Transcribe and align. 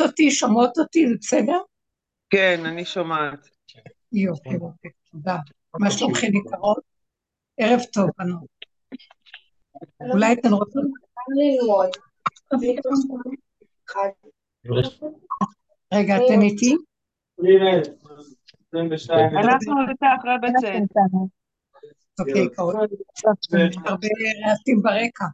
אותי, 0.00 0.30
שומעות 0.30 0.78
אותי, 0.78 1.08
זה 1.08 1.14
בסדר? 1.20 1.58
כן, 2.30 2.60
אני 2.66 2.84
שומעת. 2.84 3.48
יופי, 4.12 4.48
יופי, 4.50 4.88
תודה. 5.12 5.36
מה 5.80 5.90
שלומכם 5.90 6.26
יקרות? 6.26 6.78
ערב 7.58 7.80
טוב, 7.92 8.10
בנות. 8.18 8.46
אולי 10.12 10.32
אתן 10.32 10.52
רוצות? 10.52 10.84
רגע, 15.94 16.16
אתן 16.16 16.42
איתי? 16.42 16.76
אנחנו 19.44 19.74
איתך, 19.90 20.24
רבצת. 20.24 20.68
אוקיי, 22.20 22.48
הרבה 23.84 24.06
רעשים 24.46 24.82
ברקע. 24.82 25.24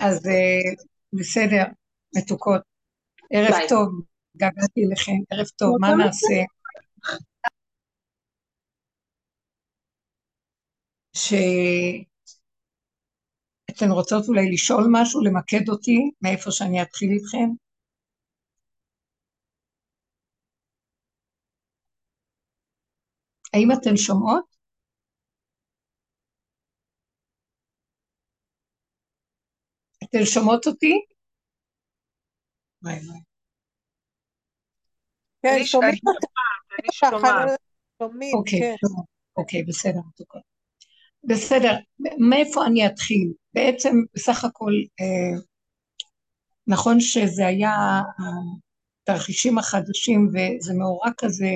אז 0.00 0.26
אה, 0.26 0.74
בסדר, 1.12 1.64
מתוקות. 2.16 2.71
ערב 3.34 3.54
טוב, 3.68 3.88
געגעתי 4.36 4.80
אליכם, 4.86 5.12
ערב 5.30 5.46
טוב, 5.46 5.76
מה 5.80 5.88
נעשה? 5.94 6.42
שאתן 13.70 13.90
רוצות 13.90 14.28
אולי 14.28 14.50
לשאול 14.52 14.84
משהו, 14.92 15.20
למקד 15.20 15.68
אותי, 15.68 16.10
מאיפה 16.22 16.50
שאני 16.50 16.82
אתחיל 16.82 17.08
איתכם? 17.10 17.48
האם 23.54 23.68
אתן 23.72 23.96
שומעות? 23.96 24.44
אתן 30.04 30.24
שומעות 30.24 30.66
אותי? 30.66 30.94
כן, 35.42 35.64
שומעים 35.64 35.98
אותך. 36.06 36.26
אני 36.78 36.88
שומעת. 36.92 37.60
שומעים, 38.02 38.36
אוקיי, 38.36 38.60
כן. 38.60 38.74
אוקיי, 39.36 39.62
בסדר. 39.62 40.00
בסדר, 41.24 41.72
מאיפה 42.28 42.66
אני 42.66 42.86
אתחיל? 42.86 43.32
בעצם, 43.54 43.90
בסך 44.14 44.44
הכל, 44.44 44.72
אה, 45.00 45.40
נכון 46.66 47.00
שזה 47.00 47.46
היה 47.46 48.00
התרחישים 49.02 49.58
החדשים, 49.58 50.28
וזה 50.28 50.74
מאורע 50.74 51.10
כזה 51.18 51.50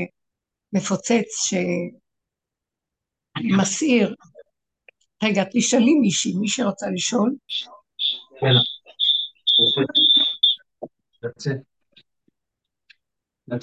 מפוצץ 0.73 1.51
שמסעיר. 3.39 4.15
רגע, 5.23 5.45
תשאלי 5.53 5.95
מישהי, 5.95 6.33
מי 6.41 6.49
שרוצה 6.49 6.87
לשאול. 6.95 7.35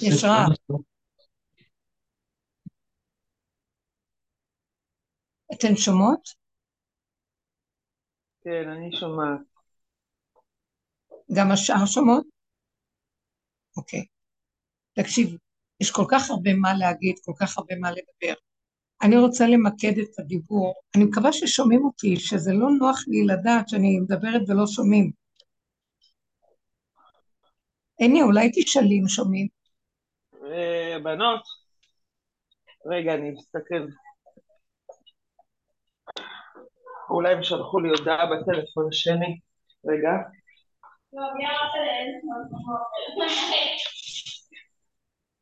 יש. 0.00 0.24
אתן 5.52 5.76
שומעות? 5.76 6.28
כן, 8.40 8.68
אני 8.68 8.96
שומעת. 9.00 9.40
גם 11.32 11.50
השאר 11.50 11.86
שומעות? 11.86 12.26
אוקיי. 13.76 14.04
תקשיב, 14.92 15.36
יש 15.80 15.90
כל 15.90 16.04
כך 16.10 16.30
הרבה 16.30 16.54
מה 16.54 16.74
להגיד, 16.74 17.16
כל 17.24 17.32
כך 17.40 17.58
הרבה 17.58 17.74
מה 17.80 17.90
לדבר. 17.90 18.34
אני 19.02 19.16
רוצה 19.16 19.46
למקד 19.46 19.98
את 19.98 20.18
הדיבור. 20.18 20.74
אני 20.96 21.04
מקווה 21.04 21.32
ששומעים 21.32 21.84
אותי, 21.84 22.16
שזה 22.16 22.52
לא 22.52 22.68
נוח 22.78 23.04
לי 23.06 23.24
לדעת 23.26 23.68
שאני 23.68 24.00
מדברת 24.00 24.40
ולא 24.48 24.66
שומעים. 24.66 25.10
הנה, 28.00 28.22
אולי 28.22 28.50
תשאלי 28.54 29.00
אם 29.02 29.08
שומעים. 29.08 29.48
בנות, 31.02 31.42
רגע, 32.86 33.14
אני 33.14 33.30
מסתכל. 33.30 33.86
אולי 37.10 37.32
הם 37.32 37.42
שלחו 37.42 37.80
לי 37.80 37.88
הודעה 37.88 38.26
בטלפון 38.26 38.88
השני. 38.88 39.40
רגע. 39.86 40.10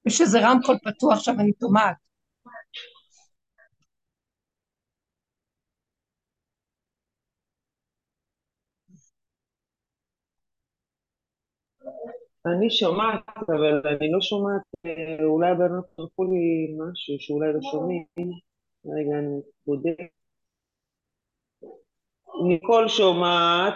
יש 0.06 0.20
איזה 0.20 0.38
רמקול 0.40 0.76
פתוח 0.84 1.18
שם, 1.20 1.40
אני 1.40 1.50
שומעת. 1.60 1.96
אני 12.46 12.70
שומעת, 12.70 13.20
אבל 13.48 13.82
אני 13.86 14.12
לא 14.12 14.20
שומעת, 14.20 14.62
אה, 14.86 15.24
אולי 15.24 15.50
הבנות 15.50 15.84
שלחו 15.96 16.24
לי 16.24 16.74
משהו 16.78 17.16
שאולי 17.18 17.52
לא 17.52 17.60
שומעים. 17.72 18.04
רגע, 18.86 19.18
אני 19.18 19.40
בודק. 19.66 20.12
ניקול 22.48 22.88
שומעת, 22.88 23.74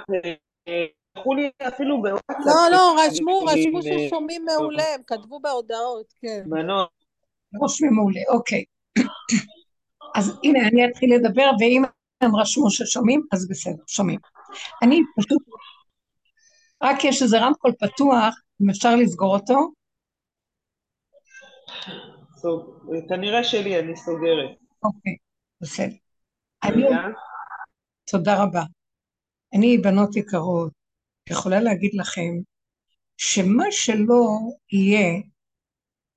אה, 0.69 0.84
שלחו 1.15 1.34
לי 1.34 1.50
אפילו 1.69 2.03
בוואטסאפ. 2.03 2.47
לא, 2.47 2.71
לא, 2.72 2.97
רשמו, 2.99 3.38
רשמו 3.38 3.78
אה, 3.78 4.06
ששומעים 4.06 4.44
מעולה, 4.44 4.94
הם 4.94 5.00
כתבו 5.06 5.41
בהודעות, 5.41 6.12
כן. 6.21 6.43
בנות, 6.47 6.88
רושמים 7.60 7.93
מעולה, 7.94 8.21
אוקיי. 8.28 8.65
אז 10.15 10.41
הנה, 10.44 10.69
אני 10.69 10.87
אתחיל 10.91 11.15
לדבר, 11.15 11.50
ואם 11.60 11.83
הם 12.21 12.37
רשמו 12.37 12.71
ששומעים, 12.71 13.22
אז 13.33 13.48
בסדר, 13.48 13.83
שומעים. 13.87 14.21
אני 14.83 15.00
פשוט, 15.16 15.43
רק 16.83 17.04
יש 17.04 17.22
איזה 17.22 17.38
רמקול 17.38 17.72
פתוח, 17.72 18.41
אם 18.62 18.71
אפשר 18.71 18.97
לסגור 18.97 19.37
אותו, 19.37 19.72
כנראה 23.09 23.44
שלי, 23.44 23.78
אני 23.78 23.97
סוגרת. 23.97 24.56
אוקיי, 24.83 25.17
בסדר. 25.61 25.94
תודה 28.11 28.43
רבה. 28.43 28.62
אני, 29.55 29.78
בנות 29.78 30.16
יקרות, 30.16 30.72
יכולה 31.31 31.61
להגיד 31.61 31.91
לכם 31.95 32.33
שמה 33.16 33.65
שלא 33.71 34.39
יהיה, 34.72 35.22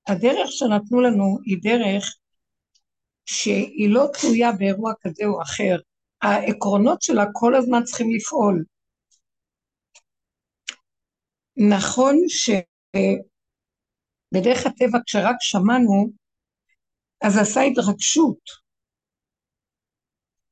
הדרך 0.07 0.51
שנתנו 0.51 1.01
לנו 1.01 1.37
היא 1.45 1.57
דרך 1.61 2.15
שהיא 3.25 3.89
לא 3.89 4.05
תלויה 4.13 4.51
באירוע 4.51 4.93
כזה 5.01 5.23
או 5.25 5.41
אחר. 5.41 5.77
העקרונות 6.21 7.01
שלה 7.01 7.25
כל 7.33 7.55
הזמן 7.55 7.83
צריכים 7.83 8.11
לפעול. 8.15 8.63
נכון 11.59 12.15
שבדרך 12.27 13.45
הטבע 14.65 14.99
כשרק 15.05 15.35
שמענו, 15.39 16.11
אז 17.21 17.37
עשה 17.37 17.61
התרגשות. 17.61 18.39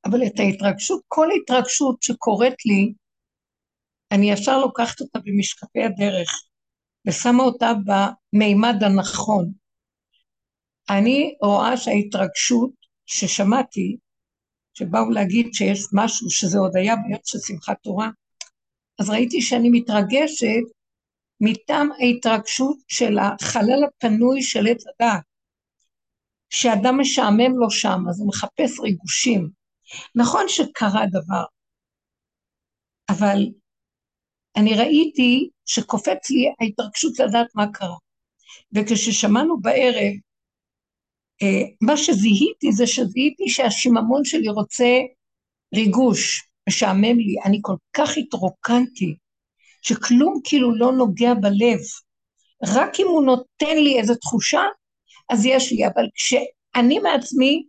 אבל 0.05 0.19
את 0.27 0.39
ההתרגשות, 0.39 1.01
כל 1.07 1.27
התרגשות 1.41 2.03
שקורית 2.03 2.65
לי, 2.65 2.93
אני 4.11 4.31
ישר 4.31 4.59
לוקחת 4.59 5.01
אותה 5.01 5.19
במשקפי 5.25 5.83
הדרך 5.83 6.29
ושמה 7.07 7.43
אותה 7.43 7.71
במימד 7.85 8.83
הנכון. 8.83 9.51
אני 10.89 11.35
רואה 11.41 11.77
שההתרגשות 11.77 12.71
ששמעתי, 13.05 13.97
שבאו 14.73 15.09
להגיד 15.11 15.47
שיש 15.53 15.79
משהו 15.93 16.29
שזה 16.29 16.57
עוד 16.57 16.75
היה 16.75 16.95
ביום 16.95 17.19
של 17.23 17.39
שמחת 17.39 17.77
תורה, 17.83 18.09
אז 18.99 19.09
ראיתי 19.09 19.41
שאני 19.41 19.69
מתרגשת 19.71 20.76
מטעם 21.41 21.89
ההתרגשות 21.91 22.77
של 22.87 23.17
החלל 23.19 23.83
הפנוי 23.83 24.41
של 24.41 24.67
עץ 24.67 24.83
הדעת, 24.87 25.23
שאדם 26.49 26.99
משעמם 26.99 27.57
לו 27.57 27.71
שם, 27.71 27.99
אז 28.09 28.19
הוא 28.19 28.27
מחפש 28.27 28.79
ריגושים. 28.79 29.49
נכון 30.15 30.43
שקרה 30.47 31.05
דבר, 31.11 31.43
אבל 33.09 33.37
אני 34.57 34.73
ראיתי 34.73 35.49
שקופץ 35.65 36.29
לי 36.29 36.53
ההתרגשות 36.59 37.19
לדעת 37.19 37.47
מה 37.55 37.73
קרה. 37.73 37.97
וכששמענו 38.75 39.61
בערב, 39.61 40.13
אה, 41.41 41.63
מה 41.81 41.97
שזיהיתי 41.97 42.71
זה 42.71 42.87
שזיהיתי 42.87 43.49
שהשיממון 43.49 44.25
שלי 44.25 44.49
רוצה 44.49 44.99
ריגוש, 45.75 46.49
משעמם 46.69 47.19
לי, 47.19 47.35
אני 47.45 47.59
כל 47.61 47.75
כך 47.93 48.17
התרוקנתי, 48.17 49.15
שכלום 49.81 50.39
כאילו 50.43 50.75
לא 50.75 50.91
נוגע 50.91 51.33
בלב. 51.33 51.79
רק 52.63 52.99
אם 52.99 53.07
הוא 53.07 53.23
נותן 53.25 53.77
לי 53.77 53.99
איזו 53.99 54.15
תחושה, 54.15 54.61
אז 55.29 55.45
יש 55.45 55.71
לי, 55.71 55.87
אבל 55.87 56.03
כשאני 56.15 56.99
מעצמי, 56.99 57.63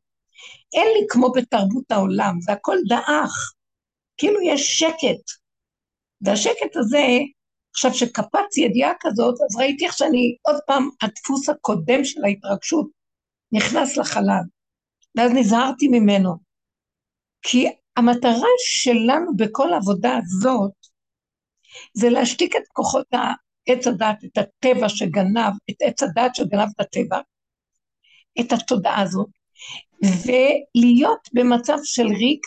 אין 0.74 0.86
לי 0.86 1.06
כמו 1.08 1.32
בתרבות 1.32 1.90
העולם, 1.90 2.40
זה 2.40 2.52
הכל 2.52 2.76
דעך, 2.88 3.52
כאילו 4.16 4.40
יש 4.40 4.78
שקט. 4.78 5.24
והשקט 6.20 6.76
הזה, 6.76 7.06
עכשיו 7.70 7.94
שקפץ 7.94 8.56
ידיעה 8.56 8.92
כזאת, 9.00 9.34
אז 9.34 9.56
ראיתי 9.56 9.86
איך 9.86 9.98
שאני, 9.98 10.36
עוד 10.42 10.56
פעם, 10.66 10.88
הדפוס 11.02 11.48
הקודם 11.48 12.04
של 12.04 12.24
ההתרגשות 12.24 12.88
נכנס 13.52 13.96
לחלל, 13.96 14.42
ואז 15.14 15.32
נזהרתי 15.34 15.88
ממנו. 15.88 16.34
כי 17.42 17.66
המטרה 17.96 18.48
שלנו 18.58 19.36
בכל 19.36 19.72
העבודה 19.72 20.18
הזאת, 20.18 20.72
זה 21.94 22.10
להשתיק 22.10 22.56
את 22.56 22.62
כוחות 22.72 23.06
עץ 23.68 23.86
הדת, 23.86 24.24
את 24.24 24.38
הטבע 24.38 24.88
שגנב, 24.88 25.52
את 25.70 25.76
עץ 25.80 26.02
הדת 26.02 26.34
שגנב 26.34 26.68
את 26.76 26.80
הטבע, 26.80 27.18
את 28.40 28.52
התודעה 28.52 29.02
הזאת, 29.02 29.28
ולהיות 30.02 31.28
במצב 31.32 31.78
של 31.84 32.06
ריק 32.06 32.46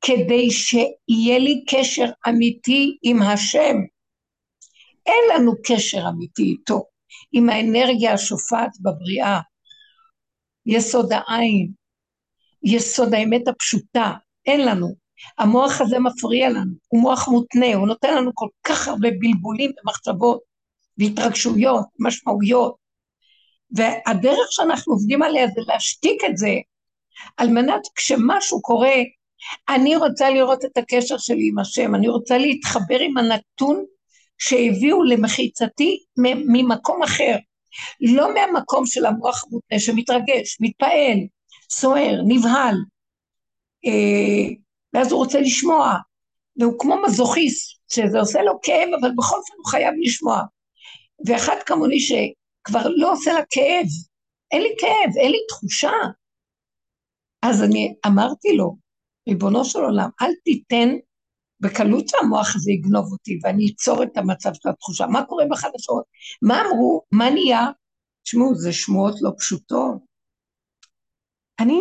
כדי 0.00 0.50
שיהיה 0.50 1.38
לי 1.38 1.64
קשר 1.68 2.06
אמיתי 2.28 2.96
עם 3.02 3.22
השם. 3.22 3.76
אין 5.06 5.24
לנו 5.34 5.52
קשר 5.64 6.08
אמיתי 6.08 6.42
איתו, 6.42 6.84
עם 7.32 7.48
האנרגיה 7.48 8.12
השופעת 8.12 8.70
בבריאה, 8.80 9.40
יסוד 10.66 11.12
העין, 11.12 11.70
יסוד 12.64 13.14
האמת 13.14 13.48
הפשוטה, 13.48 14.12
אין 14.46 14.66
לנו. 14.66 15.05
המוח 15.38 15.80
הזה 15.80 15.98
מפריע 15.98 16.50
לנו, 16.50 16.72
הוא 16.88 17.00
מוח 17.00 17.28
מותנה, 17.28 17.74
הוא 17.74 17.86
נותן 17.86 18.16
לנו 18.16 18.30
כל 18.34 18.48
כך 18.64 18.88
הרבה 18.88 19.08
בלבולים 19.20 19.70
ומחשבות 19.82 20.40
והתרגשויות, 20.98 21.86
משמעויות, 21.98 22.74
והדרך 23.70 24.46
שאנחנו 24.50 24.92
עובדים 24.92 25.22
עליה 25.22 25.46
זה 25.46 25.60
להשתיק 25.66 26.24
את 26.30 26.36
זה, 26.36 26.54
על 27.36 27.48
מנת 27.48 27.80
כשמשהו 27.94 28.62
קורה, 28.62 28.96
אני 29.68 29.96
רוצה 29.96 30.30
לראות 30.30 30.64
את 30.64 30.76
הקשר 30.76 31.18
שלי 31.18 31.48
עם 31.48 31.58
השם, 31.58 31.94
אני 31.94 32.08
רוצה 32.08 32.38
להתחבר 32.38 32.98
עם 33.00 33.16
הנתון 33.18 33.84
שהביאו 34.38 35.02
למחיצתי 35.02 35.98
ממקום 36.52 37.02
אחר, 37.02 37.36
לא 38.00 38.34
מהמקום 38.34 38.86
של 38.86 39.06
המוח 39.06 39.44
המותנה 39.44 39.78
שמתרגש, 39.78 40.56
מתפעל, 40.60 41.18
סוער, 41.70 42.20
נבהל, 42.26 42.74
אה, 43.86 44.54
ואז 44.96 45.12
הוא 45.12 45.18
רוצה 45.18 45.40
לשמוע, 45.40 45.94
והוא 46.60 46.78
כמו 46.78 46.96
מזוכיסט, 47.06 47.80
שזה 47.88 48.20
עושה 48.20 48.42
לו 48.42 48.58
כאב, 48.62 48.88
אבל 49.00 49.10
בכל 49.16 49.36
זאת 49.36 49.56
הוא 49.56 49.66
חייב 49.70 49.94
לשמוע. 50.00 50.42
ואחד 51.26 51.56
כמוני 51.66 52.00
שכבר 52.00 52.88
לא 52.96 53.12
עושה 53.12 53.32
לה 53.32 53.40
כאב, 53.50 53.86
אין 54.52 54.62
לי 54.62 54.74
כאב, 54.78 55.16
אין 55.16 55.30
לי 55.30 55.38
תחושה. 55.48 55.92
אז 57.42 57.62
אני 57.62 57.94
אמרתי 58.06 58.56
לו, 58.56 58.76
ריבונו 59.28 59.64
של 59.64 59.78
עולם, 59.78 60.08
אל 60.22 60.30
תיתן 60.44 60.88
בקלות 61.60 62.08
שהמוח 62.08 62.56
הזה 62.56 62.72
יגנוב 62.72 63.12
אותי 63.12 63.38
ואני 63.42 63.72
אצור 63.74 64.02
את 64.02 64.16
המצב 64.16 64.54
של 64.54 64.68
התחושה. 64.68 65.06
מה 65.06 65.24
קורה 65.24 65.44
בחדשות? 65.50 66.04
מה 66.42 66.60
אמרו? 66.60 67.02
מה 67.12 67.30
נהיה? 67.30 67.66
תשמעו, 68.22 68.54
זה 68.54 68.72
שמועות 68.72 69.14
לא 69.20 69.30
פשוטות. 69.38 69.98
אני 71.60 71.80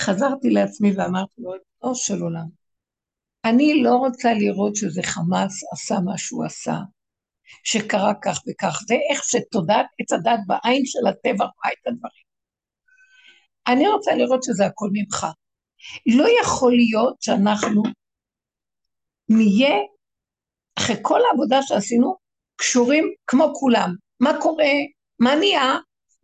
חזרתי 0.00 0.50
לעצמי 0.50 0.92
ואמרתי 0.96 1.42
לו, 1.42 1.52
ריבונו 1.82 1.94
של 1.94 2.22
עולם, 2.22 2.46
אני 3.44 3.82
לא 3.82 3.94
רוצה 3.94 4.34
לראות 4.34 4.76
שזה 4.76 5.02
חמאס 5.02 5.64
עשה 5.72 5.94
מה 6.04 6.18
שהוא 6.18 6.44
עשה, 6.44 6.76
שקרה 7.64 8.12
כך 8.22 8.38
וכך, 8.48 8.80
זה 8.88 8.94
איך 9.10 9.24
שתודעת 9.24 9.86
עץ 10.00 10.12
הדת 10.12 10.40
בעין 10.46 10.82
של 10.86 11.06
הטבע 11.06 11.44
רואה 11.44 11.72
את 11.72 11.86
הדברים. 11.86 12.22
אני 13.66 13.88
רוצה 13.88 14.14
לראות 14.14 14.42
שזה 14.42 14.66
הכל 14.66 14.88
ממך. 14.92 15.26
לא 16.06 16.26
יכול 16.42 16.72
להיות 16.72 17.22
שאנחנו 17.22 17.82
נהיה, 19.28 19.76
אחרי 20.78 20.96
כל 21.02 21.20
העבודה 21.30 21.62
שעשינו, 21.62 22.16
קשורים 22.56 23.12
כמו 23.26 23.52
כולם. 23.54 23.94
מה 24.20 24.30
קורה? 24.40 24.72
מה 25.18 25.34
נהיה? 25.34 25.74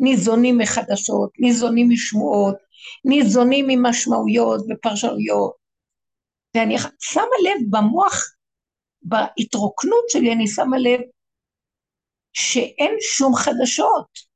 ניזונים 0.00 0.58
מחדשות, 0.58 1.30
ניזונים 1.38 1.88
משמועות, 1.90 2.56
ניזונים 3.04 3.64
ממשמעויות 3.68 4.60
ופרשנויות. 4.70 5.52
ואני 6.54 6.76
שמה 7.00 7.22
לב 7.44 7.66
במוח, 7.70 8.34
בהתרוקנות 9.02 10.04
שלי, 10.08 10.32
אני 10.32 10.46
שמה 10.46 10.78
לב 10.78 11.00
שאין 12.32 12.94
שום 13.00 13.34
חדשות. 13.34 14.28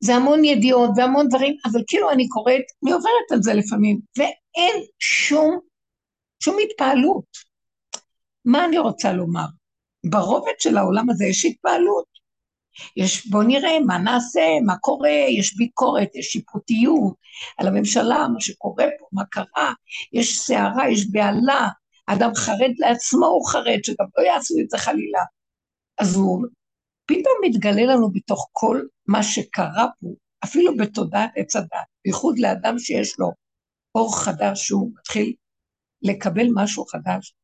זה 0.00 0.14
המון 0.14 0.44
ידיעות 0.44 0.90
והמון 0.96 1.28
דברים, 1.28 1.56
אבל 1.64 1.80
כאילו 1.86 2.10
אני 2.10 2.28
קוראת, 2.28 2.64
אני 2.84 2.92
עוברת 2.92 3.32
על 3.32 3.42
זה 3.42 3.54
לפעמים, 3.54 4.00
ואין 4.18 4.84
שום, 4.98 5.58
שום 6.42 6.56
התפעלות. 6.64 7.24
מה 8.44 8.64
אני 8.64 8.78
רוצה 8.78 9.12
לומר? 9.12 9.46
ברובד 10.10 10.52
של 10.58 10.76
העולם 10.76 11.10
הזה 11.10 11.24
יש 11.24 11.44
התפעלות. 11.44 12.11
יש, 12.96 13.26
בוא 13.26 13.42
נראה 13.42 13.80
מה 13.86 13.98
נעשה, 13.98 14.40
מה 14.66 14.76
קורה, 14.76 15.10
יש 15.38 15.56
ביקורת, 15.56 16.08
יש 16.14 16.26
שיפוטיות 16.26 17.14
על 17.58 17.68
הממשלה, 17.68 18.26
מה 18.34 18.40
שקורה 18.40 18.84
פה, 18.98 19.06
מה 19.12 19.24
קרה, 19.24 19.72
יש 20.12 20.38
סערה, 20.38 20.90
יש 20.90 21.10
בהלה, 21.10 21.68
אדם 22.06 22.30
חרד 22.34 22.72
לעצמו, 22.78 23.26
הוא 23.26 23.48
חרד, 23.48 23.78
שגם 23.84 24.06
לא 24.18 24.22
יעשו 24.22 24.54
את 24.64 24.70
זה 24.70 24.78
חלילה. 24.78 25.22
אז 25.98 26.16
הוא 26.16 26.46
פתאום 27.06 27.34
מתגלה 27.44 27.84
לנו 27.84 28.10
בתוך 28.12 28.48
כל 28.52 28.80
מה 29.06 29.22
שקרה 29.22 29.86
פה, 30.00 30.08
אפילו 30.44 30.76
בתודעת 30.76 31.30
עץ 31.36 31.56
הדת, 31.56 31.68
בייחוד 32.04 32.38
לאדם 32.38 32.78
שיש 32.78 33.18
לו 33.18 33.30
אור 33.94 34.18
חדש, 34.18 34.66
שהוא 34.66 34.90
מתחיל 34.98 35.34
לקבל 36.02 36.46
משהו 36.54 36.84
חדש, 36.84 37.34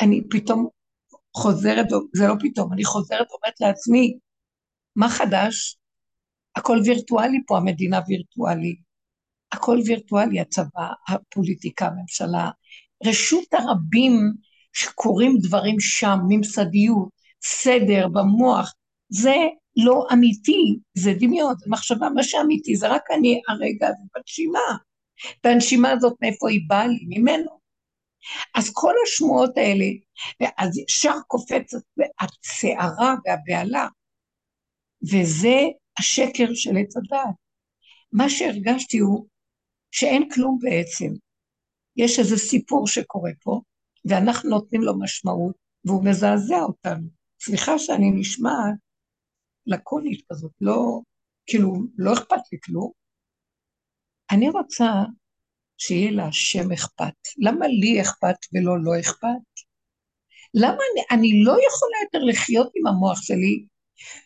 אני 0.00 0.20
פתאום 0.30 0.68
חוזרת, 1.36 1.86
זה 2.16 2.26
לא 2.26 2.34
פתאום, 2.40 2.72
אני 2.72 2.84
חוזרת 2.84 3.26
ואומרת 3.30 3.60
לעצמי, 3.60 4.18
מה 4.96 5.08
חדש? 5.08 5.76
הכל 6.56 6.78
וירטואלי 6.84 7.38
פה, 7.46 7.56
המדינה 7.56 8.00
וירטואלי. 8.08 8.76
הכל 9.52 9.78
וירטואלי, 9.86 10.40
הצבא, 10.40 10.88
הפוליטיקה, 11.08 11.86
הממשלה, 11.86 12.50
רשות 13.06 13.44
הרבים 13.52 14.12
שקורים 14.72 15.38
דברים 15.42 15.80
שם, 15.80 16.18
ממסדיות, 16.28 17.08
סדר 17.44 18.08
במוח, 18.08 18.72
זה 19.08 19.34
לא 19.76 20.06
אמיתי, 20.12 20.78
זה 20.94 21.12
דמיון, 21.18 21.54
זה 21.58 21.66
מחשבה, 21.68 22.08
מה 22.14 22.22
שאמיתי 22.22 22.76
זה 22.76 22.88
רק 22.88 23.02
אני 23.10 23.40
הרגע 23.48 23.88
הזה 23.88 24.04
בנשימה. 24.14 24.76
והנשימה 25.44 25.90
הזאת 25.90 26.14
מאיפה 26.20 26.50
היא 26.50 26.60
באה 26.68 26.86
לי? 26.86 27.04
ממנו. 27.08 27.62
אז 28.54 28.70
כל 28.72 28.94
השמועות 29.06 29.56
האלה, 29.56 29.84
אז 30.58 30.78
ישר 30.78 31.14
קופצת 31.26 31.62
הסערה 32.20 33.14
והבהלה, 33.24 33.86
וזה 35.02 35.56
השקר 35.98 36.54
של 36.54 36.70
עץ 36.76 36.96
הדעת. 36.96 37.34
מה 38.12 38.30
שהרגשתי 38.30 38.98
הוא 38.98 39.26
שאין 39.90 40.28
כלום 40.34 40.58
בעצם. 40.62 41.12
יש 41.96 42.18
איזה 42.18 42.36
סיפור 42.36 42.86
שקורה 42.86 43.30
פה, 43.42 43.60
ואנחנו 44.04 44.50
נותנים 44.50 44.82
לו 44.82 44.98
משמעות, 44.98 45.56
והוא 45.84 46.04
מזעזע 46.04 46.60
אותנו. 46.62 47.08
סליחה 47.42 47.78
שאני 47.78 48.10
נשמעת 48.10 48.74
לקונית 49.66 50.24
כזאת, 50.32 50.52
לא, 50.60 51.00
כאילו, 51.46 51.72
לא 51.98 52.12
אכפת 52.12 52.52
לי 52.52 52.58
כלום. 52.64 52.90
אני 54.30 54.50
רוצה 54.50 54.84
שיהיה 55.78 56.10
להשם 56.10 56.72
אכפת. 56.72 57.14
למה 57.38 57.66
לי 57.66 58.02
אכפת 58.02 58.36
ולא 58.52 58.82
לא 58.82 59.00
אכפת? 59.00 59.52
למה 60.54 60.72
אני, 60.92 61.02
אני 61.10 61.44
לא 61.44 61.52
יכולה 61.52 61.96
יותר 62.04 62.24
לחיות 62.24 62.72
עם 62.74 62.86
המוח 62.86 63.22
שלי, 63.22 63.66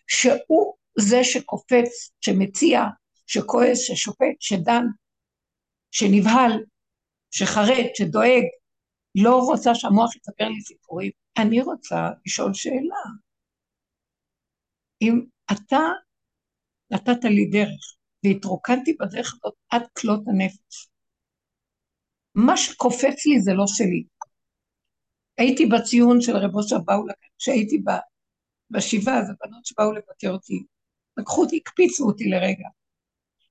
שהוא 0.07 0.75
זה 0.99 1.25
שקופץ, 1.25 2.11
שמציע, 2.21 2.81
שכועס, 3.27 3.79
ששופט, 3.79 4.37
שדן, 4.41 4.85
שנבהל, 5.91 6.53
שחרד, 7.31 7.87
שדואג, 7.95 8.43
לא 9.15 9.37
רוצה 9.37 9.75
שהמוח 9.75 10.17
יספר 10.17 10.49
לי 10.49 10.61
סיפורים. 10.61 11.11
אני 11.39 11.61
רוצה 11.61 12.11
לשאול 12.27 12.55
שאלה. 12.55 13.03
אם 15.03 15.21
אתה 15.53 15.81
נתת 16.91 17.25
לי 17.25 17.47
דרך 17.51 17.97
והתרוקנתי 18.25 18.97
בדרך 19.01 19.35
הזאת 19.35 19.55
עד 19.71 19.83
כלות 19.99 20.21
הנפש, 20.29 20.89
מה 22.35 22.57
שקופץ 22.57 23.27
לי 23.27 23.41
זה 23.41 23.53
לא 23.53 23.65
שלי. 23.67 24.05
הייתי 25.39 25.67
בציון 25.67 26.21
של 26.21 26.37
רב 26.37 26.55
אושר 26.55 26.79
באו, 26.79 27.05
כשהייתי 27.39 27.79
בשבעה, 28.71 29.19
אז 29.19 29.31
הבנות 29.31 29.67
שבאו 29.67 29.93
לבקר 29.93 30.31
אותי, 30.31 30.65
לקחו 31.17 31.43
אותי, 31.43 31.57
הקפיצו 31.57 32.05
אותי 32.05 32.25
לרגע. 32.25 32.69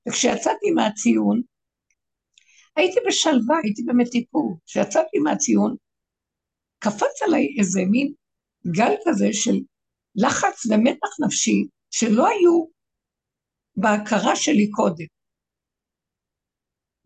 וכשיצאתי 0.10 0.72
מהציון, 0.76 1.42
הייתי 2.76 3.00
בשלווה, 3.08 3.58
הייתי 3.64 3.84
במתיקות. 3.84 4.58
כשיצאתי 4.66 5.20
מהציון, 5.20 5.76
קפץ 6.80 7.22
עליי 7.28 7.56
איזה 7.60 7.82
מין 7.92 8.14
גל 8.68 8.96
כזה 9.06 9.28
של 9.32 9.56
לחץ 10.16 10.66
ומתח 10.66 11.26
נפשי 11.26 11.68
שלא 11.92 12.28
היו 12.28 12.66
בהכרה 13.76 14.36
שלי 14.36 14.72
קודם. 14.72 15.06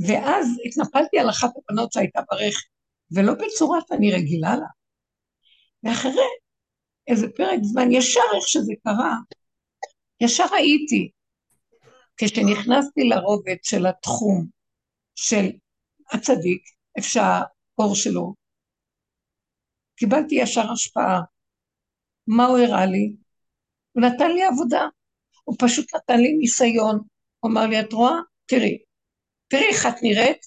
ואז 0.07 0.47
התנפלתי 0.65 1.19
על 1.19 1.29
אחת 1.29 1.49
הבנות 1.57 1.91
שהייתה 1.91 2.21
ברכב, 2.31 2.67
ולא 3.11 3.33
בצורה 3.33 3.79
שאני 3.87 4.11
רגילה 4.13 4.55
לה. 4.55 4.67
ואחרי 5.83 6.27
איזה 7.09 7.27
פרק 7.35 7.59
זמן, 7.61 7.91
ישר 7.91 8.29
איך 8.35 8.47
שזה 8.47 8.73
קרה, 8.83 9.15
ישר 10.21 10.55
הייתי, 10.57 11.11
כשנכנסתי 12.17 13.03
לרובד 13.03 13.55
של 13.63 13.85
התחום 13.85 14.47
של 15.15 15.45
הצדיק, 16.11 16.61
איפה 16.97 17.07
שהאור 17.09 17.95
שלו, 17.95 18.33
קיבלתי 19.95 20.35
ישר 20.35 20.71
השפעה 20.71 21.21
מה 22.29 22.45
הוא 22.45 22.57
הראה 22.57 22.85
לי? 22.85 23.13
הוא 23.91 24.03
נתן 24.03 24.31
לי 24.31 24.43
עבודה, 24.43 24.81
הוא 25.43 25.55
פשוט 25.59 25.95
נתן 25.95 26.17
לי 26.17 26.33
ניסיון. 26.33 26.99
הוא 27.39 27.51
אמר 27.51 27.65
לי, 27.67 27.79
את 27.79 27.93
רואה? 27.93 28.15
תראי, 28.45 28.77
תראי 29.47 29.67
איך 29.69 29.85
את 29.85 30.03
נראית, 30.03 30.45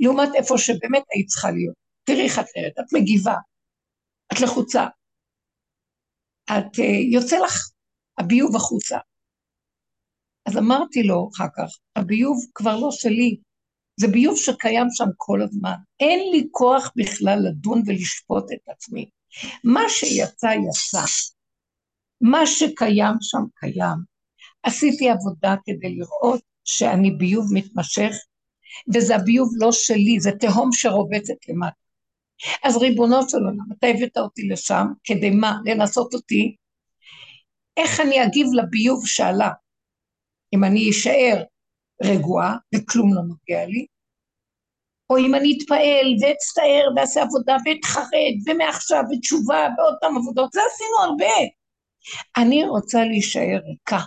לעומת 0.00 0.28
איפה 0.34 0.58
שבאמת 0.58 1.02
היית 1.14 1.26
צריכה 1.28 1.50
להיות. 1.50 1.74
תראי 2.04 2.24
איך 2.24 2.38
את 2.38 2.44
נראית, 2.56 2.78
את 2.78 2.92
מגיבה, 2.92 3.34
את 4.32 4.40
לחוצה, 4.40 4.86
את 6.50 6.76
uh, 6.76 6.82
יוצא 7.12 7.38
לך 7.38 7.70
הביוב 8.18 8.56
החוצה. 8.56 8.98
אז 10.46 10.56
אמרתי 10.56 11.02
לו 11.02 11.30
אחר 11.34 11.46
כך, 11.56 11.78
הביוב 11.96 12.46
כבר 12.54 12.76
לא 12.76 12.90
שלי, 12.90 13.36
זה 14.00 14.08
ביוב 14.08 14.36
שקיים 14.36 14.86
שם 14.90 15.08
כל 15.16 15.42
הזמן. 15.42 15.74
אין 16.00 16.30
לי 16.32 16.48
כוח 16.50 16.92
בכלל 16.96 17.38
לדון 17.48 17.82
ולשפוט 17.86 18.44
את 18.52 18.68
עצמי. 18.68 19.08
מה 19.64 19.82
שיצא, 19.88 20.46
יצא. 20.46 21.04
מה 22.20 22.46
שקיים 22.46 23.14
שם, 23.20 23.42
קיים. 23.54 23.98
עשיתי 24.62 25.10
עבודה 25.10 25.54
כדי 25.64 25.96
לראות 25.96 26.40
שאני 26.64 27.10
ביוב 27.10 27.46
מתמשך, 27.54 28.12
וזה 28.94 29.16
הביוב 29.16 29.50
לא 29.56 29.72
שלי, 29.72 30.20
זה 30.20 30.30
תהום 30.40 30.72
שרובצת 30.72 31.48
למטה. 31.48 31.87
אז 32.64 32.76
ריבונו 32.76 33.28
של 33.28 33.36
עולם, 33.36 33.72
אתה 33.78 33.86
הבאת 33.86 34.16
אותי 34.18 34.48
לשם, 34.48 34.86
כדי 35.04 35.30
מה? 35.30 35.56
לנסות 35.64 36.14
אותי? 36.14 36.56
איך 37.76 38.00
אני 38.00 38.24
אגיב 38.24 38.46
לביוב 38.54 39.06
שעלה? 39.06 39.50
אם 40.54 40.64
אני 40.64 40.90
אשאר 40.90 41.42
רגועה 42.04 42.56
וכלום 42.74 43.14
לא 43.14 43.22
נוגע 43.22 43.66
לי, 43.66 43.86
או 45.10 45.18
אם 45.18 45.34
אני 45.34 45.58
אתפעל 45.58 46.06
ואצטער 46.22 46.88
ואעשה 46.96 47.22
עבודה 47.22 47.56
ואתחרט 47.64 48.36
ומעכשיו 48.46 49.02
ותשובה 49.10 49.68
ועוד 49.78 49.94
פעם 50.00 50.16
עבודות, 50.16 50.52
זה 50.52 50.60
עשינו 50.72 51.10
הרבה. 51.10 51.48
אני 52.36 52.68
רוצה 52.68 53.04
להישאר 53.04 53.58
ריקה. 53.66 54.00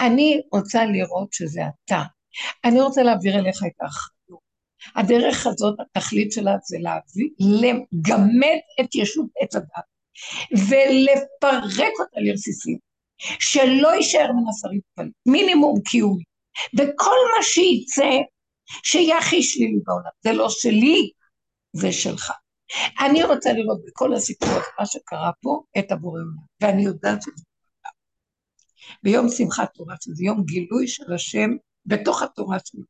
אני 0.00 0.40
רוצה 0.52 0.84
לראות 0.84 1.32
שזה 1.32 1.60
אתה. 1.84 2.02
אני 2.64 2.80
רוצה 2.80 3.02
להעביר 3.02 3.38
אליך 3.38 3.62
את 3.66 3.80
האחריות. 3.80 4.21
הדרך 4.96 5.46
הזאת, 5.46 5.74
התכלית 5.80 6.32
שלה 6.32 6.56
זה 6.64 6.76
להביא, 6.80 7.28
לגמד 7.40 8.58
את 8.80 8.94
ישות 8.94 9.26
עץ 9.40 9.56
הדת 9.56 9.92
ולפרק 10.52 11.92
אותה 12.00 12.20
לרסיסים, 12.20 12.78
שלא 13.18 13.94
יישאר 13.94 14.30
מנסרים 14.32 14.80
פנים, 14.94 15.12
מינימום 15.26 15.80
קיומי. 15.84 16.24
וכל 16.78 17.16
מה 17.36 17.42
שייצא, 17.42 18.10
שיהיה 18.82 19.18
הכי 19.18 19.42
שלילי 19.42 19.78
בעולם. 19.84 20.10
זה 20.24 20.32
לא 20.32 20.48
שלי, 20.50 21.10
זה 21.72 21.92
שלך. 21.92 22.32
אני 23.06 23.24
רוצה 23.24 23.52
לראות 23.52 23.80
בכל 23.86 24.14
הסיפור 24.14 24.48
הזה, 24.48 24.66
מה 24.80 24.86
שקרה 24.86 25.30
פה, 25.42 25.62
את 25.78 25.92
הבורא 25.92 26.20
עולם, 26.20 26.36
ואני 26.60 26.82
יודעת 26.82 27.22
שזה 27.22 27.32
עולם. 27.32 27.94
ביום 29.02 29.28
שמחת 29.28 29.74
תורה, 29.74 29.94
שזה 30.04 30.24
יום 30.24 30.44
גילוי 30.44 30.88
של 30.88 31.12
השם 31.12 31.50
בתוך 31.86 32.22
התורה 32.22 32.58
שלו. 32.64 32.82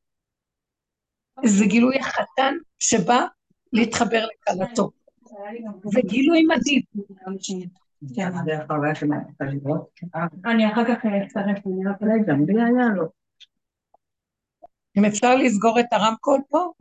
זה 1.44 1.64
גילוי 1.66 1.98
החתן 1.98 2.54
שבא 2.78 3.26
להתחבר 3.72 4.26
לכלתו. 4.26 4.90
זה 5.84 6.00
גילוי 6.04 6.42
מדהים. 6.44 6.82
אני 10.46 10.72
אחר 10.72 10.84
כך 10.84 11.04
אצטרף, 11.26 11.66
אני 11.66 11.86
רק 11.90 12.02
רגע, 12.02 12.32
מי 12.32 12.62
היה 12.62 12.88
לו? 12.96 13.04
אם 14.98 15.04
אפשר 15.04 15.34
לסגור 15.34 15.80
את 15.80 15.92
הרמקול 15.92 16.40
פה? 16.48 16.72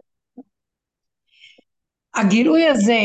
הגילוי 2.14 2.68
הזה, 2.68 3.02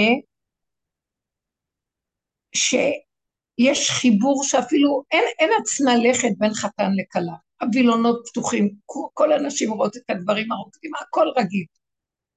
שיש 2.55 3.91
חיבור 3.91 4.45
שאפילו 4.45 5.03
אין, 5.11 5.25
אין 5.39 5.51
עצמה 5.61 5.93
לכת 5.97 6.39
בין 6.39 6.55
חתן 6.55 6.91
לכלה, 6.97 7.37
הווילונות 7.63 8.29
פתוחים, 8.29 8.75
כל 9.15 9.33
הנשים 9.33 9.73
רואות 9.73 9.97
את 9.97 10.03
הגברים 10.09 10.53
הרוקדים, 10.53 10.91
הכל 11.01 11.27
רגיל, 11.37 11.65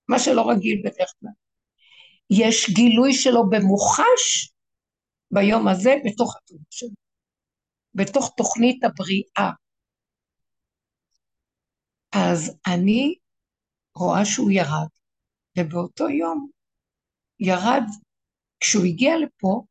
מה 0.07 0.19
שלא 0.19 0.49
רגיל 0.49 0.81
בדרך 0.85 1.13
כלל. 1.19 1.31
יש 2.29 2.69
גילוי 2.69 3.13
שלו 3.13 3.49
במוחש 3.49 4.53
ביום 5.31 5.67
הזה 5.67 5.95
בתוך 6.05 6.35
התורה 6.37 6.63
שלו, 6.69 6.89
בתוך 7.93 8.33
תוכנית 8.37 8.83
הבריאה. 8.83 9.51
אז 12.11 12.57
אני 12.67 13.15
רואה 13.95 14.25
שהוא 14.25 14.51
ירד, 14.51 14.87
ובאותו 15.57 16.09
יום 16.09 16.49
ירד, 17.39 17.83
כשהוא 18.59 18.85
הגיע 18.85 19.13
לפה, 19.17 19.63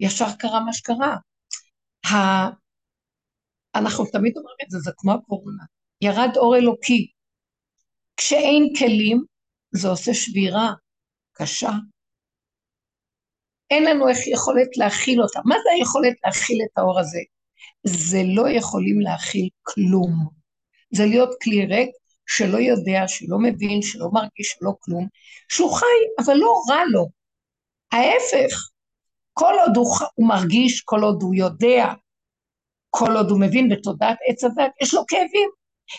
ישר 0.00 0.36
קרה 0.38 0.60
מה 0.60 0.72
שקרה. 0.72 1.16
אנחנו 3.78 4.06
תמיד 4.06 4.36
אומרים 4.36 4.56
את 4.64 4.70
זה, 4.70 4.78
זה 4.78 4.90
כמו 4.96 5.12
הקורונה. 5.12 5.64
ירד 6.00 6.36
אור 6.36 6.56
אלוקי. 6.56 7.10
כשאין 8.16 8.72
כלים, 8.78 9.24
זה 9.70 9.88
עושה 9.88 10.14
שבירה 10.14 10.72
קשה. 11.32 11.70
אין 13.70 13.84
לנו 13.84 14.08
איך 14.08 14.18
יכולת 14.26 14.76
להכיל 14.76 15.22
אותה. 15.22 15.40
מה 15.44 15.54
זה 15.64 15.70
היכולת 15.76 16.14
להכיל 16.24 16.58
את 16.62 16.78
האור 16.78 17.00
הזה? 17.00 17.20
זה 17.86 18.18
לא 18.26 18.50
יכולים 18.50 19.00
להכיל 19.00 19.48
כלום. 19.62 20.28
זה 20.90 21.06
להיות 21.06 21.30
כלי 21.42 21.66
ריק 21.66 21.90
שלא 22.26 22.58
יודע, 22.58 23.08
שלא 23.08 23.38
מבין, 23.38 23.82
שלא 23.82 24.08
מרגיש, 24.12 24.56
שלא 24.58 24.72
כלום, 24.80 25.06
שהוא 25.48 25.72
חי, 25.72 26.24
אבל 26.24 26.34
לא 26.34 26.62
רע 26.70 26.82
לו. 26.92 27.06
ההפך, 27.92 28.68
כל 29.32 29.54
עוד 29.66 29.76
הוא, 29.76 29.86
הוא 30.14 30.28
מרגיש, 30.28 30.80
כל 30.80 31.02
עוד 31.02 31.22
הוא 31.22 31.34
יודע, 31.34 31.86
כל 32.90 33.16
עוד 33.16 33.30
הוא 33.30 33.40
מבין 33.40 33.68
בתודעת 33.68 34.16
עץ 34.28 34.44
הדת, 34.44 34.70
יש 34.82 34.94
לו 34.94 35.04
כאבים. 35.08 35.50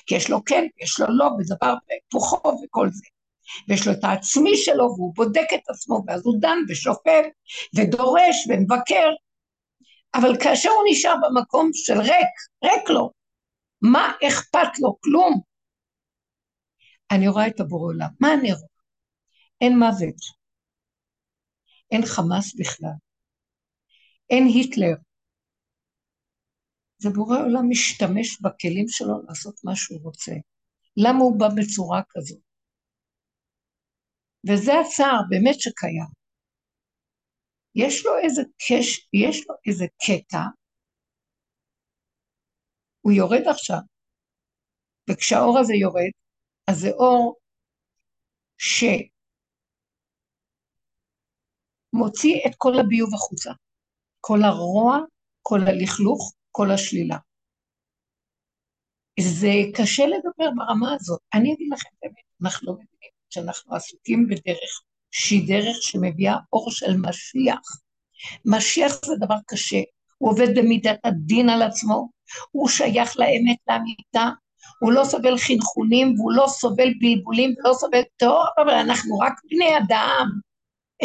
כי 0.05 0.15
יש 0.15 0.29
לו 0.29 0.45
כן, 0.45 0.67
יש 0.81 0.99
לו 0.99 1.05
לא, 1.09 1.25
ודבר 1.25 1.73
והיפוכו 1.89 2.61
וכל 2.63 2.89
זה. 2.91 3.05
ויש 3.67 3.87
לו 3.87 3.93
את 3.93 4.03
העצמי 4.03 4.57
שלו, 4.57 4.83
והוא 4.83 5.15
בודק 5.15 5.47
את 5.53 5.69
עצמו, 5.69 6.03
ואז 6.07 6.21
הוא 6.25 6.35
דן 6.41 6.57
ושופט, 6.69 7.25
ודורש 7.75 8.47
ומבקר. 8.49 9.09
אבל 10.15 10.37
כאשר 10.43 10.69
הוא 10.69 10.83
נשאר 10.91 11.13
במקום 11.23 11.69
של 11.73 11.99
ריק, 11.99 12.35
ריק 12.63 12.89
לו, 12.89 13.11
מה 13.81 14.11
אכפת 14.27 14.79
לו? 14.79 14.97
כלום. 15.03 15.41
אני 17.11 17.27
רואה 17.27 17.47
את 17.47 17.59
הבורא 17.59 17.85
עולם. 17.85 18.09
מה 18.19 18.33
אני 18.33 18.51
רואה? 18.51 18.63
אין 19.61 19.79
מוות. 19.79 20.39
אין 21.91 22.05
חמאס 22.05 22.55
בכלל. 22.55 22.97
אין 24.29 24.45
היטלר. 24.45 24.95
זה 27.01 27.09
בורא 27.09 27.39
עולם 27.39 27.69
משתמש 27.69 28.41
בכלים 28.41 28.87
שלו 28.87 29.21
לעשות 29.27 29.55
מה 29.63 29.75
שהוא 29.75 29.99
רוצה. 30.03 30.31
למה 30.97 31.19
הוא 31.19 31.39
בא 31.39 31.47
בצורה 31.57 32.01
כזאת? 32.09 32.41
וזה 34.49 34.71
הצער 34.79 35.21
באמת 35.29 35.59
שקיים. 35.59 36.19
יש 37.75 38.05
לו 38.05 38.11
איזה 38.23 38.41
קש, 38.41 39.09
יש 39.13 39.49
לו 39.49 39.55
איזה 39.67 39.85
קטע 40.05 40.39
הוא 43.01 43.11
יורד 43.11 43.47
עכשיו. 43.49 43.79
וכשהאור 45.09 45.59
הזה 45.59 45.73
יורד, 45.73 46.11
אז 46.67 46.79
זה 46.79 46.89
אור 46.89 47.35
שמוציא 48.57 49.11
את 52.47 52.51
כל 52.57 52.71
הביוב 52.79 53.13
החוצה. 53.13 53.51
כל 54.21 54.39
הרוע, 54.43 54.97
כל 55.41 55.59
הלכלוך, 55.67 56.33
כל 56.59 56.71
השלילה. 56.71 57.17
זה 59.19 59.51
קשה 59.75 60.05
לדבר 60.05 60.51
ברמה 60.55 60.93
הזאת. 60.93 61.19
אני 61.33 61.53
אגיד 61.53 61.67
לכם 61.71 61.89
באמת, 62.01 62.15
אנחנו 62.43 62.67
לא 62.67 62.73
מבינים 62.73 63.11
שאנחנו 63.29 63.75
עסוקים 63.75 64.27
בדרך 64.27 64.81
שהיא 65.11 65.47
דרך 65.47 65.77
שמביאה 65.81 66.35
אור 66.53 66.71
של 66.71 66.97
משיח. 66.97 67.59
משיח 68.45 69.05
זה 69.05 69.15
דבר 69.19 69.35
קשה, 69.47 69.77
הוא 70.17 70.31
עובד 70.31 70.47
במידת 70.57 70.99
הדין 71.03 71.49
על 71.49 71.61
עצמו, 71.61 72.09
הוא 72.51 72.69
שייך 72.69 73.19
לאמת 73.19 73.57
לאמיתה, 73.67 74.29
הוא 74.81 74.91
לא 74.91 75.03
סובל 75.03 75.37
חנחונים 75.37 76.19
והוא 76.19 76.31
לא 76.31 76.45
סובל 76.47 76.93
בלבולים 76.99 77.55
ולא 77.57 77.73
סובל 77.73 78.01
טוב, 78.17 78.45
אבל 78.57 78.73
אנחנו 78.73 79.17
רק 79.19 79.33
בני 79.51 79.77
אדם. 79.77 80.27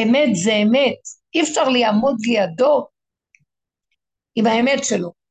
אמת 0.03 0.29
זה 0.45 0.53
אמת, 0.53 1.01
אי 1.35 1.43
אפשר 1.43 1.69
לעמוד 1.69 2.17
לידו 2.27 2.87
עם 4.35 4.47
האמת 4.47 4.85
שלו. 4.85 5.24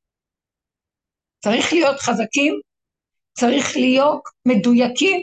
צריך 1.43 1.73
להיות 1.73 1.99
חזקים, 1.99 2.59
צריך 3.39 3.65
להיות 3.75 4.21
מדויקים 4.47 5.21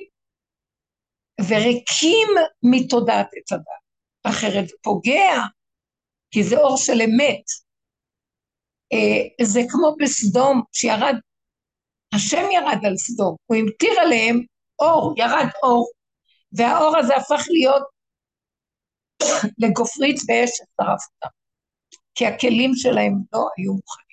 וריקים 1.49 2.29
מתודעת 2.63 3.27
עץ 3.37 3.53
הדת, 3.53 3.81
אחרת 4.25 4.69
זה 4.69 4.75
פוגע, 4.83 5.33
כי 6.31 6.45
זה 6.45 6.57
אור 6.57 6.77
של 6.77 7.03
אמת. 7.03 7.45
אה, 8.93 9.45
זה 9.47 9.61
כמו 9.71 9.97
בסדום, 9.99 10.63
שירד, 10.73 11.15
השם 12.15 12.51
ירד 12.53 12.87
על 12.87 12.97
סדום, 12.97 13.37
הוא 13.47 13.57
המטיר 13.57 13.93
עליהם 14.01 14.41
אור, 14.79 15.15
ירד 15.17 15.49
אור, 15.63 15.91
והאור 16.53 16.97
הזה 16.99 17.17
הפך 17.17 17.45
להיות 17.51 17.83
לגופרית 19.63 20.17
ואש 20.29 20.51
ששרף 20.51 21.03
אותם. 21.15 21.35
כי 22.15 22.27
הכלים 22.27 22.71
שלהם 22.75 23.13
לא 23.33 23.49
היו 23.57 23.73
מוכנים, 23.73 24.10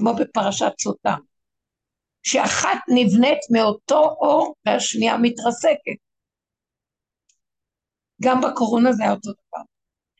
כמו 0.00 0.14
בפרשת 0.14 0.72
סוטה, 0.80 1.14
שאחת 2.22 2.78
נבנית 2.88 3.38
מאותו 3.50 4.16
אור 4.20 4.54
והשנייה 4.66 5.16
מתרסקת. 5.18 6.00
גם 8.22 8.40
בקורונה 8.40 8.92
זה 8.92 9.02
היה 9.02 9.12
אותו 9.12 9.30
דבר. 9.30 9.62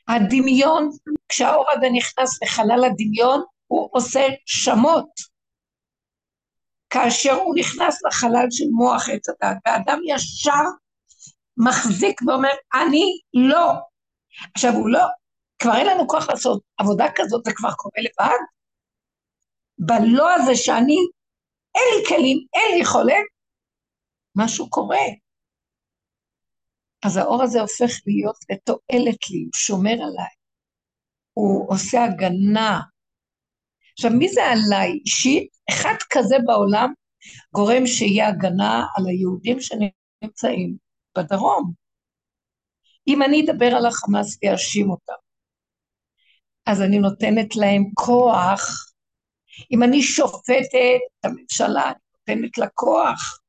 הדמיון, 0.09 0.91
כשהאור 1.29 1.65
הזה 1.71 1.87
נכנס 1.93 2.43
לחלל 2.43 2.85
הדמיון, 2.85 3.43
הוא 3.67 3.89
עושה 3.93 4.27
שמות. 4.47 5.11
כאשר 6.91 7.33
הוא 7.33 7.55
נכנס 7.59 7.99
לחלל 8.07 8.47
של 8.51 8.65
מוח 8.73 9.09
עץ 9.09 9.29
הדת, 9.29 9.57
והאדם 9.67 9.99
ישר 10.07 10.65
מחזיק 11.57 12.21
ואומר, 12.27 12.53
אני 12.75 13.05
לא. 13.35 13.73
עכשיו, 14.55 14.73
הוא 14.73 14.89
לא, 14.89 15.05
כבר 15.59 15.77
אין 15.77 15.87
לנו 15.87 16.09
כוח 16.09 16.29
לעשות 16.29 16.63
עבודה 16.79 17.07
כזאת, 17.15 17.45
זה 17.45 17.53
כבר 17.55 17.73
קורה 17.73 17.99
לבד. 17.99 18.39
בלא 19.87 20.35
הזה 20.35 20.55
שאני, 20.55 20.97
אין 21.75 21.85
לי 21.97 22.09
כלים, 22.09 22.39
אין 22.55 22.75
לי 22.75 22.83
יכולת, 22.83 23.27
משהו 24.37 24.71
קורה. 24.71 25.07
אז 27.07 27.17
האור 27.17 27.43
הזה 27.43 27.61
הופך 27.61 27.93
להיות 28.07 28.37
לתועלת 28.51 29.31
לי, 29.31 29.43
הוא 29.43 29.51
שומר 29.55 29.93
עליי, 29.93 30.35
הוא 31.33 31.73
עושה 31.73 32.05
הגנה. 32.05 32.81
עכשיו, 33.93 34.11
מי 34.11 34.29
זה 34.29 34.41
עליי 34.45 34.93
אישית? 35.05 35.49
אחד 35.71 35.95
כזה 36.11 36.37
בעולם 36.47 36.93
גורם 37.55 37.87
שיהיה 37.87 38.29
הגנה 38.29 38.87
על 38.97 39.05
היהודים 39.07 39.57
שנמצאים 39.61 40.77
בדרום. 41.19 41.73
אם 43.07 43.23
אני 43.23 43.45
אדבר 43.45 43.75
על 43.77 43.87
החמאס 43.87 44.39
ואאשים 44.43 44.91
אותם, 44.91 45.21
אז 46.67 46.83
אני 46.83 46.99
נותנת 46.99 47.57
להם 47.57 47.85
כוח. 47.95 48.90
אם 49.73 49.83
אני 49.83 50.03
שופטת 50.03 50.71
את 50.75 51.25
הממשלה, 51.25 51.93
אני 51.93 52.35
נותנת 52.35 52.59
לה 52.59 52.67
כוח. 52.75 53.41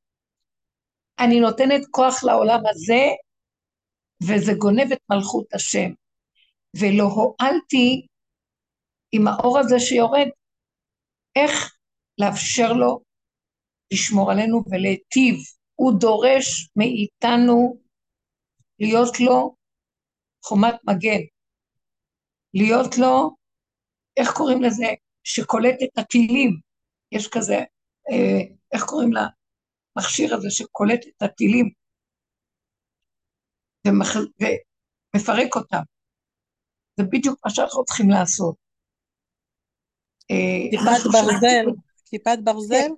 אני 1.20 1.40
נותנת 1.40 1.82
כוח 1.92 2.24
לעולם 2.24 2.60
הזה, 2.70 3.04
וזה 4.24 4.52
גונב 4.58 4.92
את 4.92 5.02
מלכות 5.10 5.54
השם. 5.54 5.92
ולא 6.80 7.04
הועלתי 7.04 8.08
עם 9.12 9.28
האור 9.28 9.60
הזה 9.60 9.80
שיורד, 9.80 10.28
איך 11.36 11.78
לאפשר 12.18 12.74
לו 12.74 13.02
לשמור 13.94 14.32
עלינו 14.32 14.64
ולהיטיב. 14.72 15.36
הוא 15.76 16.00
דורש 16.00 16.70
מאיתנו 16.76 17.78
להיות 18.80 19.20
לו 19.20 19.56
חומת 20.46 20.76
מגן, 20.84 21.22
להיות 22.54 22.98
לו, 22.98 23.36
איך 24.18 24.32
קוראים 24.38 24.62
לזה, 24.64 24.86
שקולט 25.24 25.76
את 25.84 25.98
הטילים, 25.98 26.60
יש 27.12 27.28
כזה, 27.28 27.58
אה, 28.12 28.42
איך 28.74 28.84
קוראים 28.84 29.10
למכשיר 29.14 30.36
הזה 30.36 30.48
שקולט 30.52 31.00
את 31.08 31.22
הטילים 31.22 31.70
ומח... 33.88 34.16
ומפרק 34.42 35.56
אותם. 35.56 35.82
זה 37.00 37.04
בדיוק 37.12 37.40
מה 37.46 37.52
שאנחנו 37.52 37.86
צריכים 37.86 38.10
לעשות. 38.10 38.56
אה, 40.32 40.70
כיפת 40.72 41.04
ברזל, 41.14 41.82
כיפת 42.10 42.38
ברזל? 42.44 42.76
כן, 42.76 42.94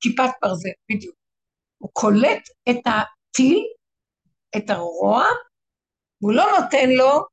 כיפת 0.00 0.30
ברזל, 0.42 0.70
בדיוק. 0.90 1.16
הוא 1.78 1.90
קולט 1.92 2.48
את 2.70 2.82
הטיל, 2.86 3.58
את 4.56 4.70
הרוע, 4.70 5.24
והוא 6.20 6.32
לא 6.32 6.44
נותן 6.60 6.88
לו 6.98 7.26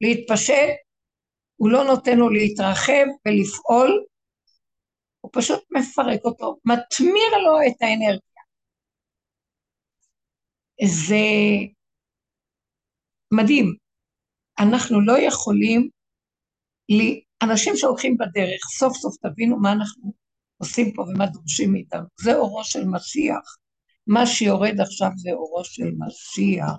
להתפשט, 0.00 0.87
הוא 1.58 1.70
לא 1.70 1.84
נותן 1.84 2.18
לו 2.18 2.30
להתרחב 2.30 3.06
ולפעול, 3.26 4.04
הוא 5.20 5.30
פשוט 5.34 5.60
מפרק 5.70 6.20
אותו, 6.24 6.58
מטמיר 6.64 7.30
לו 7.44 7.58
את 7.68 7.82
האנרגיה. 7.82 8.42
זה 10.84 11.24
מדהים. 13.32 13.74
אנחנו 14.58 15.00
לא 15.00 15.18
יכולים, 15.18 15.88
לי, 16.88 17.22
אנשים 17.42 17.76
שהולכים 17.76 18.16
בדרך, 18.16 18.60
סוף 18.78 18.96
סוף 18.96 19.16
תבינו 19.16 19.60
מה 19.60 19.72
אנחנו 19.72 20.12
עושים 20.58 20.92
פה 20.94 21.02
ומה 21.02 21.26
דורשים 21.26 21.72
מאיתנו. 21.72 22.06
זה 22.20 22.36
אורו 22.36 22.64
של 22.64 22.84
משיח. 22.84 23.56
מה 24.06 24.26
שיורד 24.26 24.80
עכשיו 24.80 25.10
זה 25.16 25.30
אורו 25.32 25.64
של 25.64 25.90
משיח. 25.98 26.76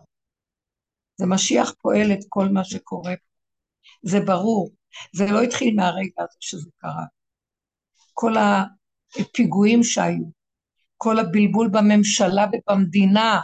זה 1.19 1.25
משיח 1.25 1.73
פועל 1.81 2.11
את 2.13 2.25
כל 2.29 2.45
מה 2.53 2.63
שקורה 2.63 3.13
פה. 3.17 3.28
זה 4.03 4.19
ברור. 4.19 4.71
זה 5.13 5.25
לא 5.25 5.41
התחיל 5.41 5.75
מהרגע 5.75 6.13
הזה 6.17 6.37
שזה 6.39 6.69
קרה. 6.77 7.05
כל 8.13 8.33
הפיגועים 8.37 9.83
שהיו, 9.83 10.25
כל 10.97 11.19
הבלבול 11.19 11.69
בממשלה 11.73 12.45
ובמדינה, 12.53 13.41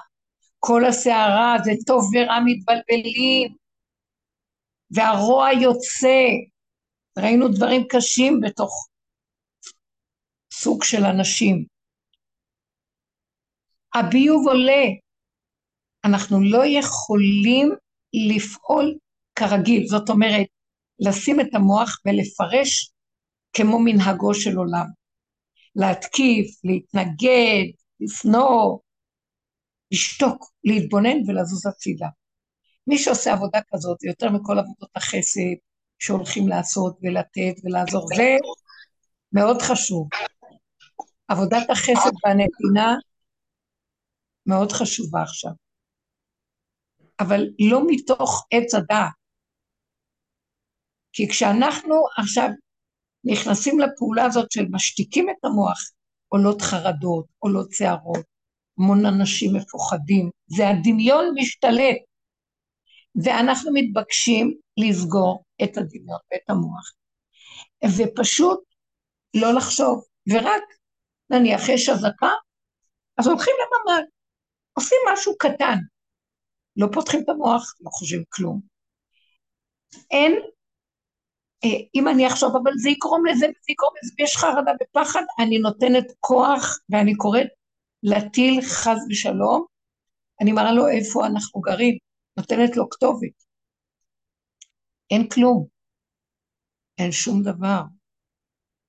כל 0.59 0.85
הסערה, 0.85 1.55
זה 1.63 1.71
טוב 1.87 2.03
ורע 2.13 2.39
מתבלבלים, 2.45 3.55
והרוע 4.91 5.51
יוצא. 5.61 6.27
ראינו 7.19 7.47
דברים 7.47 7.83
קשים 7.89 8.39
בתוך 8.41 8.87
סוג 10.53 10.83
של 10.83 11.03
אנשים. 11.03 11.65
הביוב 13.95 14.47
עולה, 14.47 14.83
אנחנו 16.05 16.43
לא 16.43 16.63
יכולים 16.65 17.71
לפעול 18.29 18.97
כרגיל, 19.35 19.87
זאת 19.87 20.09
אומרת, 20.09 20.45
לשים 20.99 21.39
את 21.39 21.55
המוח 21.55 21.99
ולפרש 22.05 22.91
כמו 23.53 23.79
מנהגו 23.79 24.33
של 24.33 24.57
עולם. 24.57 24.85
להתקיף, 25.75 26.47
להתנגד, 26.63 27.65
לשנוא, 27.99 28.77
לשתוק, 29.91 30.51
להתבונן 30.63 31.17
ולזוז 31.27 31.67
הצידה. 31.67 32.07
מי 32.87 32.97
שעושה 32.97 33.33
עבודה 33.33 33.59
כזאת, 33.73 33.99
זה 33.99 34.07
יותר 34.07 34.29
מכל 34.29 34.59
עבודות 34.59 34.89
החסד 34.95 35.55
שהולכים 35.99 36.47
לעשות 36.47 36.97
ולתת 37.01 37.61
ולעזור, 37.63 38.07
זה 38.15 38.35
מאוד 39.31 39.61
חשוב. 39.61 40.07
עבודת 41.27 41.69
החסד 41.69 42.11
והנתינה 42.25 42.95
מאוד 44.45 44.71
חשובה 44.71 45.21
עכשיו. 45.21 45.51
אבל 47.19 47.41
לא 47.69 47.81
מתוך 47.87 48.47
עץ 48.51 48.73
הדעת. 48.75 49.24
כי 51.15 51.27
כשאנחנו 51.29 51.95
עכשיו 52.17 52.49
נכנסים 53.23 53.79
לפעולה 53.79 54.25
הזאת 54.25 54.51
של 54.51 54.65
משתיקים 54.71 55.29
את 55.29 55.45
המוח, 55.45 55.79
עולות 56.27 56.61
חרדות, 56.61 57.25
עולות 57.39 57.71
שערות, 57.71 58.25
המון 58.77 59.05
אנשים 59.05 59.55
מפוחדים, 59.55 60.29
זה 60.47 60.69
הדמיון 60.69 61.25
משתלט, 61.35 61.97
ואנחנו 63.23 63.71
מתבקשים 63.73 64.57
לסגור 64.77 65.43
את 65.63 65.77
הדמיון 65.77 66.19
ואת 66.31 66.49
המוח, 66.49 66.91
ופשוט 67.97 68.59
לא 69.35 69.53
לחשוב, 69.53 70.03
ורק 70.33 70.63
נניח 71.29 71.69
יש 71.69 71.89
אזעקה, 71.89 72.31
אז 73.17 73.27
הולכים 73.27 73.53
לממ"ד, 73.59 74.03
עושים 74.73 74.97
משהו 75.13 75.37
קטן, 75.37 75.77
לא 76.75 76.87
פותחים 76.93 77.21
את 77.23 77.29
המוח, 77.29 77.73
לא 77.81 77.89
חושבים 77.89 78.23
כלום. 78.29 78.61
אין, 80.11 80.33
אם 81.95 82.07
אני 82.07 82.27
אחשוב, 82.27 82.55
אבל 82.63 82.71
זה 82.77 82.89
יגרום 82.89 83.25
לזה, 83.25 83.45
זה 83.45 83.71
יגרום 83.71 83.93
לזה, 84.03 84.13
ויש 84.19 84.37
חרדה 84.37 84.71
ופחד, 84.81 85.21
אני 85.39 85.59
נותנת 85.59 86.05
כוח, 86.19 86.79
ואני 86.89 87.15
קוראת 87.15 87.47
להטיל 88.03 88.61
חס 88.61 88.97
ושלום, 89.09 89.65
אני 90.41 90.51
מראה 90.51 90.71
לו 90.71 90.87
איפה 90.87 91.27
אנחנו 91.27 91.61
גרים, 91.61 91.97
נותנת 92.37 92.77
לו 92.77 92.89
כתובת. 92.89 93.43
אין 95.11 95.29
כלום, 95.29 95.67
אין 96.97 97.11
שום 97.11 97.43
דבר. 97.43 97.81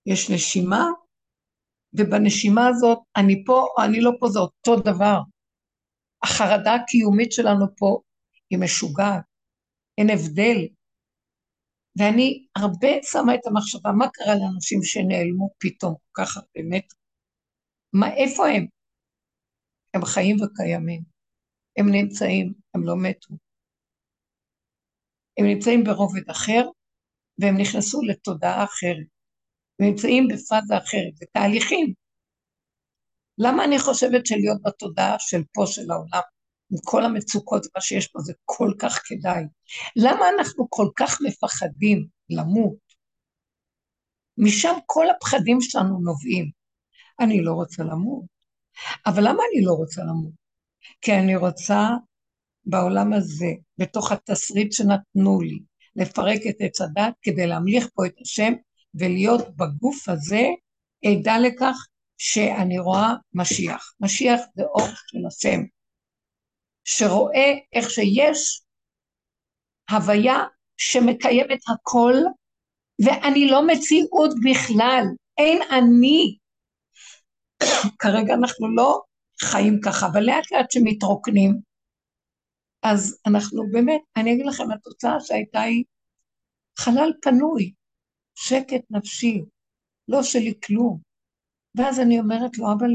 יש 0.07 0.31
נשימה, 0.31 0.85
ובנשימה 1.93 2.69
הזאת, 2.69 2.99
אני 3.17 3.45
פה 3.47 3.67
או 3.77 3.85
אני 3.85 4.01
לא 4.01 4.11
פה, 4.21 4.29
זה 4.29 4.39
אותו 4.39 4.77
דבר. 4.77 5.21
החרדה 6.23 6.75
הקיומית 6.75 7.33
שלנו 7.33 7.67
פה 7.77 8.01
היא 8.51 8.59
משוגעת, 8.59 9.23
אין 9.99 10.11
הבדל. 10.11 10.67
ואני 11.99 12.47
הרבה 12.57 12.89
שמה 13.03 13.35
את 13.35 13.47
המחשבה, 13.47 13.93
מה 13.93 14.07
קרה 14.13 14.35
לאנשים 14.35 14.83
שנעלמו 14.83 15.51
פתאום 15.59 15.95
ככה, 16.15 16.41
באמת? 16.55 16.85
מה, 17.93 18.15
איפה 18.15 18.49
הם? 18.49 18.67
הם 19.95 20.05
חיים 20.05 20.37
וקיימים. 20.43 21.03
הם 21.77 21.87
נמצאים, 21.91 22.53
הם 22.75 22.85
לא 22.85 22.95
מתו. 23.03 23.35
הם 25.39 25.47
נמצאים 25.47 25.85
ברובד 25.85 26.31
אחר, 26.31 26.63
והם 27.39 27.57
נכנסו 27.61 28.03
לתודעה 28.03 28.65
אחרת. 28.65 29.07
הם 29.81 29.87
נמצאים 29.87 30.29
בפאזה 30.29 30.79
אחרת, 30.79 31.17
זה 31.17 31.27
תהליכים. 31.33 31.95
למה 33.39 33.65
אני 33.65 33.79
חושבת 33.79 34.27
שלהיות 34.27 34.63
בתודעה 34.63 35.17
של 35.19 35.43
פה, 35.55 35.65
של 35.67 35.91
העולם, 35.91 36.36
עם 36.70 36.79
כל 36.85 37.05
המצוקות 37.05 37.66
ומה 37.66 37.81
שיש 37.81 38.07
פה, 38.07 38.18
זה 38.20 38.33
כל 38.44 38.72
כך 38.79 39.02
כדאי? 39.07 39.44
למה 39.96 40.29
אנחנו 40.38 40.66
כל 40.70 40.88
כך 40.96 41.18
מפחדים 41.26 42.07
למות. 42.31 42.87
משם 44.38 44.74
כל 44.87 45.07
הפחדים 45.11 45.61
שלנו 45.61 45.98
נובעים. 46.00 46.50
אני 47.20 47.42
לא 47.42 47.52
רוצה 47.52 47.83
למות. 47.83 48.24
אבל 49.07 49.22
למה 49.22 49.42
אני 49.52 49.64
לא 49.64 49.72
רוצה 49.72 50.02
למות? 50.02 50.33
כי 51.00 51.12
אני 51.12 51.37
רוצה 51.37 51.88
בעולם 52.64 53.12
הזה, 53.12 53.50
בתוך 53.79 54.12
התסריט 54.12 54.72
שנתנו 54.72 55.40
לי, 55.40 55.59
לפרק 55.96 56.40
את 56.48 56.57
עץ 56.59 56.81
הדת 56.81 57.14
כדי 57.22 57.46
להמליך 57.46 57.88
פה 57.94 58.07
את 58.07 58.14
השם 58.20 58.52
ולהיות 58.94 59.57
בגוף 59.57 60.09
הזה 60.09 60.46
עדה 61.05 61.38
לכך 61.38 61.87
שאני 62.18 62.79
רואה 62.79 63.14
משיח. 63.35 63.94
משיח 64.00 64.40
זה 64.57 64.62
אור 64.62 64.88
של 65.07 65.26
השם, 65.29 65.61
שרואה 66.88 67.53
איך 67.72 67.90
שיש 67.90 68.62
הוויה 69.90 70.44
שמקיימת 70.77 71.61
הכל, 71.68 72.14
ואני 73.05 73.49
לא 73.51 73.66
מציאות 73.66 74.31
בכלל, 74.44 75.05
אין 75.38 75.62
אני. 75.62 76.38
כרגע 78.01 78.35
אנחנו 78.35 78.75
לא 78.77 79.01
חיים 79.40 79.81
ככה, 79.85 80.07
אבל 80.07 80.20
לאט 80.20 80.53
לאט 80.53 80.70
שמתרוקנים, 80.70 81.61
אז 82.83 83.18
אנחנו 83.27 83.62
באמת, 83.72 84.01
אני 84.16 84.33
אגיד 84.33 84.46
לכם, 84.46 84.70
התוצאה 84.70 85.20
שהייתה 85.20 85.61
היא 85.61 85.85
חלל 86.79 87.12
פנוי, 87.22 87.72
שקט 88.35 88.85
נפשי, 88.90 89.42
לא 90.09 90.22
שלי 90.22 90.55
כלום. 90.66 91.01
ואז 91.75 92.01
אני 92.01 92.18
אומרת 92.18 92.59
לו, 92.59 92.66
אבל 92.79 92.90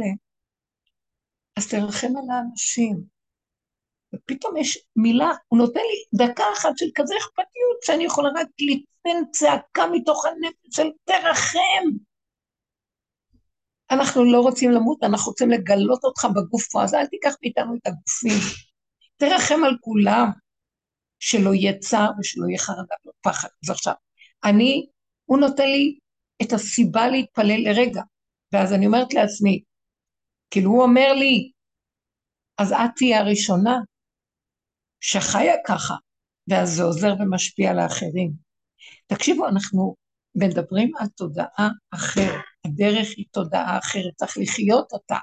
אז 1.57 1.67
תרחם 1.69 2.07
על 2.07 2.29
האנשים. 2.29 3.20
ופתאום 4.15 4.57
יש 4.57 4.77
מילה, 4.95 5.31
הוא 5.47 5.59
נותן 5.59 5.79
לי 5.79 6.25
דקה 6.25 6.43
אחת 6.53 6.77
של 6.77 6.85
כזה 6.95 7.13
אכפתיות, 7.17 7.83
שאני 7.83 8.03
יכולה 8.03 8.29
רק 8.29 8.47
ליתן 8.59 9.31
צעקה 9.31 9.87
מתוך 9.91 10.25
הנפש 10.25 10.75
של 10.75 10.87
תרחם. 11.03 11.97
אנחנו 13.91 14.23
לא 14.23 14.41
רוצים 14.41 14.71
למות, 14.71 15.03
אנחנו 15.03 15.31
רוצים 15.31 15.49
לגלות 15.49 16.03
אותך 16.03 16.27
בגוף 16.35 16.67
פה, 16.71 16.83
אז 16.83 16.93
אל 16.93 17.05
תיקח 17.05 17.35
מאיתנו 17.41 17.75
את 17.75 17.87
הגופים. 17.87 18.39
תרחם 19.17 19.63
על 19.63 19.77
כולם, 19.81 20.27
שלא 21.19 21.53
יהיה 21.53 21.79
צער 21.79 22.09
ושלא 22.19 22.47
יהיה 22.47 22.59
חרדה 22.59 22.95
ופחד. 23.07 23.49
אז 23.63 23.69
עכשיו, 23.69 23.93
אני, 24.43 24.87
הוא 25.25 25.37
נותן 25.37 25.65
לי 25.65 25.97
את 26.41 26.53
הסיבה 26.53 27.07
להתפלל 27.07 27.69
לרגע, 27.69 28.01
ואז 28.53 28.73
אני 28.73 28.85
אומרת 28.85 29.13
לעצמי, 29.13 29.63
כאילו 30.51 30.71
הוא 30.71 30.83
אומר 30.83 31.13
לי, 31.13 31.51
אז 32.57 32.71
את 32.71 32.91
תהיה 32.95 33.19
הראשונה 33.19 33.77
שחיה 35.01 35.53
ככה, 35.67 35.93
ואז 36.47 36.69
זה 36.69 36.83
עוזר 36.83 37.13
ומשפיע 37.19 37.71
על 37.71 37.79
האחרים. 37.79 38.31
תקשיבו, 39.07 39.47
אנחנו 39.47 39.95
מדברים 40.35 40.91
על 40.97 41.07
תודעה 41.07 41.69
אחרת, 41.93 42.41
הדרך 42.65 43.07
היא 43.17 43.25
תודעה 43.31 43.77
אחרת, 43.77 44.13
צריך 44.15 44.37
לחיות 44.37 44.91
אותה. 44.91 45.17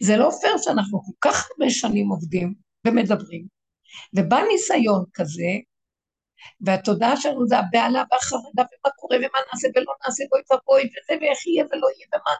זה 0.00 0.16
לא 0.16 0.30
פייר 0.40 0.58
שאנחנו 0.58 1.02
כל 1.02 1.12
כך 1.20 1.48
הרבה 1.50 1.70
שנים 1.70 2.08
עובדים 2.08 2.54
ומדברים, 2.86 3.46
ובא 4.16 4.40
ניסיון 4.52 5.04
כזה, 5.14 5.52
והתודעה 6.60 7.16
שלנו 7.16 7.46
זה 7.46 7.58
הבהלה 7.58 8.04
והחרדה 8.12 8.62
ומה 8.62 8.92
קורה 8.96 9.16
ומה 9.16 9.38
נעשה 9.52 9.68
ולא 9.74 9.92
נעשה 10.06 10.24
בואי 10.30 10.42
ובואי 10.42 10.82
וזה 10.82 11.20
ואיך 11.20 11.46
יהיה 11.46 11.64
ולא 11.64 11.86
יהיה 11.96 12.08
ומה. 12.14 12.34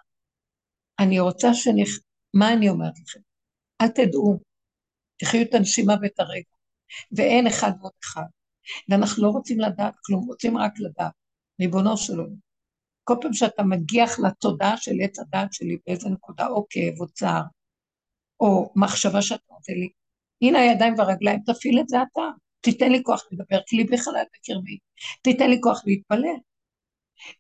אני 1.01 1.21
רוצה 1.21 1.55
שנכ... 1.55 1.89
מה 2.35 2.53
אני 2.53 2.69
אומרת 2.69 2.93
לכם? 3.05 3.21
אל 3.81 3.89
תדעו, 3.89 4.41
תחיו 5.17 5.43
את 5.43 5.55
הנשימה 5.55 5.95
ואת 6.03 6.21
הרגע, 6.21 6.52
ואין 7.17 7.47
אחד 7.47 7.73
ועוד 7.81 7.93
אחד. 8.05 8.25
ואנחנו 8.89 9.23
לא 9.23 9.29
רוצים 9.29 9.61
לדעת 9.61 9.95
כלום, 10.05 10.25
רוצים 10.27 10.59
רק 10.59 10.73
לדעת, 10.79 11.13
ריבונו 11.61 11.97
של 11.97 12.19
עולם. 12.19 12.53
כל 13.05 13.15
פעם 13.21 13.33
שאתה 13.33 13.63
מגיח 13.63 14.19
לתודעה 14.19 14.77
של 14.77 14.93
עץ 15.03 15.19
הדעת 15.19 15.53
שלי 15.53 15.79
באיזה 15.87 16.09
נקודה, 16.09 16.47
או 16.47 16.67
כאב 16.71 17.01
או 17.01 17.07
צער, 17.09 17.43
או 18.41 18.73
מחשבה 18.77 19.23
שאתה 19.23 19.45
נותן 19.51 19.73
לי, 19.73 19.89
הנה 20.43 20.59
הידיים 20.59 20.95
והרגליים, 20.99 21.41
תפעיל 21.47 21.81
את 21.81 21.89
זה 21.89 21.97
אתה. 22.03 22.23
תיתן 22.61 22.93
לי 22.93 23.03
כוח 23.03 23.23
לדבר, 23.33 23.59
כי 23.67 23.77
לי 23.77 23.85
בחלל 23.85 24.25
בקרבי. 24.35 24.79
תיתן 25.23 25.51
לי 25.51 25.61
כוח 25.61 25.83
להתפלל. 25.87 26.37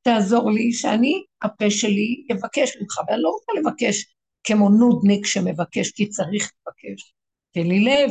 תעזור 0.02 0.50
לי 0.50 0.72
שאני, 0.72 1.24
הפה 1.42 1.70
שלי, 1.70 2.24
יבקש 2.30 2.76
ממך, 2.80 3.00
ואני 3.08 3.22
לא 3.22 3.28
רוצה 3.28 3.52
לבקש 3.60 4.14
כמו 4.44 4.68
נודניק 4.68 5.26
שמבקש 5.26 5.90
כי 5.90 6.08
צריך 6.08 6.52
לבקש. 6.66 7.14
תן 7.52 7.66
לי 7.66 7.84
לב, 7.84 8.10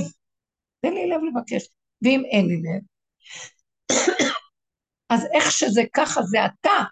תן 0.82 0.94
לי 0.94 1.10
לב 1.10 1.22
לבקש. 1.24 1.68
ואם 2.02 2.24
אין 2.32 2.46
לי 2.46 2.56
לב, 2.56 2.82
אז 5.10 5.28
איך 5.34 5.52
שזה 5.52 5.82
ככה 5.94 6.22
זה 6.22 6.46
אתה. 6.46 6.84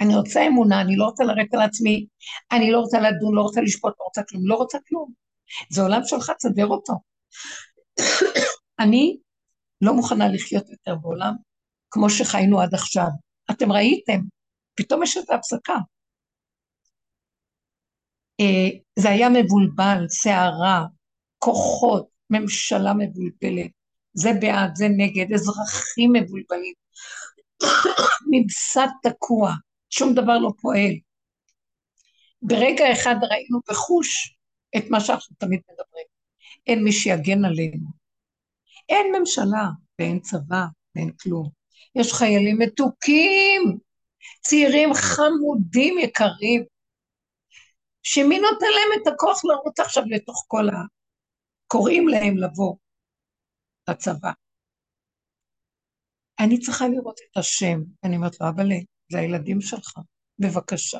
אני 0.00 0.16
רוצה 0.16 0.46
אמונה, 0.46 0.80
אני 0.80 0.96
לא 0.96 1.04
רוצה 1.04 1.24
לרדת 1.24 1.54
על 1.54 1.60
עצמי, 1.60 2.06
אני 2.52 2.70
לא 2.70 2.78
רוצה 2.78 3.00
לדון, 3.00 3.34
לא 3.34 3.42
רוצה 3.42 3.60
לשפוט, 3.60 3.94
לא 4.00 4.04
רוצה 4.04 4.22
כלום, 4.28 4.46
לא 4.46 4.54
רוצה 4.54 4.78
כלום. 4.88 5.12
זה 5.70 5.82
עולם 5.82 6.00
שלך, 6.04 6.30
תסדר 6.30 6.66
אותו. 6.66 6.92
אני 8.78 9.18
לא 9.80 9.94
מוכנה 9.94 10.28
לחיות 10.28 10.68
יותר 10.70 10.94
בעולם 10.94 11.34
כמו 11.90 12.10
שחיינו 12.10 12.60
עד 12.60 12.74
עכשיו. 12.74 13.08
אתם 13.50 13.72
ראיתם, 13.72 14.20
פתאום 14.74 15.02
יש 15.02 15.16
איזו 15.16 15.34
הפסקה. 15.34 15.76
אה, 18.40 18.68
זה 18.98 19.10
היה 19.10 19.28
מבולבל, 19.28 20.08
סערה, 20.08 20.84
כוחות, 21.38 22.08
ממשלה 22.30 22.92
מבולבלת, 22.94 23.70
זה 24.14 24.30
בעד, 24.40 24.74
זה 24.74 24.86
נגד, 24.88 25.32
אזרחים 25.32 26.12
מבולבלים, 26.12 26.74
ממסד 28.30 28.88
תקוע, 29.02 29.52
שום 29.90 30.14
דבר 30.14 30.38
לא 30.38 30.50
פועל. 30.60 30.92
ברגע 32.42 32.92
אחד 32.92 33.14
ראינו 33.30 33.60
בחוש 33.68 34.36
את 34.76 34.84
מה 34.90 35.00
שאנחנו 35.00 35.36
תמיד 35.38 35.60
מדברים. 35.70 36.06
אין 36.66 36.84
מי 36.84 36.92
שיגן 36.92 37.44
עלינו. 37.44 37.88
אין 38.88 39.06
ממשלה 39.18 39.68
ואין 39.98 40.20
צבא 40.20 40.64
ואין 40.94 41.10
כלום. 41.20 41.48
יש 41.94 42.12
חיילים 42.12 42.58
מתוקים, 42.58 43.78
צעירים 44.40 44.94
חמודים 44.94 45.98
יקרים, 45.98 46.64
שמי 48.02 48.38
נותן 48.38 48.66
להם 48.66 49.02
את 49.02 49.06
הכוח 49.06 49.44
לרוץ 49.44 49.80
עכשיו 49.80 50.02
לתוך 50.06 50.44
כל 50.48 50.68
ה... 50.68 50.95
קוראים 51.66 52.08
להם 52.08 52.36
לבוא 52.36 52.76
לצבא. 53.90 54.30
אני 56.40 56.60
צריכה 56.60 56.88
לראות 56.88 57.18
את 57.18 57.36
השם. 57.36 57.80
אני 58.04 58.16
אומרת 58.16 58.40
לו, 58.40 58.48
אבל 58.48 58.68
זה 59.12 59.18
הילדים 59.18 59.60
שלך, 59.60 59.98
בבקשה, 60.38 60.98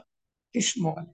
תשמור 0.57 0.93
עליהם. 0.99 1.13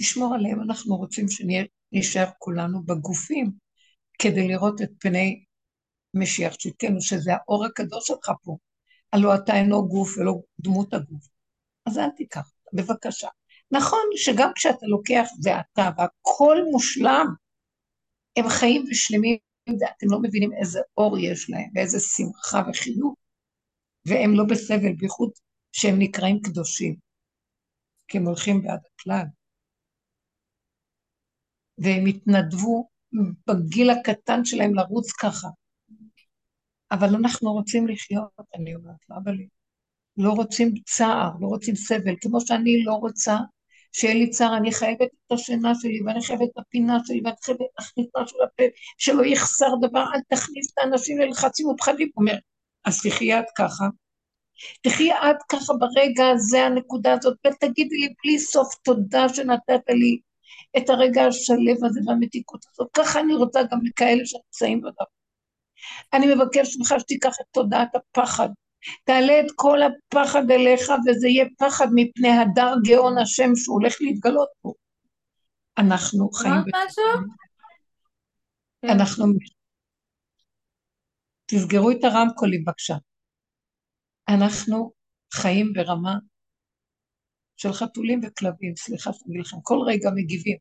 תשמור 0.00 0.34
עליהם, 0.34 0.62
אנחנו 0.62 0.96
רוצים 0.96 1.26
שנשאר 1.28 2.30
כולנו 2.38 2.82
בגופים, 2.82 3.52
כדי 4.18 4.48
לראות 4.48 4.82
את 4.82 4.90
פני 4.98 5.44
משיח 6.14 6.54
צדקנו, 6.54 7.00
שזה 7.00 7.32
האור 7.34 7.64
הקדוש 7.64 8.06
שלך 8.06 8.30
פה. 8.42 8.56
הלא 9.12 9.34
אתה 9.34 9.56
אינו 9.56 9.88
גוף 9.88 10.18
ולא 10.18 10.34
דמות 10.60 10.94
הגוף. 10.94 11.28
אז 11.86 11.98
אל 11.98 12.10
תיקח, 12.16 12.50
בבקשה. 12.72 13.28
נכון 13.70 14.02
שגם 14.16 14.50
כשאתה 14.54 14.86
לוקח 14.86 15.28
זה 15.40 15.50
אתה, 15.60 15.90
והכל 15.98 16.56
מושלם, 16.70 17.26
הם 18.36 18.48
חיים 18.48 18.84
ושלמים, 18.90 19.38
ואתם 19.68 20.06
לא 20.10 20.18
מבינים 20.22 20.50
איזה 20.60 20.80
אור 20.96 21.18
יש 21.18 21.50
להם, 21.50 21.70
ואיזה 21.74 22.00
שמחה 22.00 22.70
וחיוך, 22.70 23.14
והם 24.06 24.34
לא 24.34 24.44
בסבל, 24.50 24.92
בייחוד 24.98 25.30
שהם 25.72 25.94
נקראים 25.98 26.40
קדושים, 26.42 26.96
כי 28.08 28.18
הם 28.18 28.26
הולכים 28.26 28.62
בעד 28.62 28.80
הכלל. 28.94 29.24
והם 31.78 32.06
התנדבו 32.06 32.88
בגיל 33.46 33.90
הקטן 33.90 34.44
שלהם 34.44 34.74
לרוץ 34.74 35.12
ככה. 35.12 35.48
אבל 36.90 37.08
אנחנו 37.14 37.52
רוצים 37.52 37.88
לחיות, 37.88 38.30
אני 38.54 38.74
אומרת 38.74 39.08
לו, 39.08 39.16
אבל 39.24 39.34
לא 40.16 40.30
רוצים 40.32 40.74
צער, 40.84 41.30
לא 41.40 41.46
רוצים 41.46 41.74
סבל, 41.74 42.14
כמו 42.20 42.40
שאני 42.40 42.84
לא 42.84 42.94
רוצה 42.94 43.36
שיהיה 43.92 44.14
לי 44.14 44.30
צער, 44.30 44.56
אני 44.56 44.72
חייבת 44.72 45.08
את 45.26 45.32
השינה 45.32 45.72
שלי, 45.74 46.02
ואני 46.06 46.22
חייבת 46.22 46.48
את 46.52 46.58
הפינה 46.58 46.98
שלי, 47.04 47.20
ואני 47.24 47.36
חייבת 47.44 47.60
להכניס 47.78 48.06
משהו 48.16 48.38
לפה, 48.42 48.62
שלא 48.98 49.24
יחסר 49.24 49.74
דבר, 49.80 50.04
אל 50.14 50.20
תכניס 50.28 50.72
את 50.72 50.78
האנשים 50.78 51.18
ללחצים 51.18 51.68
ופחדים. 51.68 52.08
הוא 52.14 52.22
אומר, 52.22 52.38
אז 52.84 53.02
תחי 53.02 53.38
את 53.38 53.44
ככה, 53.58 53.84
תחי 54.82 55.12
את 55.12 55.36
ככה 55.48 55.72
ברגע 55.74 56.30
הזה, 56.34 56.66
הנקודה 56.66 57.12
הזאת, 57.12 57.36
ותגידי 57.46 57.96
לי 57.96 58.14
בלי 58.24 58.38
סוף 58.38 58.74
תודה 58.74 59.28
שנתת 59.28 59.82
לי 59.88 60.20
את 60.76 60.90
הרגע 60.90 61.24
השלב 61.24 61.84
הזה 61.84 62.00
והמתיקות 62.06 62.64
הזאת. 62.72 62.88
ככה 62.96 63.20
אני 63.20 63.34
רוצה 63.34 63.62
גם 63.62 63.78
לכאלה 63.84 64.26
שנמצאים 64.26 64.80
בדבר. 64.80 65.04
אני 66.12 66.34
מבקש 66.34 66.76
ממך 66.76 66.94
שתיקח 66.98 67.32
את 67.40 67.46
תודעת 67.50 67.88
הפחד, 67.94 68.48
תעלה 69.04 69.40
את 69.40 69.46
כל 69.56 69.78
הפחד 69.82 70.50
אליך, 70.50 70.82
וזה 71.06 71.28
יהיה 71.28 71.46
פחד 71.58 71.86
מפני 71.94 72.28
הדר 72.28 72.74
גאון 72.84 73.18
השם 73.18 73.50
שהוא 73.56 73.80
הולך 73.80 73.96
להתגלות 74.00 74.48
פה. 74.62 74.72
אנחנו 75.78 76.30
חיים... 76.30 76.52
אמרת 76.52 76.66
משהו? 76.66 77.04
כן. 78.82 78.88
אנחנו... 78.88 79.24
תסגרו 81.46 81.90
את 81.90 82.04
הרמקולים 82.04 82.64
בבקשה. 82.64 82.94
אנחנו 84.28 84.92
חיים 85.34 85.72
ברמה 85.72 86.14
של 87.56 87.72
חתולים 87.72 88.20
וכלבים, 88.22 88.76
סליחה 88.76 89.10
שאני 89.12 89.38
לכם, 89.38 89.56
כל 89.62 89.78
רגע 89.86 90.10
מגיבים. 90.14 90.56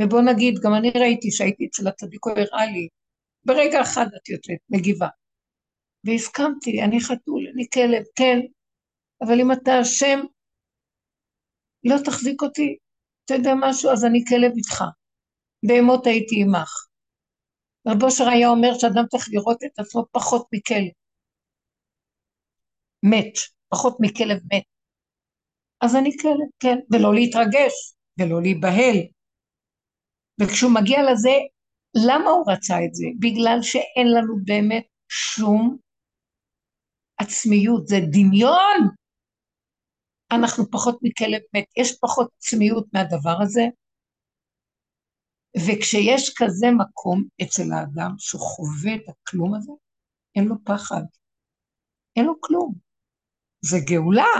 ובוא 0.00 0.20
נגיד, 0.22 0.54
גם 0.62 0.74
אני 0.74 0.90
ראיתי 0.90 1.30
שהייתי 1.30 1.66
אצל 1.66 1.88
הצדיק, 1.88 2.24
הוא 2.24 2.32
הראה 2.32 2.66
לי, 2.66 2.88
ברגע 3.44 3.82
אחד 3.82 4.06
את 4.16 4.28
יוצאת, 4.28 4.58
מגיבה. 4.70 5.08
והסכמתי, 6.04 6.82
אני 6.82 7.00
חתול, 7.00 7.39
אני 7.60 7.68
כלב, 7.74 8.04
כן, 8.16 8.38
אבל 9.24 9.40
אם 9.40 9.52
אתה 9.52 9.70
אשם, 9.82 10.18
לא 11.84 11.96
תחזיק 12.04 12.42
אותי, 12.42 12.76
אתה 13.24 13.34
יודע 13.34 13.50
משהו, 13.60 13.90
אז 13.92 14.04
אני 14.04 14.24
כלב 14.28 14.52
איתך. 14.56 14.84
בהמות 15.66 16.06
הייתי 16.06 16.42
עמך. 16.42 16.70
רב 17.88 18.02
אושר 18.02 18.28
היה 18.28 18.48
אומר 18.48 18.78
שאדם 18.78 19.04
צריך 19.10 19.28
לראות 19.32 19.58
את 19.66 19.78
עצמו 19.78 20.06
פחות 20.12 20.46
מכלב. 20.52 20.92
מת, 23.02 23.34
פחות 23.68 23.96
מכלב 24.00 24.38
מת. 24.52 24.64
אז 25.80 25.96
אני 25.96 26.10
כלב, 26.22 26.48
כן, 26.60 26.78
ולא 26.92 27.14
להתרגש, 27.14 27.72
ולא 28.18 28.42
להיבהל. 28.42 28.96
וכשהוא 30.40 30.72
מגיע 30.74 30.98
לזה, 31.12 31.36
למה 32.08 32.30
הוא 32.30 32.52
רצה 32.52 32.74
את 32.84 32.94
זה? 32.94 33.06
בגלל 33.18 33.58
שאין 33.62 34.06
לנו 34.16 34.34
באמת 34.44 34.86
שום 35.08 35.78
עצמיות, 37.22 37.86
זה 37.86 37.96
דמיון. 38.12 38.80
אנחנו 40.32 40.70
פחות 40.70 40.98
מכלב 41.02 41.40
מת, 41.54 41.64
יש 41.76 41.98
פחות 42.00 42.30
עצמיות 42.36 42.86
מהדבר 42.92 43.36
הזה, 43.42 43.62
וכשיש 45.56 46.34
כזה 46.36 46.66
מקום 46.78 47.24
אצל 47.42 47.72
האדם 47.72 48.14
שהוא 48.18 48.40
חווה 48.40 48.94
את 48.94 49.08
הכלום 49.08 49.54
הזה, 49.54 49.72
אין 50.36 50.44
לו 50.44 50.54
פחד, 50.64 51.02
אין 52.16 52.24
לו 52.24 52.40
כלום. 52.40 52.74
זה 53.64 53.76
גאולה. 53.90 54.34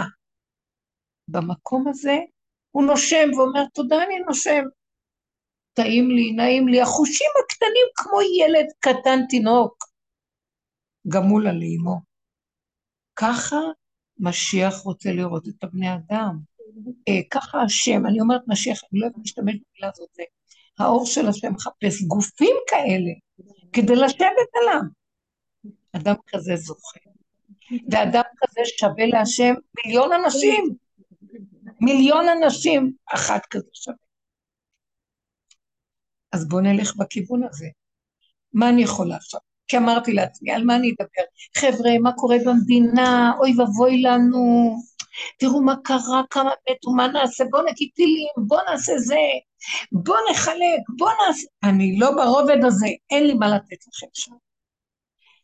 במקום 1.27 1.87
הזה 1.87 2.17
הוא 2.71 2.83
נושם 2.83 3.27
ואומר, 3.37 3.65
תודה, 3.73 3.95
אני 4.03 4.19
נושם. 4.27 4.63
טעים 5.73 6.09
לי, 6.09 6.31
נעים 6.31 6.67
לי, 6.67 6.81
החושים 6.81 7.31
הקטנים 7.43 7.87
כמו 7.95 8.19
ילד 8.21 8.65
קטן 8.79 9.19
תינוק, 9.29 9.85
גמול 11.07 11.47
על 11.47 11.61
אימו. 11.61 12.10
ככה 13.15 13.57
משיח 14.19 14.77
רוצה 14.77 15.11
לראות 15.11 15.47
את 15.47 15.63
הבני 15.63 15.93
אדם. 15.93 16.39
אה, 17.07 17.21
ככה 17.31 17.61
השם, 17.61 18.05
אני 18.05 18.21
אומרת 18.21 18.41
משיח, 18.47 18.81
אני 18.83 18.99
לא 18.99 19.05
אוהבת 19.05 19.17
להשתמש 19.17 19.55
במילה 19.55 19.91
הזאת, 19.93 20.09
זה 20.13 20.23
האור 20.79 21.05
של 21.05 21.27
השם 21.27 21.53
מחפש 21.53 22.01
גופים 22.01 22.55
כאלה 22.67 23.11
כדי 23.73 23.95
לשבת 23.95 24.51
עליו. 24.61 24.81
אדם 25.91 26.15
כזה 26.27 26.55
זוכה. 26.55 26.99
ואדם 27.91 28.23
כזה 28.37 28.61
שווה 28.77 29.05
להשם 29.05 29.53
מיליון 29.85 30.11
אנשים. 30.13 30.75
מיליון 31.81 32.25
אנשים, 32.29 32.93
אחת 33.13 33.45
כזה 33.49 33.69
שווה. 33.73 33.95
אז 36.31 36.47
בואו 36.47 36.61
נלך 36.61 36.95
בכיוון 36.95 37.43
הזה. 37.43 37.67
מה 38.53 38.69
אני 38.69 38.83
יכולה 38.83 39.15
עכשיו? 39.15 39.39
כי 39.71 39.77
אמרתי 39.77 40.13
לעצמי, 40.13 40.51
על 40.51 40.63
מה 40.63 40.75
אני 40.75 40.91
אדבר? 40.91 41.23
חבר'ה, 41.57 41.99
מה 42.01 42.11
קורה 42.11 42.37
במדינה? 42.45 43.31
אוי 43.39 43.53
ואבוי 43.57 44.01
לנו. 44.01 44.75
תראו 45.39 45.61
מה 45.61 45.75
קרה, 45.83 46.21
כמה 46.29 46.51
מתו, 46.69 46.91
מה 46.91 47.07
נעשה? 47.07 47.43
בואו 47.51 47.63
נגיד 47.63 47.89
טילים, 47.95 48.27
בואו 48.47 48.61
נעשה 48.71 48.97
זה, 48.97 49.15
בואו 49.91 50.17
נחלק, 50.31 50.81
בואו 50.97 51.11
נעשה... 51.27 51.47
אני 51.63 51.99
לא 51.99 52.11
ברובד 52.11 52.65
הזה, 52.65 52.87
אין 53.11 53.27
לי 53.27 53.33
מה 53.33 53.47
לתת 53.47 53.87
לכם 53.87 54.07
שם. 54.13 54.31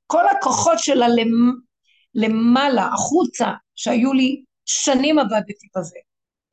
כל 0.07 0.23
הכוחות 0.27 0.79
של 0.79 1.01
הלמ... 1.01 1.51
החוצה, 2.93 3.47
שהיו 3.75 4.13
לי, 4.13 4.43
שנים 4.65 5.19
עבדתי 5.19 5.67
בזה, 5.77 5.97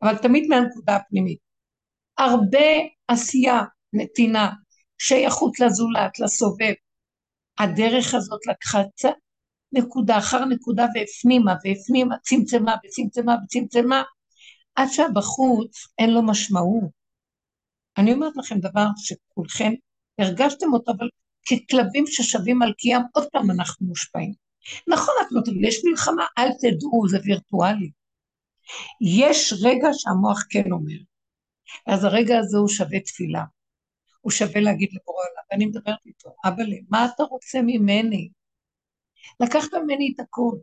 אבל 0.02 0.16
תמיד 0.16 0.46
מהנקודה 0.48 0.96
הפנימית. 0.96 1.38
הרבה 2.18 2.68
עשייה, 3.08 3.62
נתינה, 3.92 4.50
שייכות 4.98 5.60
לזולת, 5.60 6.20
לסובב. 6.20 6.74
הדרך 7.58 8.14
הזאת 8.14 8.40
לקחה 8.46 8.82
נקודה 9.72 10.18
אחר 10.18 10.44
נקודה 10.44 10.86
והפנימה 10.94 11.54
והפנימה, 11.64 12.18
צמצמה 12.18 12.74
וצמצמה 12.84 13.36
וצמצמה, 13.44 14.02
עד 14.74 14.88
שהבחוץ 14.88 15.86
אין 15.98 16.10
לו 16.10 16.22
משמעות. 16.22 16.90
אני 17.98 18.12
אומרת 18.12 18.36
לכם 18.36 18.58
דבר 18.58 18.86
שכולכם 18.96 19.72
הרגשתם 20.18 20.72
אותו, 20.72 20.92
אבל 20.92 21.08
ככלבים 21.46 22.04
ששווים 22.06 22.62
על 22.62 22.72
קיים, 22.72 23.02
עוד 23.12 23.24
פעם 23.32 23.50
אנחנו 23.50 23.86
מושפעים. 23.86 24.32
נכון, 24.88 25.14
את 25.22 25.30
אומרת, 25.30 25.68
יש 25.68 25.84
מלחמה, 25.84 26.24
אל 26.38 26.48
תדעו, 26.60 27.08
זה 27.08 27.18
וירטואלי. 27.24 27.90
יש 29.00 29.54
רגע 29.62 29.88
שהמוח 29.92 30.44
כן 30.50 30.72
אומר, 30.72 30.98
אז 31.86 32.04
הרגע 32.04 32.38
הזה 32.38 32.58
הוא 32.58 32.68
שווה 32.68 33.00
תפילה. 33.00 33.44
הוא 34.24 34.32
שווה 34.32 34.60
להגיד 34.60 34.88
לבורא 34.92 35.16
עולם, 35.16 35.42
ואני 35.50 35.66
מדברת 35.66 36.06
איתו, 36.06 36.34
אבא, 36.46 36.62
מה 36.90 37.06
אתה 37.14 37.22
רוצה 37.22 37.58
ממני? 37.62 38.28
לקחת 39.40 39.74
ממני 39.74 40.12
את 40.14 40.20
הכול. 40.20 40.58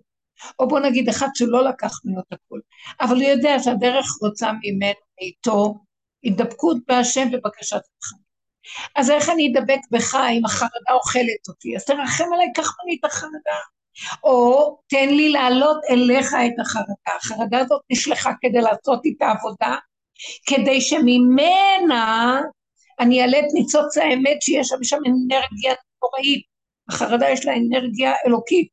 או 0.60 0.68
בוא 0.68 0.80
נגיד 0.80 1.10
אחד 1.10 1.28
שלא 1.34 1.70
לקח 1.70 1.92
ממנו 2.06 2.22
את 2.28 2.34
הכול, 2.34 2.62
אבל 3.02 3.16
הוא 3.16 3.24
יודע 3.24 3.60
שהדרך 3.60 4.06
רוצה 4.22 4.52
ממנו, 4.64 5.00
מאיתו, 5.20 5.76
הידבקות 6.24 6.78
בהשם 6.88 7.28
ובקשת 7.32 7.76
רחמים. 7.76 8.24
אז 8.96 9.12
איך 9.12 9.30
אני 9.30 9.52
אדבק 9.52 9.80
בך 9.92 10.16
אם 10.16 10.46
החרדה 10.46 10.94
אוכלת 10.94 11.48
אותי? 11.48 11.76
אז 11.76 11.86
תרחם 11.86 12.34
עליי, 12.34 12.48
קח 12.56 12.76
ממני 12.84 12.98
את 13.00 13.06
החרדה. 13.06 13.60
או 14.24 14.78
תן 14.88 15.10
לי 15.10 15.30
להעלות 15.30 15.78
אליך 15.90 16.34
את 16.34 16.60
החרדה. 16.62 17.18
החרדה 17.18 17.60
הזאת 17.60 17.82
נשלחה 17.92 18.32
כדי 18.42 18.62
לעשות 18.62 19.06
איתה 19.06 19.32
עבודה, 19.32 19.76
כדי 20.46 20.82
שממנה 20.82 22.42
אני 23.02 23.22
אעלה 23.22 23.40
את 23.40 23.54
ניצוץ 23.54 23.98
האמת 23.98 24.42
שיש 24.42 24.68
שם, 24.68 24.84
שם 24.84 24.98
אנרגיה 25.08 25.74
נוראית. 26.04 26.52
החרדה 26.90 27.30
יש 27.30 27.46
לה 27.46 27.54
אנרגיה 27.54 28.12
אלוקית, 28.28 28.70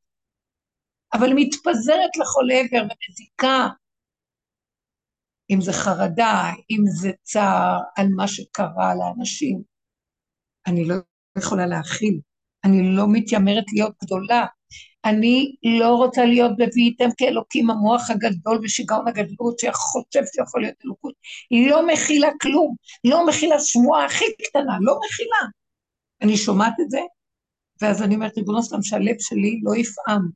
אבל 1.12 1.30
מתפזרת 1.34 2.16
לכל 2.16 2.46
עבר 2.52 2.82
ומזיקה, 2.82 3.68
אם 5.50 5.60
זה 5.60 5.72
חרדה, 5.72 6.52
אם 6.70 6.82
זה 6.86 7.10
צער 7.22 7.78
על 7.96 8.06
מה 8.16 8.28
שקרה 8.28 8.94
לאנשים. 8.94 9.62
אני 10.66 10.84
לא 10.84 10.94
יכולה 11.38 11.66
להכיל, 11.66 12.20
אני 12.64 12.96
לא 12.96 13.04
מתיימרת 13.12 13.64
להיות 13.72 13.94
גדולה, 14.04 14.46
אני 15.04 15.54
לא 15.80 15.94
רוצה 15.94 16.24
להיות 16.24 16.52
בביאיתם 16.58 17.08
כאלוקים 17.16 17.70
המוח 17.70 18.10
הגדול 18.10 18.60
ושיגעון 18.62 19.08
הגדלות 19.08 19.58
שחושב 19.58 20.22
שיכול 20.34 20.62
להיות 20.62 20.74
אלוקות. 20.84 21.14
היא 21.50 21.70
לא 21.70 21.86
מכילה 21.86 22.28
כלום, 22.42 22.74
לא 23.04 23.26
מכילה 23.26 23.60
שמועה 23.60 24.04
הכי 24.04 24.24
קטנה, 24.48 24.78
לא 24.80 24.98
מכילה. 25.04 25.50
אני 26.22 26.36
שומעת 26.36 26.74
את 26.80 26.90
זה, 26.90 27.00
ואז 27.82 28.02
אני 28.02 28.14
אומרת, 28.14 28.38
ריבונו 28.38 28.62
שלם, 28.62 28.82
שהלב 28.82 29.16
שלי 29.18 29.60
לא 29.62 29.76
יפעם. 29.76 30.28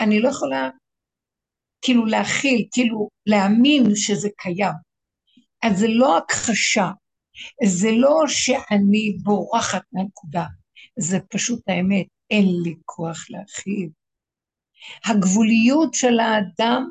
אני 0.00 0.20
לא 0.20 0.28
יכולה 0.28 0.70
כאילו 1.82 2.06
להכיל, 2.06 2.68
כאילו 2.72 3.08
להאמין 3.26 3.94
שזה 3.94 4.28
קיים. 4.36 4.74
אז 5.62 5.78
זה 5.78 5.86
לא 5.88 6.18
הכחשה, 6.18 6.90
זה 7.64 7.88
לא 7.92 8.22
שאני 8.26 9.16
בורחת 9.22 9.82
מהנקודה, 9.92 10.44
זה 10.98 11.18
פשוט 11.30 11.68
האמת, 11.68 12.06
אין 12.30 12.46
לי 12.62 12.74
כוח 12.84 13.18
להכיל. 13.30 13.88
הגבוליות 15.04 15.94
של 15.94 16.20
האדם 16.20 16.90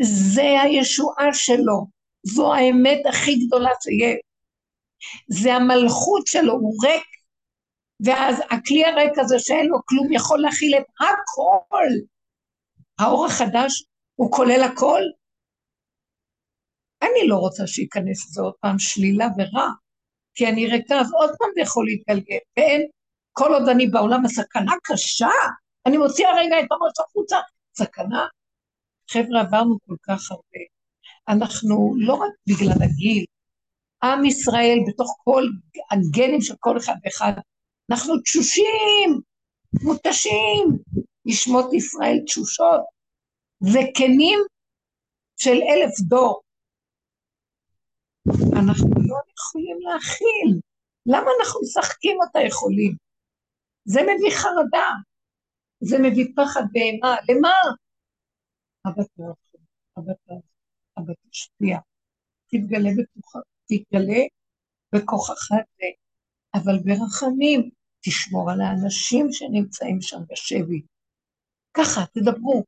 זה 0.00 0.60
הישועה 0.62 1.34
שלו, 1.34 1.86
זו 2.22 2.54
האמת 2.54 3.06
הכי 3.08 3.46
גדולה 3.46 3.70
שיש. 3.82 4.20
זה 5.28 5.54
המלכות 5.54 6.26
שלו, 6.26 6.52
הוא 6.52 6.84
ריק 6.84 7.04
ואז 8.00 8.38
הכלי 8.50 8.84
הריק 8.84 9.18
הזה 9.18 9.36
שאין 9.38 9.66
לו 9.66 9.78
כלום 9.86 10.12
יכול 10.12 10.40
להכיל 10.40 10.74
את 10.78 10.84
הכל. 11.00 11.88
האור 12.98 13.26
החדש 13.26 13.84
הוא 14.14 14.32
כולל 14.32 14.62
הכל. 14.62 15.02
אני 17.02 17.28
לא 17.28 17.36
רוצה 17.36 17.66
שייכנס 17.66 18.26
לזה 18.26 18.42
עוד 18.42 18.54
פעם 18.60 18.78
שלילה 18.78 19.26
ורע, 19.38 19.68
כי 20.34 20.46
אני 20.46 20.66
ריקה, 20.66 20.94
אז 21.00 21.12
עוד 21.12 21.30
פעם 21.38 21.48
זה 21.54 21.60
יכול 21.60 21.86
להתגלגל, 21.86 22.38
ואין, 22.56 22.86
כל 23.36 23.54
עוד 23.54 23.68
אני 23.68 23.86
בעולם 23.86 24.24
הסכנה 24.24 24.72
קשה, 24.82 25.28
אני 25.86 25.96
מוציאה 25.96 26.30
רגע 26.36 26.60
את 26.60 26.66
הראש 26.70 26.92
החוצה, 27.00 27.36
סכנה. 27.76 28.26
חבר'ה, 29.10 29.40
עברנו 29.40 29.78
כל 29.86 29.96
כך 30.02 30.30
הרבה. 30.30 30.64
אנחנו, 31.28 31.94
לא 31.96 32.14
רק 32.14 32.32
בגלל 32.48 32.82
הגיל, 32.84 33.24
עם 34.02 34.24
ישראל, 34.24 34.78
בתוך 34.88 35.16
כל 35.24 35.44
הגנים 35.90 36.40
של 36.40 36.54
כל 36.60 36.78
אחד 36.78 36.94
ואחד, 37.04 37.32
אנחנו 37.90 38.20
תשושים, 38.20 39.20
מותשים, 39.82 40.78
נשמות 41.24 41.72
ישראל 41.72 42.18
תשושות, 42.26 42.80
זקנים 43.60 44.38
של 45.36 45.58
אלף 45.70 46.00
דור. 46.00 46.40
אנחנו 48.52 48.88
לא 48.88 49.16
יכולים 49.34 49.78
להכיל. 49.80 50.60
למה 51.06 51.30
אנחנו 51.40 51.60
משחקים 51.60 52.16
אותה 52.20 52.40
יכולים? 52.46 53.03
זה 53.84 54.00
מביא 54.02 54.30
חרדה, 54.30 54.90
זה 55.80 55.98
מביא 55.98 56.26
פחד 56.36 56.62
בהמה. 56.72 57.16
למה? 57.28 57.50
אבא 58.86 59.02
תרחם, 59.16 59.64
אבא 59.98 60.12
תרחם, 60.26 60.40
אבא 60.98 61.12
תשפיע, 61.30 61.78
תתגלה 62.46 62.90
בתוכך, 62.98 63.40
תתגלה 63.66 64.22
בכוחך 64.94 65.50
זה, 65.50 65.86
אבל 66.54 66.78
ברחמים 66.84 67.70
תשמור 68.00 68.50
על 68.50 68.60
האנשים 68.60 69.32
שנמצאים 69.32 70.00
שם 70.00 70.20
בשבי. 70.30 70.82
ככה, 71.74 72.00
תדברו, 72.12 72.64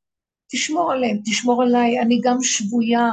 תשמור 0.53 0.93
עליהם, 0.93 1.19
תשמור 1.25 1.63
עליי, 1.63 2.01
אני 2.01 2.21
גם 2.25 2.37
שבויה, 2.43 3.09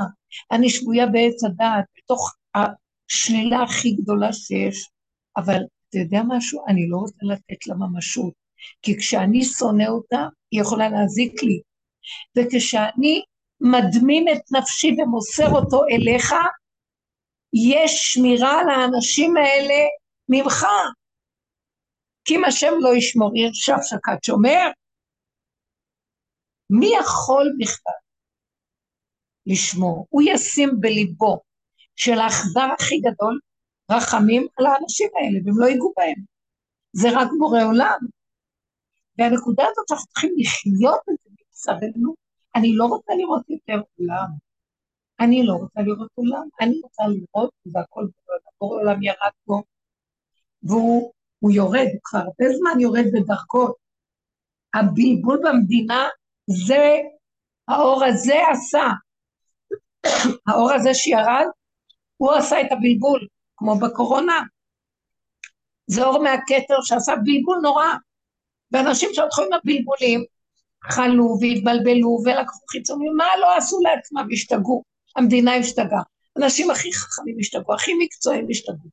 אני 0.51 0.69
שבויה 0.69 1.05
בעץ 1.05 1.43
הדעת, 1.43 1.85
בתוך 1.97 2.35
השלילה 2.55 3.63
הכי 3.63 3.91
גדולה 3.91 4.33
שיש, 4.33 4.89
אבל 5.37 5.61
אתה 5.93 6.01
יודע 6.01 6.21
משהו? 6.27 6.65
אני 6.67 6.89
לא 6.89 6.97
רוצה 6.97 7.25
לתת 7.33 7.67
לה 7.67 7.75
ממשות, 7.75 8.33
כי 8.81 8.97
כשאני 8.97 9.43
שונא 9.43 9.87
אותה, 9.89 10.27
היא 10.51 10.61
יכולה 10.61 10.89
להזיק 10.89 11.43
לי. 11.43 11.61
וכשאני 12.37 13.21
מדמין 13.61 14.25
את 14.33 14.41
נפשי 14.51 14.95
ומוסר 14.97 15.49
אותו 15.51 15.81
אליך, 15.91 16.33
יש 17.73 17.91
שמירה 17.91 18.59
על 18.59 18.69
האנשים 18.69 19.37
האלה 19.37 19.83
ממך. 20.29 20.65
כי 22.25 22.35
אם 22.35 22.45
השם 22.45 22.73
לא 22.79 22.95
ישמור, 22.95 23.31
ישב 23.37 23.77
שקד 23.83 24.23
שומר, 24.25 24.71
מי 26.69 26.91
יכול 26.99 27.55
בכלל 27.59 27.99
לשמור? 29.45 30.07
הוא 30.09 30.21
ישים 30.25 30.69
בליבו 30.79 31.41
של 31.95 32.19
האכזר 32.19 32.67
הכי 32.79 32.99
גדול 32.99 33.39
רחמים 33.91 34.47
על 34.57 34.65
האנשים 34.65 35.09
האלה, 35.15 35.39
והם 35.45 35.59
לא 35.59 35.65
ייגעו 35.65 35.93
בהם. 35.97 36.23
זה 36.93 37.07
רק 37.13 37.27
בורא 37.39 37.63
עולם. 37.63 37.99
והנקודה 39.17 39.63
הזאת 39.71 39.87
שאנחנו 39.89 40.07
צריכים 40.07 40.33
לחיות 40.37 41.01
את 41.09 41.15
זה 41.23 41.29
בצדנו, 41.39 42.15
אני 42.55 42.75
לא 42.75 42.85
רוצה 42.85 43.13
לראות 43.15 43.49
יותר 43.49 43.81
עולם. 43.99 44.27
אני 45.19 45.45
לא 45.45 45.53
רוצה 45.53 45.81
לראות 45.81 46.09
עולם, 46.15 46.47
אני 46.61 46.79
רוצה 46.83 47.03
לראות, 47.07 47.51
והכל 47.65 48.07
בורא 48.59 48.81
עולם 48.81 49.03
ירד 49.03 49.31
פה, 49.45 49.61
והוא 50.63 51.51
יורד, 51.51 51.87
הוא 51.93 51.99
כבר 52.03 52.19
הרבה 52.19 52.57
זמן 52.57 52.79
יורד 52.79 53.05
בדרכו. 53.13 53.67
הבלבול 54.73 55.41
במדינה, 55.43 56.07
זה, 56.67 56.97
האור 57.67 58.03
הזה 58.03 58.35
עשה. 58.51 58.87
האור 60.47 60.71
הזה 60.71 60.93
שירד, 60.93 61.45
הוא 62.17 62.31
עשה 62.31 62.61
את 62.61 62.71
הבלבול. 62.71 63.27
כמו 63.63 63.75
בקורונה. 63.79 64.41
זה 65.87 66.03
אור 66.03 66.23
מהכתר 66.23 66.81
שעשה 66.81 67.13
בלבול 67.15 67.59
נורא. 67.61 67.85
ואנשים 68.71 69.09
שהלכו 69.13 69.41
עם 69.41 69.53
הבלבולים, 69.53 70.23
חלו 70.83 71.37
והתבלבלו 71.41 72.17
ולקחו 72.25 72.59
חיצונים, 72.71 73.13
מה 73.17 73.25
לא 73.41 73.57
עשו 73.57 73.79
לעצמם, 73.81 74.27
השתגעו. 74.33 74.83
המדינה 75.15 75.55
השתגעה. 75.55 76.01
אנשים 76.37 76.71
הכי 76.71 76.93
חכמים 76.93 77.35
השתגעו, 77.39 77.73
הכי 77.73 77.91
מקצועיים 77.99 78.47
השתגעו. 78.49 78.89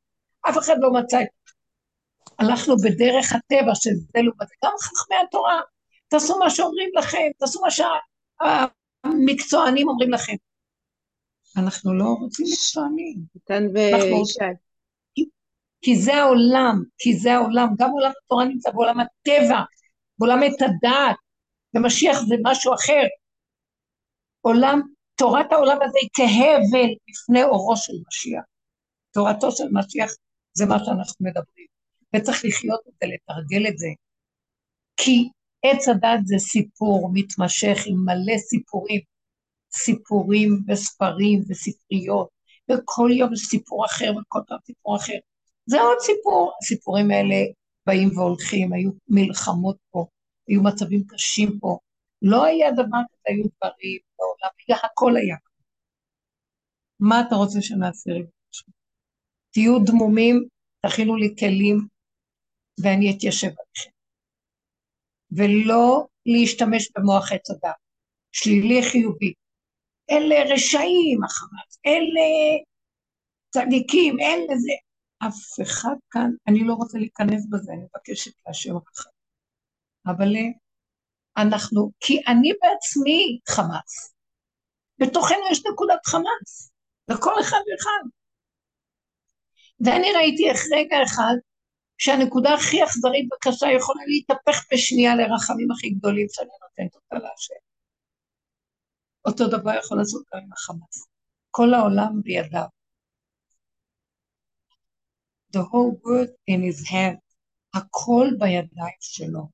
אף 0.49 0.57
אחד 0.57 0.75
לא 0.79 0.93
מצא 0.93 1.21
את. 1.21 1.27
הלכנו 2.39 2.77
בדרך 2.77 3.33
הטבע 3.33 3.75
של 3.75 3.89
זה. 3.95 4.19
גם 4.65 4.71
חכמי 4.81 5.17
התורה, 5.27 5.61
תעשו 6.07 6.39
מה 6.39 6.49
שאומרים 6.49 6.89
לכם, 6.97 7.27
תעשו 7.37 7.61
מה 7.61 7.71
שהמקצוענים 9.05 9.87
אומרים 9.87 10.11
לכם. 10.11 10.35
אנחנו 11.57 11.93
לא 11.93 12.05
רוצים 12.19 12.45
מקצוענים. 12.51 13.17
איתן 13.35 13.63
וישי. 13.73 14.39
כי 15.81 15.95
זה 15.95 16.13
העולם, 16.15 16.83
כי 16.97 17.17
זה 17.17 17.33
העולם, 17.33 17.67
גם 17.77 17.89
עולם 17.89 18.11
התורה 18.23 18.45
נמצא 18.45 18.71
בעולם 18.71 18.99
הטבע, 18.99 19.59
בעולם 20.17 20.39
את 20.43 20.61
הדעת, 20.61 21.15
ומשיח 21.73 22.17
זה 22.27 22.35
משהו 22.43 22.73
אחר. 22.73 23.03
עולם, 24.41 24.81
תורת 25.15 25.51
העולם 25.51 25.77
הזה 25.81 25.97
היא 26.01 26.09
כהבל 26.13 26.89
לפני 27.09 27.43
אורו 27.43 27.77
של 27.77 27.93
משיח. 28.07 28.43
תורתו 29.11 29.51
של 29.51 29.63
משיח 29.71 30.11
זה 30.53 30.65
מה 30.65 30.77
שאנחנו 30.79 31.25
מדברים, 31.25 31.67
וצריך 32.15 32.45
לחיות 32.45 32.79
את 32.87 32.93
זה, 33.01 33.07
לתרגל 33.07 33.67
את 33.67 33.77
זה. 33.77 33.87
כי 34.97 35.29
עץ 35.63 35.87
הדת 35.87 36.19
זה 36.25 36.35
סיפור 36.39 37.09
מתמשך 37.13 37.77
עם 37.85 37.95
מלא 38.05 38.37
סיפורים, 38.37 39.01
סיפורים 39.73 40.63
וספרים 40.67 41.43
וספריות, 41.49 42.29
וכל 42.71 43.09
יום 43.13 43.35
סיפור 43.35 43.85
אחר 43.85 44.11
וכל 44.21 44.39
פעם 44.47 44.57
סיפור 44.65 44.95
אחר. 44.95 45.17
זה 45.65 45.81
עוד 45.81 45.97
סיפור. 45.99 46.53
הסיפורים 46.61 47.11
האלה 47.11 47.35
באים 47.85 48.17
והולכים, 48.17 48.73
היו 48.73 48.91
מלחמות 49.07 49.77
פה, 49.91 50.05
היו 50.47 50.63
מצבים 50.63 51.03
קשים 51.07 51.59
פה. 51.59 51.77
לא 52.21 52.45
היה 52.45 52.71
דבר 52.71 52.81
כזה, 53.11 53.23
היו 53.25 53.43
דברים 53.43 53.99
בעולם, 54.19 54.51
היה, 54.67 54.77
הכל 54.83 55.17
היה. 55.17 55.35
מה 56.99 57.21
אתה 57.27 57.35
רוצה 57.35 57.61
שנעשה? 57.61 58.11
תהיו 59.51 59.79
דמומים, 59.85 60.47
תכינו 60.85 61.15
לי 61.15 61.35
כלים, 61.39 61.87
ואני 62.83 63.15
אתיישב 63.15 63.47
עליכם. 63.47 63.91
ולא 65.31 66.07
להשתמש 66.25 66.91
במוח 66.97 67.31
עץ 67.31 67.49
הדת, 67.49 67.75
שלילי 68.31 68.81
חיובי. 68.91 69.33
אלה 70.11 70.53
רשעים, 70.53 71.23
החמאס, 71.23 71.79
אלה 71.85 72.27
צדיקים, 73.49 74.19
אלה 74.19 74.57
זה. 74.57 74.73
אף 75.27 75.67
אחד 75.67 75.95
כאן, 76.11 76.31
אני 76.47 76.59
לא 76.63 76.73
רוצה 76.73 76.97
להיכנס 76.97 77.47
בזה, 77.49 77.71
אני 77.71 77.81
מבקשת 77.81 78.31
להשאיר 78.47 78.73
אותך. 78.73 79.05
אבל 80.05 80.35
אנחנו, 81.37 81.91
כי 81.99 82.21
אני 82.27 82.51
בעצמי 82.61 83.39
חמאס. 83.49 84.15
בתוכנו 84.97 85.37
יש 85.51 85.61
נקודת 85.71 86.05
חמאס, 86.05 86.71
לכל 87.07 87.33
אחד 87.41 87.59
ואחד. 87.71 88.09
ואני 89.85 90.11
ראיתי 90.11 90.49
איך 90.49 90.59
רגע 90.75 90.97
אחד, 91.03 91.35
שהנקודה 91.97 92.53
הכי 92.53 92.83
אכזרית 92.83 93.29
וקשה 93.33 93.67
יכולה 93.77 94.03
להתהפך 94.07 94.65
בשנייה 94.73 95.15
לרחמים 95.15 95.71
הכי 95.71 95.89
גדולים 95.89 96.27
שאני 96.29 96.49
נותנת 96.61 96.95
אותה 96.95 97.15
להשם. 97.15 97.70
אותו 99.25 99.47
דבר 99.47 99.71
יכול 99.79 99.97
לעשות 99.97 100.23
גם 100.33 100.41
עם 100.43 100.53
החמאס. 100.53 101.07
כל 101.51 101.73
העולם 101.73 102.21
בידיו. 102.23 102.65
The 105.55 105.59
whole 105.59 106.05
world 106.05 106.31
in 106.51 106.61
his 106.61 106.89
hand. 106.89 107.31
הכל 107.73 108.27
בידיים 108.39 108.97
שלו. 108.99 109.49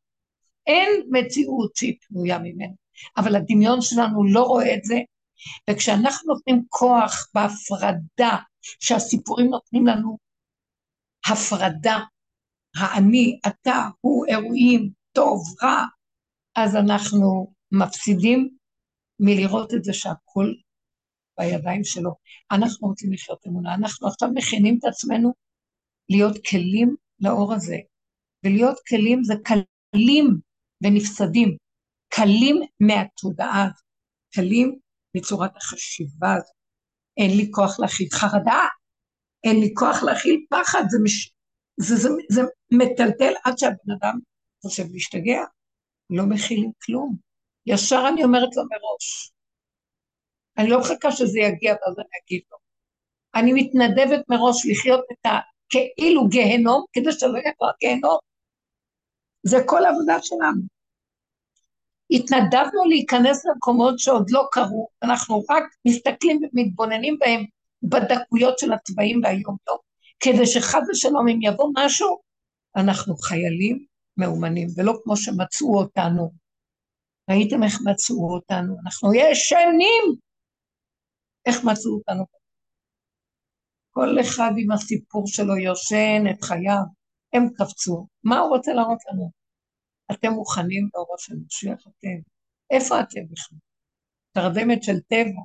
אין 0.67 0.89
מציאות 1.12 1.75
שהיא 1.75 1.97
פנויה 2.08 2.39
ממנו, 2.39 2.75
אבל 3.17 3.36
הדמיון 3.36 3.82
שלנו 3.82 4.23
לא 4.34 4.43
רואה 4.43 4.73
את 4.73 4.84
זה, 4.84 4.95
וכשאנחנו 5.69 6.34
נותנים 6.34 6.63
כוח 6.69 7.27
בהפרדה, 7.34 8.38
שהסיפורים 8.80 9.47
נותנים 9.49 9.88
לנו 9.88 10.17
הפרדה, 11.32 11.99
האני, 12.75 13.39
אתה, 13.47 13.88
הוא, 14.01 14.25
אירועים, 14.25 14.89
טוב, 15.12 15.43
רע, 15.63 15.86
אז 16.56 16.75
אנחנו 16.75 17.53
מפסידים 17.71 18.49
מלראות 19.19 19.73
את 19.73 19.84
זה 19.84 19.93
שהכל 19.93 20.53
בידיים 21.39 21.84
שלו. 21.84 22.12
אנחנו 22.51 22.88
רוצים 22.88 23.13
לחיות 23.13 23.47
אמונה, 23.47 23.75
אנחנו 23.75 24.08
עכשיו 24.08 24.30
מכינים 24.34 24.77
את 24.80 24.86
עצמנו 24.86 25.34
להיות 26.10 26.38
כלים 26.49 26.95
לאור 27.19 27.53
הזה, 27.53 27.77
ולהיות 28.45 28.77
כלים 28.89 29.23
זה 29.23 29.34
כלים 29.47 30.39
ונפסדים, 30.84 31.58
כלים 32.15 32.56
מהתודעה, 32.80 33.67
כלים 34.36 34.80
מצורת 35.17 35.58
החשיבה 35.58 36.34
הזאת. 36.34 36.58
אין 37.17 37.38
לי 37.38 37.47
כוח 37.51 37.80
להכיל 37.80 38.08
חרדה, 38.13 38.62
אין 39.43 39.60
לי 39.60 39.73
כוח 39.73 40.03
להכיל 40.03 40.45
פחד, 40.49 40.84
זה, 40.89 40.97
מש... 41.03 41.34
זה, 41.80 41.95
זה, 41.95 42.10
זה 42.32 42.41
מטלטל 42.71 43.34
עד 43.45 43.58
שהבן 43.58 43.91
אדם 44.00 44.19
חושב 44.62 44.83
להשתגע, 44.94 45.41
לא 46.10 46.23
מכילים 46.25 46.71
כלום. 46.83 47.27
ישר 47.67 48.05
אני 48.07 48.23
אומרת 48.23 48.55
לו 48.55 48.63
מראש. 48.63 49.31
אני 50.57 50.69
לא 50.69 50.79
מחכה 50.79 51.11
שזה 51.11 51.39
יגיע 51.39 51.71
ואז 51.73 51.95
אני 51.99 52.07
אגיד 52.25 52.41
לו. 52.51 52.57
אני 53.35 53.53
מתנדבת 53.53 54.29
מראש 54.29 54.65
לחיות 54.65 55.05
את 55.11 55.25
הכאילו 55.25 56.27
גיהנום, 56.27 56.85
כדי 56.93 57.11
שלא 57.11 57.37
יהיה 57.37 57.53
כבר 57.57 57.69
גיהנום. 57.79 58.17
זה 59.43 59.57
כל 59.65 59.85
העבודה 59.85 60.17
שלנו. 60.21 60.61
התנדבנו 62.11 62.85
להיכנס 62.89 63.45
למקומות 63.45 63.99
שעוד 63.99 64.29
לא 64.29 64.47
קרו, 64.51 64.87
אנחנו 65.03 65.43
רק 65.49 65.63
מסתכלים 65.87 66.39
ומתבוננים 66.43 67.17
בהם 67.19 67.45
בדקויות 67.83 68.59
של 68.59 68.73
הצבעים 68.73 69.21
והיום-יום, 69.23 69.77
כדי 70.19 70.45
שחד 70.45 70.81
ושלום 70.91 71.27
אם 71.27 71.39
יבוא 71.41 71.71
משהו, 71.75 72.19
אנחנו 72.75 73.17
חיילים 73.17 73.85
מאומנים, 74.17 74.67
ולא 74.77 74.93
כמו 75.03 75.17
שמצאו 75.17 75.79
אותנו 75.79 76.31
ראיתם 77.30 77.63
איך 77.63 77.73
מצאו 77.86 78.34
אותנו? 78.34 78.75
אנחנו 78.86 79.13
ישנים! 79.13 80.04
איך 81.46 81.56
מצאו 81.65 81.92
אותנו? 81.92 82.23
כל 83.92 84.21
אחד 84.21 84.52
עם 84.58 84.71
הסיפור 84.71 85.23
שלו 85.28 85.58
יושן 85.58 86.23
את 86.32 86.44
חייו, 86.44 86.84
הם 87.34 87.50
קפצו. 87.58 88.08
מה 88.23 88.40
הוא 88.40 88.50
רוצה 88.50 88.73
להראות 88.73 89.00
לנו? 89.12 89.32
אתם 90.12 90.32
מוכנים 90.32 90.90
לאורו 90.94 91.15
של 91.17 91.36
משיח? 91.46 91.80
אתם. 91.82 92.17
איפה 92.71 93.00
אתם 93.02 93.21
בכלל? 93.32 93.60
תרדמת 94.32 94.84
של 94.84 95.00
טבע. 95.00 95.42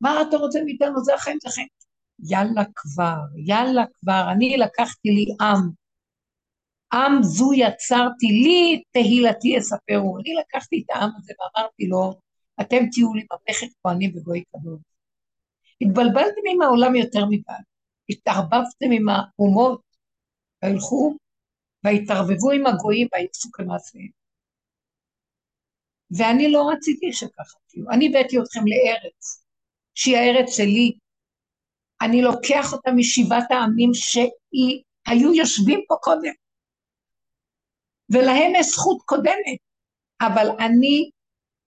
מה 0.00 0.10
אתה 0.28 0.36
רוצה 0.36 0.58
מאיתנו? 0.64 1.04
זה 1.04 1.14
החיים, 1.14 1.38
זה 1.42 1.48
החיים. 1.48 1.68
יאללה 2.30 2.64
כבר, 2.74 3.18
יאללה 3.46 3.84
כבר, 3.94 4.22
אני 4.32 4.56
לקחתי 4.56 5.08
לי 5.08 5.26
עם. 5.40 5.87
עם 6.92 7.22
זו 7.22 7.52
יצרתי 7.54 8.26
לי, 8.26 8.82
תהילתי 8.90 9.58
אספרו. 9.58 10.18
אני 10.18 10.34
לקחתי 10.40 10.82
את 10.86 10.96
העם 10.96 11.10
הזה 11.16 11.32
ואמרתי 11.38 11.86
לו, 11.86 12.14
אתם 12.60 12.86
תהיו 12.92 13.14
לי 13.14 13.26
ממלכת 13.32 13.66
כהנים 13.82 14.16
וגוי 14.16 14.44
קדוש. 14.52 14.80
התבלבלתם 15.80 16.40
עם 16.52 16.62
העולם 16.62 16.94
יותר 16.96 17.26
מדי, 17.26 17.52
התערבבתם 18.10 18.90
עם 18.92 19.06
האומות, 19.08 19.80
והלכו 20.62 21.16
והתערבבו 21.84 22.50
עם 22.50 22.66
הגויים 22.66 23.08
ויעשו 23.12 23.48
כמעשיהם. 23.52 24.08
ואני 26.10 26.52
לא 26.52 26.70
רציתי 26.72 27.12
שככה 27.12 27.58
תהיו, 27.66 27.90
אני 27.90 28.08
הבאתי 28.08 28.38
אתכם 28.38 28.60
לארץ, 28.66 29.44
שהיא 29.94 30.16
הארץ 30.16 30.56
שלי. 30.56 30.92
אני 32.02 32.22
לוקח 32.22 32.72
אותה 32.72 32.90
משבעת 32.96 33.50
העמים 33.50 33.90
שהיו 33.94 35.34
יושבים 35.34 35.80
פה 35.88 35.96
קודם, 36.02 36.32
ולהם 38.10 38.52
יש 38.56 38.66
זכות 38.66 38.98
קודמת, 39.04 39.58
אבל 40.20 40.46
אני, 40.60 41.10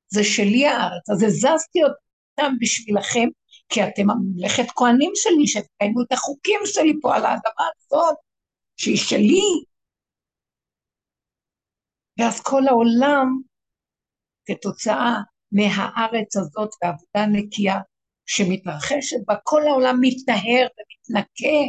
זה 0.07 0.23
שלי 0.23 0.67
הארץ, 0.67 1.09
אז 1.09 1.23
הזזתי 1.23 1.79
אותם 1.83 2.53
בשבילכם, 2.61 3.27
כי 3.69 3.83
אתם 3.83 4.09
הממלכת 4.09 4.71
כהנים 4.75 5.11
שלי, 5.15 5.47
שתקיימו 5.47 6.01
את 6.01 6.11
החוקים 6.11 6.59
שלי 6.65 6.93
פה 7.01 7.15
על 7.15 7.25
האדמה 7.25 7.65
הזאת, 7.77 8.15
שהיא 8.77 8.97
שלי. 8.97 9.41
ואז 12.19 12.41
כל 12.43 12.67
העולם, 12.67 13.27
כתוצאה 14.45 15.15
מהארץ 15.51 16.37
הזאת 16.37 16.69
והעבודה 16.81 17.23
הנקייה 17.23 17.79
שמתרחשת 18.25 19.17
בה, 19.27 19.35
כל 19.43 19.61
העולם 19.67 19.97
מתנהר 20.01 20.67
ומתנקה, 20.77 21.59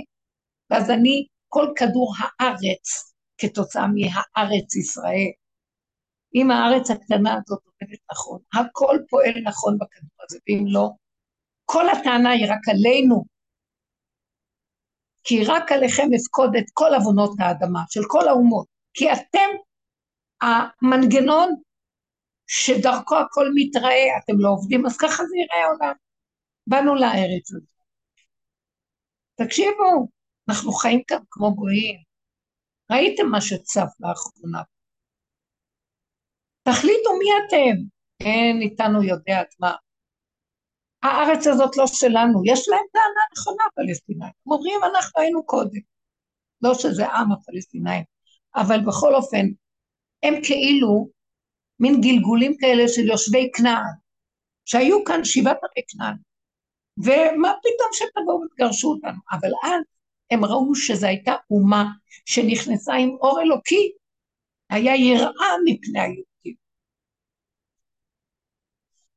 ואז 0.71 0.91
אני, 0.91 1.27
כל 1.49 1.67
כדור 1.77 2.15
הארץ, 2.19 3.12
כתוצאה 3.43 3.87
מהארץ 3.87 4.77
ישראל. 4.77 5.31
אם 6.35 6.51
הארץ 6.51 6.91
הקטנה 6.91 7.33
הזאת 7.33 7.61
עובדת 7.65 7.99
נכון, 8.13 8.39
הכל 8.55 8.99
פועל 9.11 9.35
נכון 9.45 9.79
בכדור 9.79 10.17
הזה, 10.25 10.39
ואם 10.49 10.65
לא, 10.67 10.91
כל 11.65 11.89
הטענה 11.89 12.31
היא 12.31 12.47
רק 12.51 12.69
עלינו, 12.69 13.25
כי 15.25 15.45
רק 15.45 15.73
עליכם 15.73 16.09
אפקוד 16.17 16.57
את 16.59 16.65
כל 16.73 16.91
עוונות 16.95 17.31
האדמה, 17.39 17.81
של 17.91 18.01
כל 18.09 18.29
האומות, 18.29 18.67
כי 18.95 19.13
אתם 19.13 19.49
המנגנון 20.43 21.55
שדרכו 22.47 23.17
הכל 23.17 23.49
מתראה, 23.55 24.19
אתם 24.25 24.33
לא 24.39 24.49
עובדים, 24.49 24.87
אז 24.87 24.97
ככה 24.97 25.25
זה 25.25 25.37
יראה 25.37 25.67
עולם. 25.67 25.95
באנו 26.67 26.95
לארץ 26.95 27.53
הזאת. 27.53 27.73
תקשיבו, 29.35 30.09
אנחנו 30.49 30.73
חיים 30.73 31.03
כאן 31.07 31.19
כמו 31.31 31.55
גויים. 31.55 32.12
ראיתם 32.93 33.27
מה 33.31 33.41
שצף 33.41 33.89
לאחרונה. 34.01 34.63
תחליטו 36.63 37.11
מי 37.19 37.27
אתם. 37.47 37.83
אין 38.21 38.61
איתנו 38.61 39.03
יודעת 39.03 39.55
מה. 39.61 39.75
הארץ 41.03 41.47
הזאת 41.47 41.77
לא 41.77 41.87
שלנו, 41.87 42.43
יש 42.47 42.69
להם 42.69 42.85
טענה 42.93 43.25
נכונה 43.33 43.65
פלסטינאים. 43.75 44.33
הם 44.47 44.53
אומרים, 44.53 44.81
אנחנו 44.85 45.21
היינו 45.23 45.47
קודם. 45.47 45.81
לא 46.63 46.75
שזה 46.75 47.07
עם 47.07 47.33
הפלסטינאים, 47.33 48.05
אבל 48.55 48.81
בכל 48.87 49.15
אופן, 49.15 49.47
הם 50.23 50.35
כאילו 50.45 51.09
מין 51.81 52.01
גלגולים 52.01 52.57
כאלה 52.61 52.89
של 52.89 53.03
יושבי 53.03 53.51
כנען, 53.55 53.95
שהיו 54.65 55.05
כאן 55.05 55.25
שבעת 55.25 55.57
ערי 55.57 55.85
כנען, 55.89 56.17
ומה 56.99 57.53
פתאום 57.63 57.91
שתבואו 57.93 58.43
ותגרשו 58.43 58.89
אותנו? 58.89 59.19
אבל 59.33 59.51
אז 59.63 59.92
הם 60.33 60.45
ראו 60.45 60.75
שזו 60.75 61.07
הייתה 61.07 61.33
אומה 61.51 61.85
שנכנסה 62.25 62.93
עם 62.95 63.09
אור 63.21 63.41
אלוקי, 63.41 63.93
היה 64.71 64.97
יראה 64.97 65.51
מפני 65.65 66.01
היהודים. 66.01 66.55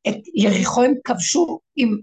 את 0.07 0.27
יריחו 0.35 0.83
הם 0.83 0.93
כבשו 1.03 1.59
עם 1.75 1.97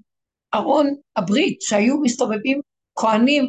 ארון 0.55 0.87
הברית, 1.17 1.63
שהיו 1.63 2.01
מסתובבים 2.01 2.61
כהנים 2.99 3.45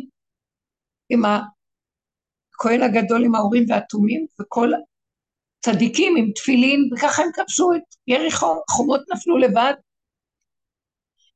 עם 1.09 1.21
הכהן 1.25 2.81
הגדול 2.81 3.25
עם 3.25 3.35
האורים 3.35 3.65
והתומים, 3.69 4.25
וכל 4.41 4.69
צדיקים 5.59 6.15
עם 6.17 6.31
תפילין, 6.35 6.89
וככה 6.93 7.21
הם 7.21 7.29
כבשו 7.33 7.73
את 7.73 7.95
יריחו, 8.07 8.61
חומות 8.69 9.01
נפלו 9.13 9.37
לבד. 9.37 9.73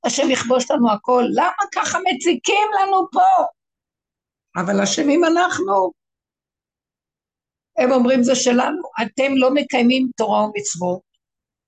השם 0.06 0.32
יכבוש 0.32 0.72
לנו 0.72 0.92
הכל, 0.92 1.24
למה 1.34 1.64
ככה 1.76 1.98
מציקים 2.00 2.68
לנו 2.82 3.08
פה? 3.12 3.57
אבל 4.62 4.82
אשמים 4.84 5.22
אנחנו. 5.24 5.92
הם 7.78 7.92
אומרים 7.92 8.24
זה 8.24 8.36
שלנו, 8.36 8.82
אתם 9.02 9.32
לא 9.36 9.50
מקיימים 9.54 10.10
תורה 10.18 10.46
ומצוות, 10.46 11.02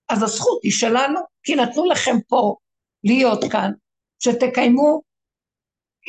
אז 0.09 0.23
הזכות 0.23 0.59
היא 0.63 0.71
שלנו, 0.71 1.19
כי 1.43 1.55
נתנו 1.55 1.85
לכם 1.85 2.15
פה 2.27 2.55
להיות 3.03 3.39
כאן, 3.51 3.71
שתקיימו 4.19 5.01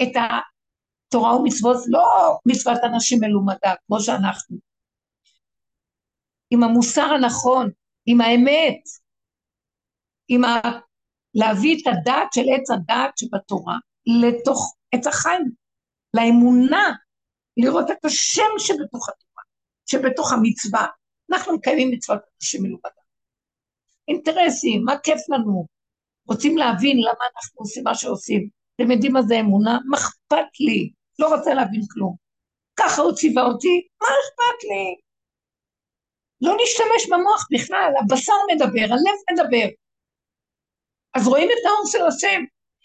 את 0.03 0.13
התורה 0.17 1.37
ומצוות, 1.37 1.77
לא 1.89 2.03
מצוות 2.47 2.79
אנשים 2.85 3.19
מלומדה, 3.21 3.75
כמו 3.87 4.01
שאנחנו. 4.01 4.57
עם 6.51 6.63
המוסר 6.63 7.09
הנכון, 7.15 7.71
עם 8.07 8.21
האמת, 8.21 8.83
עם 10.29 10.45
ה... 10.45 10.61
להביא 11.35 11.77
את 11.83 11.87
הדעת 11.87 12.33
של 12.33 12.45
עץ 12.55 12.71
הדעת 12.71 13.19
שבתורה 13.19 13.77
לתוך 14.23 14.77
עץ 14.95 15.07
החיים, 15.07 15.51
לאמונה, 16.15 16.93
לראות 17.57 17.91
את 17.91 18.05
השם 18.05 18.53
שבתוך 18.59 19.09
התורה, 19.09 19.43
שבתוך 19.87 20.33
המצווה. 20.33 20.87
אנחנו 21.33 21.55
מקיימים 21.55 21.91
מצוות 21.91 22.21
אנשים 22.37 22.63
מלומדה. 22.63 22.89
אינטרסים, 24.09 24.85
מה 24.85 24.99
כיף 24.99 25.21
לנו? 25.29 25.67
רוצים 26.29 26.57
להבין 26.57 26.97
למה 26.97 27.25
אנחנו 27.37 27.61
עושים 27.61 27.85
מה 27.85 27.95
שעושים. 27.95 28.49
אתם 28.77 28.91
יודעים 28.91 29.13
מה 29.13 29.23
זה 29.23 29.41
אמונה? 29.41 29.79
מה 29.89 29.97
אכפת 29.99 30.51
לי? 30.61 30.91
לא 31.19 31.37
רוצה 31.37 31.55
להבין 31.55 31.83
כלום. 31.93 32.17
ככה 32.77 33.03
הוא 33.03 33.13
ציווה 33.13 33.43
אותי, 33.43 33.89
מה 34.01 34.07
אכפת 34.07 34.65
לי? 34.65 34.97
לא 36.41 36.57
להשתמש 36.57 37.13
במוח 37.13 37.47
בכלל, 37.53 37.93
הבשר 38.01 38.33
מדבר, 38.55 38.95
הלב 38.95 39.19
מדבר. 39.33 39.69
אז 41.15 41.29
רואים 41.29 41.49
את 41.53 41.67
האור 41.67 41.87
של 41.87 42.07
השם. 42.07 42.43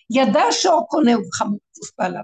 ידע 0.10 0.44
שור 0.52 0.86
קונה 0.90 1.20
ובחמור 1.20 1.60
תפוס 1.72 1.92
בעליו. 1.98 2.22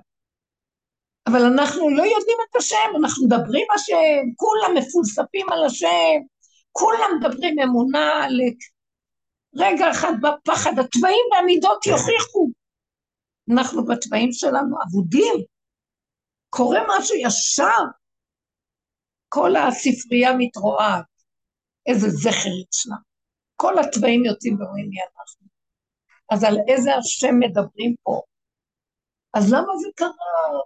אבל 1.27 1.41
אנחנו 1.53 1.89
לא 1.89 2.03
יודעים 2.03 2.37
את 2.49 2.55
השם, 2.55 2.89
אנחנו 2.99 3.25
מדברים 3.25 3.67
השם, 3.75 4.33
כולם 4.35 4.77
מפולספים 4.77 5.49
על 5.49 5.65
השם, 5.65 6.17
כולם 6.71 7.09
מדברים 7.19 7.59
אמונה 7.59 8.23
על 8.23 8.39
רגע 9.55 9.91
אחד 9.91 10.13
בפחד, 10.21 10.79
התוואים 10.79 11.25
והמידות 11.31 11.85
יוכיחו. 11.85 12.47
אנחנו 13.53 13.85
בתוואים 13.85 14.31
שלנו 14.31 14.75
אבודים, 14.87 15.33
קורה 16.49 16.79
משהו 16.89 17.15
ישר, 17.15 17.83
כל 19.29 19.55
הספרייה 19.55 20.31
מתרועעת. 20.37 21.11
איזה 21.85 22.09
זכר 22.09 22.55
אצלם. 22.63 23.01
כל 23.55 23.79
התוואים 23.79 24.25
יוצאים 24.25 24.61
ורואים 24.61 24.89
מי 24.89 24.97
אנחנו. 25.01 25.47
אז 26.31 26.43
על 26.43 26.57
איזה 26.67 26.95
השם 26.95 27.39
מדברים 27.39 27.95
פה? 28.03 28.21
אז 29.33 29.53
למה 29.53 29.77
זה 29.81 29.89
קרה? 29.95 30.61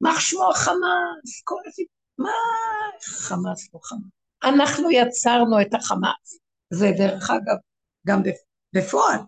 מה 0.00 0.10
שמו 0.20 0.50
החמאס? 0.50 1.42
כל 1.44 1.60
הסיפור. 1.68 1.94
מה 2.18 2.30
חמאס 3.02 3.74
לא 3.74 3.80
חמאס? 3.82 4.10
אנחנו 4.44 4.90
יצרנו 4.90 5.60
את 5.60 5.74
החמאס. 5.74 6.38
זה 6.70 6.86
דרך 6.98 7.30
אגב 7.30 7.56
גם 8.06 8.22
בפועל. 8.74 9.18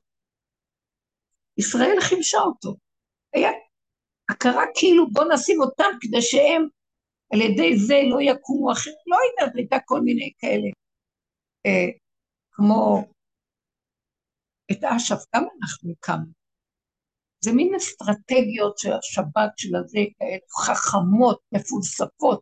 ישראל 1.59 1.97
חימשה 2.01 2.39
אותו. 2.39 2.77
היה 3.35 3.51
הכרה 4.31 4.65
כאילו 4.75 5.11
בוא 5.11 5.25
נשים 5.35 5.61
אותם 5.61 5.91
כדי 6.01 6.23
שהם 6.23 6.69
על 7.33 7.41
ידי 7.41 7.79
זה 7.79 7.95
לא 8.11 8.21
יקומו 8.21 8.73
אחרים, 8.73 8.97
לא 9.07 9.17
יודעת, 9.31 9.57
הייתה 9.57 9.77
כל 9.85 10.01
מיני 10.01 10.33
כאלה 10.39 10.69
אה, 11.67 11.91
כמו 12.53 13.05
את 14.73 14.85
אש"ף, 14.85 15.25
גם 15.37 15.43
אנחנו 15.43 15.91
הקמנו. 15.91 16.40
זה 17.41 17.53
מין 17.53 17.75
אסטרטגיות 17.75 18.79
של 18.79 18.93
השב"כ, 18.93 19.51
של 19.57 19.77
הזה, 19.77 19.99
כאלה 20.19 20.39
חכמות, 20.67 21.41
מפולספות, 21.53 22.41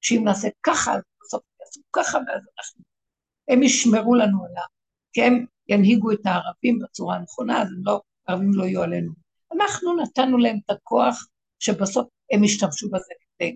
שאם 0.00 0.22
נעשה 0.24 0.48
ככה, 0.62 0.94
אז 0.94 1.02
בסוף 1.22 1.42
יעשו 1.60 1.80
ככה, 1.92 2.18
ואז 2.18 2.42
אנחנו... 2.58 2.84
הם 3.48 3.62
ישמרו 3.62 4.14
לנו 4.14 4.44
עליו, 4.44 4.66
כי 5.12 5.22
הם 5.22 5.46
ינהיגו 5.68 6.12
את 6.12 6.20
הערבים 6.24 6.78
בצורה 6.78 7.16
הנכונה, 7.16 7.62
אז 7.62 7.68
לא, 7.82 8.00
הערבים 8.26 8.50
לא 8.54 8.64
יהיו 8.64 8.82
עלינו. 8.82 9.12
אנחנו 9.52 9.96
נתנו 9.96 10.38
להם 10.38 10.58
את 10.64 10.70
הכוח 10.70 11.26
שבסוף 11.58 12.08
הם 12.32 12.44
ישתמשו 12.44 12.90
בזה 12.90 13.14
כדי. 13.20 13.54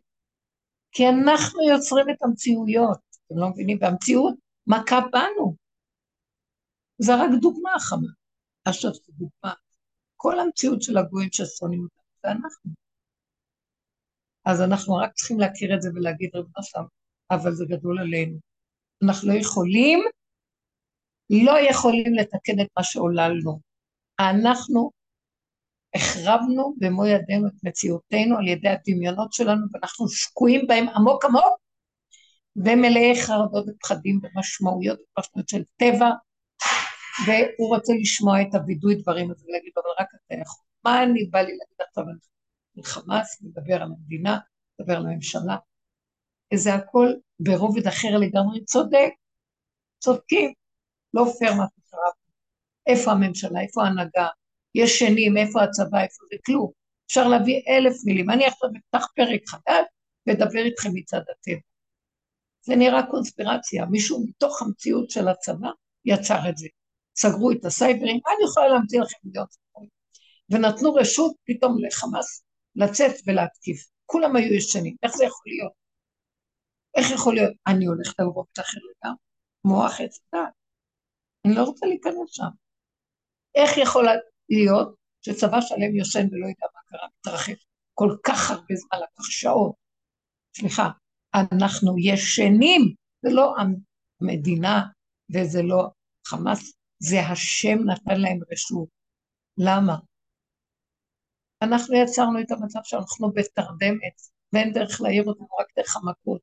כי 0.93 1.09
אנחנו 1.09 1.61
יוצרים 1.63 2.11
את 2.11 2.23
המציאויות, 2.23 2.99
אתם 3.27 3.39
לא 3.39 3.49
מבינים? 3.49 3.79
והמציאות 3.81 4.35
מכה 4.67 5.01
בנו. 5.13 5.57
זה 6.99 7.15
רק 7.15 7.31
דוגמה 7.41 7.71
חמה. 7.81 8.09
עכשיו 8.65 8.91
זו 8.95 9.13
דוגמה. 9.13 9.55
כל 10.25 10.41
המציאות 10.41 10.83
של 10.83 10.99
הגויים 10.99 11.29
ששונאים 11.33 11.83
אותנו, 11.83 12.03
זה 12.23 12.31
אנחנו. 12.31 12.71
אז 14.45 14.63
אנחנו 14.63 14.97
רק 14.97 15.13
צריכים 15.15 15.41
להכיר 15.41 15.75
את 15.75 15.83
זה 15.83 15.91
ולהגיד 15.95 16.31
רב 16.35 16.45
נוסף, 16.57 16.81
אבל 17.31 17.53
זה 17.53 17.65
גדול 17.69 17.99
עלינו. 17.99 18.39
אנחנו 19.03 19.29
לא 19.29 19.35
יכולים, 19.35 20.01
לא 21.31 21.53
יכולים 21.71 22.15
לתקן 22.15 22.61
את 22.61 22.67
מה 22.77 22.85
שעוללנו. 22.85 23.61
אנחנו 24.21 24.91
החרבנו 25.95 26.75
במו 26.79 27.07
ידינו 27.07 27.49
את 27.49 27.65
מציאותנו 27.65 28.39
על 28.39 28.49
ידי 28.49 28.69
הדמיונות 28.69 29.33
שלנו, 29.33 29.67
ואנחנו 29.73 30.09
שקועים 30.09 30.67
בהם 30.67 30.89
עמוק 30.89 31.25
עמוק, 31.25 31.59
ומלאי 32.57 33.23
חרדות 33.23 33.65
ופחדים 33.69 34.21
ומשמעויות 34.23 34.99
ופרשנות 35.01 35.49
של 35.49 35.63
טבע, 35.77 36.11
והוא 37.27 37.69
רוצה 37.77 37.93
לשמוע 38.01 38.43
את 38.43 38.55
הווידוי 38.55 38.95
דברים 38.95 39.31
הזה 39.31 39.45
ולהגיד, 39.49 39.73
אבל 39.77 39.91
רק 40.01 40.09
אתה 40.15 40.35
יכול. 40.35 40.65
מה 40.85 41.03
אני 41.03 41.25
בא 41.25 41.39
לי 41.39 41.57
להגיד 41.57 41.81
עכשיו 41.89 42.05
על 42.77 42.83
חמאס, 42.83 43.43
לדבר 43.43 43.75
על 43.75 43.83
המדינה, 43.83 44.39
לדבר 44.79 44.97
על 44.97 45.07
הממשלה. 45.07 45.57
וזה 46.55 46.75
הכל 46.75 47.13
ברובד 47.39 47.87
אחר 47.87 48.19
לגמרי 48.19 48.65
צודק, 48.65 49.11
צודקים, 49.99 50.53
לא 51.15 51.25
פייר 51.39 51.55
מה 51.55 51.65
שקרה. 51.81 52.11
איפה 52.87 53.11
הממשלה, 53.11 53.61
איפה 53.61 53.83
ההנהגה, 53.85 54.29
ישנים, 54.75 55.37
איפה 55.37 55.63
הצבא, 55.63 56.03
איפה 56.03 56.25
זה 56.33 56.37
כלום. 56.47 56.71
אפשר 57.07 57.29
להביא 57.29 57.63
אלף 57.69 57.95
מילים. 58.05 58.31
אני 58.31 58.47
עכשיו 58.47 58.71
אפתח 58.77 59.07
פרק 59.17 59.41
חדש 59.49 59.85
ואדבר 60.27 60.65
איתכם 60.65 60.89
מצד 60.95 61.21
הטבע. 61.21 61.61
זה 62.63 62.77
נראה 62.77 63.07
קונספירציה, 63.11 63.87
מישהו 63.87 64.27
מתוך 64.29 64.63
המציאות 64.63 65.11
של 65.11 65.29
הצבא 65.29 65.69
יצר 66.05 66.49
את 66.49 66.57
זה. 66.57 66.69
סגרו 67.17 67.51
את 67.51 67.65
הסייברים, 67.65 68.21
אני 68.27 68.45
יכולה 68.51 68.69
להמציא 68.69 69.01
לכם 69.01 69.17
מיליון 69.25 69.47
סיפורים. 69.51 69.89
ונתנו 70.51 70.95
רשות 70.95 71.33
פתאום 71.45 71.85
לחמאס 71.85 72.45
לצאת 72.77 73.13
ולהתקיף. 73.27 73.85
כולם 74.07 74.37
היו 74.37 74.55
ישנים, 74.55 74.97
איך 75.03 75.17
זה 75.17 75.25
יכול 75.25 75.43
להיות? 75.47 75.73
איך 76.95 77.11
יכול 77.11 77.35
להיות? 77.35 77.53
אני 77.67 77.87
הולכת 77.87 78.21
על 78.21 78.27
רובד 78.27 78.61
אחר 78.61 78.79
לגמרי, 78.79 79.19
מוח 79.65 80.01
עץ 80.01 80.21
דת. 80.35 80.41
אני 81.45 81.55
לא 81.55 81.63
רוצה 81.63 81.87
להיכנס 81.87 82.29
שם. 82.31 82.49
איך 83.55 83.79
יכול 83.79 84.07
להיות 84.49 84.95
שצבא 85.23 85.61
שלם 85.61 85.97
יושן 85.97 86.27
ולא 86.33 86.47
יודע 86.47 86.67
מה 86.75 86.81
קרה, 86.87 87.09
מתרחש 87.19 87.67
כל 87.95 88.17
כך 88.27 88.51
הרבה 88.51 88.75
זמן, 88.75 88.99
לקח 88.99 89.25
שעות. 89.31 89.75
סליחה, 90.57 90.89
אנחנו 91.35 91.95
ישנים, 91.99 92.95
זה 93.23 93.31
לא 93.33 93.55
המדינה 94.21 94.83
וזה 95.35 95.63
לא 95.63 95.89
חמאס, 96.27 96.75
זה 97.09 97.21
השם 97.21 97.79
נתן 97.87 98.21
להם 98.21 98.39
רשות. 98.53 98.89
למה? 99.59 99.97
אנחנו 101.63 101.97
יצרנו 101.97 102.41
את 102.41 102.51
המצב 102.51 102.79
שאנחנו 102.85 103.33
בתרדמת, 103.33 104.17
ואין 104.53 104.73
דרך 104.73 105.01
להעיר 105.01 105.25
אותנו 105.25 105.47
רק 105.61 105.67
דרך 105.77 105.97
המכות. 105.97 106.41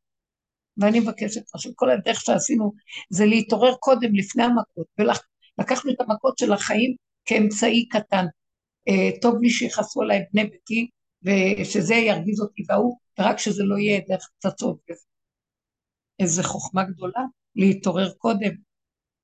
ואני 0.77 0.99
מבקשת 0.99 1.41
משהו, 1.55 1.71
כל 1.75 1.89
הדרך 1.89 2.21
שעשינו 2.21 2.71
זה 3.09 3.25
להתעורר 3.25 3.75
קודם, 3.75 4.15
לפני 4.15 4.43
המכות, 4.43 4.87
ולקחנו 4.99 5.91
את 5.91 6.01
המכות 6.01 6.37
של 6.37 6.53
החיים 6.53 6.95
כאמצעי 7.25 7.87
קטן. 7.87 8.25
אה, 8.87 9.09
טוב 9.21 9.41
לי 9.41 9.49
שיכעסו 9.49 10.01
עליי 10.01 10.25
בני 10.33 10.43
ביתי, 10.43 10.89
ושזה 11.23 11.95
ירגיז 11.95 12.41
אותי 12.41 12.63
והוא, 12.69 12.97
ורק 13.19 13.37
שזה 13.37 13.63
לא 13.63 13.77
יהיה 13.77 14.01
דרך 14.07 14.29
פצצות. 14.37 14.79
איזה 16.19 16.43
חוכמה 16.43 16.83
גדולה, 16.83 17.21
להתעורר 17.55 18.11
קודם, 18.17 18.70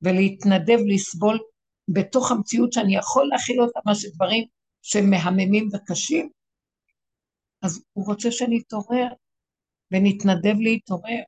ולהתנדב 0.02 0.78
לסבול 0.88 1.40
בתוך 1.88 2.32
המציאות 2.32 2.74
שאני 2.74 2.96
יכול 2.96 3.28
להכיל 3.28 3.62
אותה, 3.62 3.80
מה 3.86 3.96
שדברים 3.96 4.44
שמהממים 4.82 5.70
וקשים. 5.74 6.30
אז 7.62 7.84
הוא 7.94 8.06
רוצה 8.06 8.32
שנתעורר, 8.32 9.08
ונתנדב 9.92 10.56
להתעורר, 10.60 11.22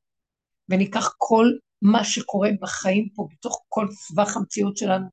וניקח 0.69 1.13
כל 1.17 1.45
מה 1.81 2.03
שקורה 2.03 2.49
בחיים 2.61 3.09
פה, 3.15 3.27
בתוך 3.31 3.63
כל 3.69 3.87
סבך 3.91 4.37
המציאות 4.37 4.77
שלנו, 4.77 5.05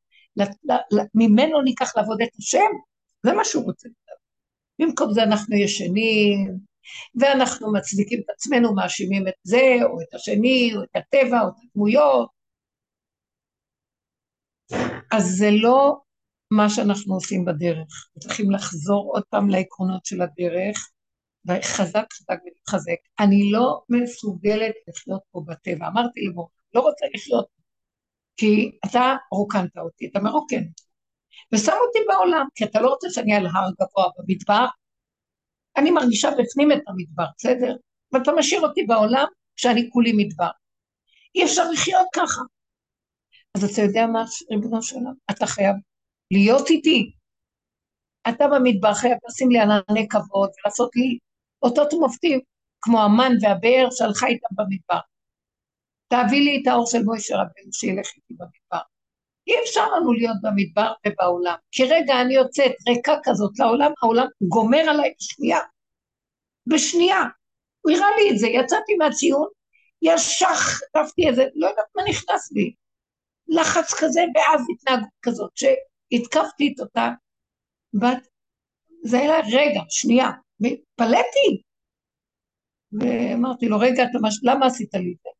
ממנו 1.14 1.62
ניקח 1.62 1.96
לעבוד 1.96 2.22
את 2.22 2.28
השם, 2.38 2.70
זה 3.22 3.32
מה 3.32 3.44
שהוא 3.44 3.64
רוצה. 3.64 3.88
במקום 4.78 5.12
זה 5.12 5.22
אנחנו 5.22 5.56
ישנים, 5.56 6.58
ואנחנו 7.20 7.72
מצדיקים 7.72 8.20
את 8.20 8.30
עצמנו, 8.34 8.74
מאשימים 8.74 9.28
את 9.28 9.34
זה, 9.42 9.76
או 9.82 10.00
את 10.00 10.14
השני, 10.14 10.72
או 10.76 10.82
את 10.82 10.88
הטבע, 10.94 11.40
או 11.42 11.48
את 11.48 11.54
הדמויות. 11.70 12.35
אז 15.12 15.24
זה 15.38 15.50
לא 15.50 15.96
מה 16.50 16.70
שאנחנו 16.70 17.14
עושים 17.14 17.44
בדרך. 17.44 18.08
צריכים 18.18 18.50
לחזור 18.50 19.10
עוד 19.14 19.22
פעם 19.30 19.50
לעקרונות 19.50 20.04
של 20.06 20.22
הדרך, 20.22 20.90
וחזק 21.46 22.12
חזק 22.12 22.38
ולהתחזק. 22.44 22.96
אני 23.20 23.50
לא 23.52 23.80
מסוגלת 23.88 24.74
לחיות 24.88 25.20
פה 25.30 25.42
בטבע. 25.46 25.86
אמרתי 25.86 26.20
למור, 26.20 26.50
לא 26.74 26.80
רוצה 26.80 27.06
לחיות, 27.14 27.46
כי 28.36 28.78
אתה 28.86 29.14
רוקנת 29.32 29.76
אותי, 29.78 30.06
אתה 30.06 30.20
מרוקן. 30.20 30.62
ושם 31.52 31.72
אותי 31.86 31.98
בעולם, 32.08 32.46
כי 32.54 32.64
אתה 32.64 32.80
לא 32.80 32.88
רוצה 32.88 33.10
שאני 33.10 33.34
על 33.34 33.46
הר 33.46 33.70
גבוה 33.80 34.10
במדבר, 34.18 34.66
אני 35.76 35.90
מרגישה 35.90 36.30
בפנים 36.38 36.72
את 36.72 36.78
המדבר, 36.86 37.24
בסדר? 37.38 37.76
ואתה 38.12 38.32
משאיר 38.38 38.60
אותי 38.60 38.82
בעולם 38.82 39.26
כשאני 39.56 39.90
כולי 39.92 40.12
מדבר. 40.16 40.50
אי 41.34 41.44
אפשר 41.44 41.70
לחיות 41.70 42.06
ככה. 42.14 42.42
אז 43.56 43.64
אתה 43.64 43.82
יודע 43.82 44.06
מה, 44.06 44.24
ריבונו 44.50 44.82
של 44.82 44.96
עולם? 44.96 45.14
אתה 45.30 45.46
חייב 45.46 45.76
להיות 46.30 46.70
איתי. 46.70 47.12
אתה 48.28 48.44
במדבר 48.48 48.94
חייב 48.94 49.18
לשים 49.28 49.50
לי 49.50 49.58
ענני 49.58 50.08
כבוד 50.08 50.50
ולעשות 50.50 50.90
לי 50.96 51.18
אותות 51.62 51.94
ומופתים, 51.94 52.40
כמו 52.80 53.02
המן 53.02 53.32
והבאר 53.42 53.88
שהלכה 53.90 54.26
איתם 54.26 54.46
במדבר. 54.52 55.00
תביא 56.08 56.40
לי 56.40 56.60
את 56.62 56.66
האור 56.66 56.86
של 56.86 57.02
מוישה 57.02 57.34
רבנו 57.34 57.72
שילך 57.72 58.06
איתי 58.16 58.34
במדבר. 58.34 58.84
אי 59.46 59.54
אפשר 59.62 59.86
לנו 59.88 60.12
להיות 60.12 60.36
במדבר 60.42 60.92
ובעולם. 61.06 61.56
כי 61.72 61.84
רגע 61.84 62.20
אני 62.20 62.34
יוצאת 62.34 62.72
ריקה 62.88 63.14
כזאת 63.24 63.58
לעולם, 63.58 63.92
העולם 64.02 64.26
גומר 64.48 64.84
עליי 64.88 65.14
בשנייה. 65.20 65.58
בשנייה. 66.66 67.22
הוא 67.80 67.92
הראה 67.92 68.16
לי 68.16 68.30
את 68.30 68.38
זה, 68.38 68.46
יצאתי 68.46 68.94
מהציון, 68.94 69.48
ישר 70.02 70.54
חטפתי 70.54 71.28
איזה, 71.28 71.44
לא 71.54 71.66
יודעת 71.66 71.86
מה 71.96 72.02
נכנס 72.08 72.52
לי. 72.52 72.74
לחץ 73.48 73.94
כזה 74.00 74.20
ואז 74.34 74.60
התנהגות 74.74 75.08
כזאת, 75.22 75.50
שהתקפתי 75.56 76.72
את 76.74 76.80
אותה 76.80 77.10
בת, 77.94 78.28
זה 79.04 79.18
היה 79.18 79.36
רגע, 79.52 79.80
שנייה, 79.88 80.30
והתפלאתי. 80.60 81.62
ואמרתי 82.92 83.68
לו, 83.68 83.78
רגע, 83.78 84.04
מש... 84.22 84.40
למה 84.42 84.66
עשית 84.66 84.94
לי 84.94 85.12
את 85.12 85.18
זה? 85.22 85.30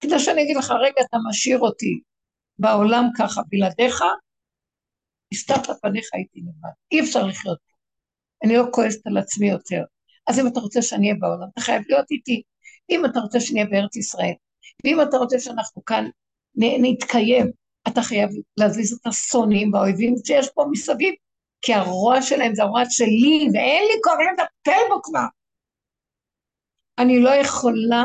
כדי 0.00 0.18
שאני 0.18 0.42
אגיד 0.42 0.56
לך, 0.56 0.70
רגע, 0.70 1.04
אתה 1.08 1.16
משאיר 1.28 1.58
אותי 1.58 2.00
בעולם 2.58 3.04
ככה 3.18 3.42
בלעדיך, 3.48 4.02
הסתרת 5.32 5.80
פניך 5.82 6.08
הייתי 6.12 6.40
לבד. 6.40 6.74
אי 6.92 7.00
אפשר 7.00 7.26
לחיות 7.26 7.58
פה. 7.66 7.76
אני 8.44 8.56
לא 8.56 8.64
כועסת 8.72 9.06
על 9.06 9.16
עצמי 9.18 9.50
יותר. 9.50 9.82
אז 10.28 10.38
אם 10.38 10.46
אתה 10.46 10.60
רוצה 10.60 10.82
שאני 10.82 11.08
אהיה 11.08 11.20
בעולם, 11.20 11.48
אתה 11.52 11.60
חייב 11.60 11.82
להיות 11.88 12.10
איתי. 12.10 12.42
אם 12.90 13.04
אתה 13.04 13.20
רוצה 13.20 13.40
שאני 13.40 13.60
אהיה 13.60 13.70
בארץ 13.70 13.96
ישראל, 13.96 14.34
ואם 14.84 15.00
אתה 15.02 15.16
רוצה 15.16 15.38
שאנחנו 15.38 15.84
כאן 15.84 16.08
נתקיים, 16.56 17.50
אתה 17.88 18.02
חייב 18.02 18.30
להזיז 18.56 18.92
את 18.92 19.06
השונאים 19.06 19.72
והאויבים 19.72 20.14
שיש 20.24 20.48
פה 20.54 20.64
מסביב, 20.70 21.14
כי 21.62 21.74
הרוע 21.74 22.22
שלהם 22.22 22.54
זה 22.54 22.62
הרוע 22.62 22.82
שלי, 22.90 23.48
ואין 23.54 23.82
לי 23.82 24.00
כוח 24.04 24.14
לטפל 24.32 24.80
בו 24.88 25.02
כבר. 25.02 25.26
אני 26.98 27.20
לא 27.20 27.30
יכולה 27.30 28.04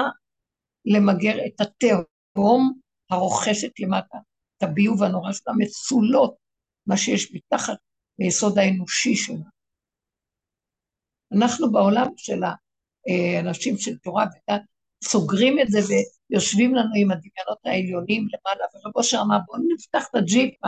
למגר 0.85 1.35
את 1.45 1.61
התהום 1.61 2.79
הרוכשת 3.09 3.79
למטה, 3.79 4.17
את 4.57 4.63
הביוב 4.63 5.03
הנורא 5.03 5.33
של 5.33 5.43
המצולות, 5.47 6.35
מה 6.87 6.97
שיש 6.97 7.33
מתחת 7.33 7.77
ליסוד 8.19 8.57
האנושי 8.57 9.15
שלה. 9.15 9.49
אנחנו 11.33 11.71
בעולם 11.71 12.07
של 12.17 12.41
האנשים 12.43 13.77
של 13.77 13.97
תורה 13.97 14.25
ודת, 14.25 14.61
סוגרים 15.03 15.59
את 15.59 15.67
זה 15.67 15.79
ויושבים 16.31 16.75
לנו 16.75 16.89
עם 16.95 17.11
הדמיונות 17.11 17.59
העליונים 17.65 18.27
למעלה, 18.33 18.65
ורבו 18.73 19.03
שאמר 19.03 19.37
בואו 19.45 19.61
נפתח 19.73 20.07
את 20.09 20.15
הג'יפה, 20.15 20.67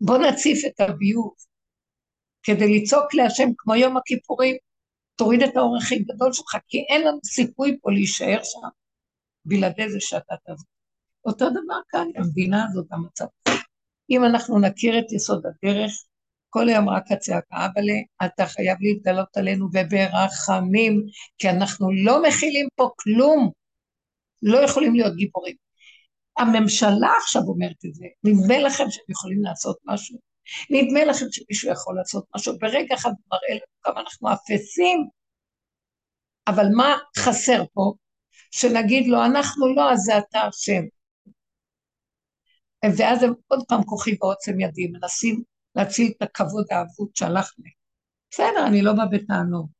בואו 0.00 0.18
נציף 0.18 0.58
את 0.66 0.80
הביוב, 0.80 1.34
כדי 2.42 2.78
לצעוק 2.78 3.14
להשם 3.14 3.48
כמו 3.56 3.74
יום 3.74 3.96
הכיפורים, 3.96 4.56
תוריד 5.16 5.42
את 5.42 5.56
האור 5.56 5.76
הכי 5.76 5.98
גדול 5.98 6.32
שלך, 6.32 6.56
כי 6.68 6.78
אין 6.78 7.06
לנו 7.06 7.18
סיכוי 7.24 7.78
פה 7.82 7.90
להישאר 7.90 8.40
שם, 8.42 8.68
בלעדי 9.44 9.90
זה 9.90 10.00
שאתה 10.00 10.34
תבוא. 10.44 10.64
אותו 11.24 11.50
דבר 11.50 11.80
כאן, 11.88 12.06
המדינה 12.16 12.64
הזאת, 12.64 12.86
המצב. 12.90 13.24
אם 14.10 14.24
אנחנו 14.24 14.58
נכיר 14.60 14.98
את 14.98 15.12
יסוד 15.12 15.42
הדרך, 15.46 15.92
כל 16.50 16.68
היום 16.68 16.88
רק 16.88 17.12
הצעקה, 17.12 17.56
אבל 17.56 17.82
אתה 18.26 18.46
חייב 18.46 18.78
להתגלות 18.80 19.36
עלינו 19.36 19.66
וברחמים, 19.72 21.02
כי 21.38 21.50
אנחנו 21.50 21.88
לא 22.04 22.22
מכילים 22.22 22.68
פה 22.74 22.90
כלום, 22.96 23.50
לא 24.46 24.58
יכולים 24.58 24.94
להיות 24.94 25.16
גיבורים. 25.16 25.56
הממשלה 26.38 27.08
עכשיו 27.22 27.42
אומרת 27.42 27.84
את 27.86 27.94
זה, 27.94 28.06
נדמה 28.24 28.58
לכם 28.58 28.84
שהם 28.90 29.04
יכולים 29.08 29.42
לעשות 29.42 29.76
משהו? 29.84 30.18
נדמה 30.70 31.04
לכם 31.04 31.26
שמישהו 31.30 31.72
יכול 31.72 31.96
לעשות 31.96 32.24
משהו? 32.36 32.58
ברגע 32.58 32.94
אחד 32.94 33.10
הוא 33.10 33.26
מראה 33.32 33.54
לנו 33.54 33.66
כמה 33.82 34.00
אנחנו 34.00 34.32
אפסים, 34.32 35.08
אבל 36.48 36.66
מה 36.76 36.96
חסר 37.18 37.64
פה? 37.72 37.92
שנגיד 38.50 39.06
לו, 39.06 39.24
אנחנו 39.24 39.74
לא, 39.74 39.92
אז 39.92 39.98
זה 39.98 40.18
אתה 40.18 40.48
אשם. 40.48 40.82
ואז 42.96 43.22
הם 43.22 43.32
עוד 43.46 43.64
פעם 43.68 43.82
כוחי 43.82 44.16
ועוצם 44.20 44.60
ידי, 44.60 44.86
מנסים 44.86 45.42
להציל 45.74 46.12
את 46.16 46.22
הכבוד 46.22 46.66
האבוד 46.70 47.08
שהלך 47.14 47.52
לי. 47.58 47.70
בסדר, 48.30 48.66
אני 48.66 48.82
לא 48.82 48.92
באה 48.92 49.06
בטענות. 49.06 49.75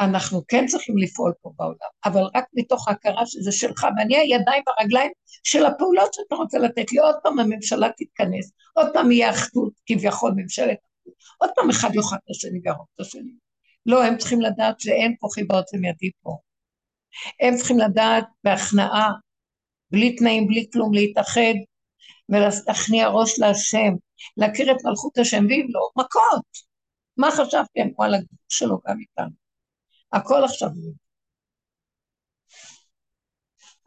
אנחנו 0.00 0.46
כן 0.48 0.66
צריכים 0.66 0.98
לפעול 0.98 1.32
פה 1.42 1.52
בעולם, 1.56 1.90
אבל 2.04 2.22
רק 2.34 2.44
מתוך 2.54 2.88
ההכרה 2.88 3.26
שזה 3.26 3.52
שלך, 3.52 3.86
ואני 3.98 4.16
הידיים 4.16 4.62
והרגליים 4.66 5.10
של 5.44 5.66
הפעולות 5.66 6.14
שאתה 6.14 6.34
רוצה 6.34 6.58
לתת 6.58 6.92
לי. 6.92 6.98
עוד 6.98 7.14
פעם 7.22 7.38
הממשלה 7.38 7.88
תתכנס, 7.96 8.52
עוד 8.74 8.86
פעם 8.92 9.12
יהיה 9.12 9.30
אחדות, 9.30 9.72
כביכול 9.86 10.32
ממשלת 10.36 10.76
אחדות, 10.78 11.14
עוד 11.38 11.50
פעם 11.56 11.70
אחד 11.70 11.94
יאכל 11.94 12.16
את 12.16 12.30
השני 12.30 12.60
ויהרוג 12.64 12.86
את 12.94 13.00
השני. 13.00 13.32
לא, 13.86 14.04
הם 14.04 14.18
צריכים 14.18 14.40
לדעת 14.40 14.80
שאין 14.80 15.14
כוחי 15.18 15.44
בעוצם 15.44 15.84
ידי 15.84 16.10
פה. 16.22 16.36
הם 17.40 17.56
צריכים 17.56 17.78
לדעת 17.78 18.24
בהכנעה, 18.44 19.10
בלי 19.90 20.16
תנאים, 20.16 20.46
בלי 20.46 20.66
כלום, 20.72 20.94
להתאחד 20.94 21.54
ולהכניע 22.28 23.08
ראש 23.08 23.38
להשם, 23.38 23.92
להכיר 24.36 24.72
את 24.72 24.76
מלכות 24.84 25.18
השם, 25.18 25.44
ואם 25.48 25.66
לא, 25.68 25.88
מכות. 25.96 26.44
מה 27.16 27.30
חשבתם? 27.30 27.88
וואלה, 27.98 28.18
שלו 28.48 28.78
גם 28.88 28.96
איתנו. 29.00 29.49
הכל 30.12 30.44
עכשיו. 30.44 30.70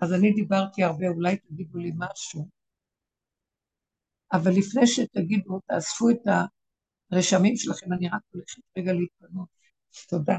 אז 0.01 0.13
אני 0.13 0.33
דיברתי 0.33 0.83
הרבה, 0.83 1.07
אולי 1.07 1.37
תגידו 1.37 1.77
לי 1.77 1.91
משהו, 1.97 2.47
אבל 4.33 4.51
לפני 4.51 4.87
שתגידו, 4.87 5.59
תאספו 5.67 6.09
את 6.09 6.21
הרשמים 7.11 7.55
שלכם, 7.55 7.93
אני 7.93 8.09
רק 8.09 8.21
הולכת 8.33 8.61
רגע 8.77 8.93
להתפנות. 8.93 9.47
תודה. 10.09 10.37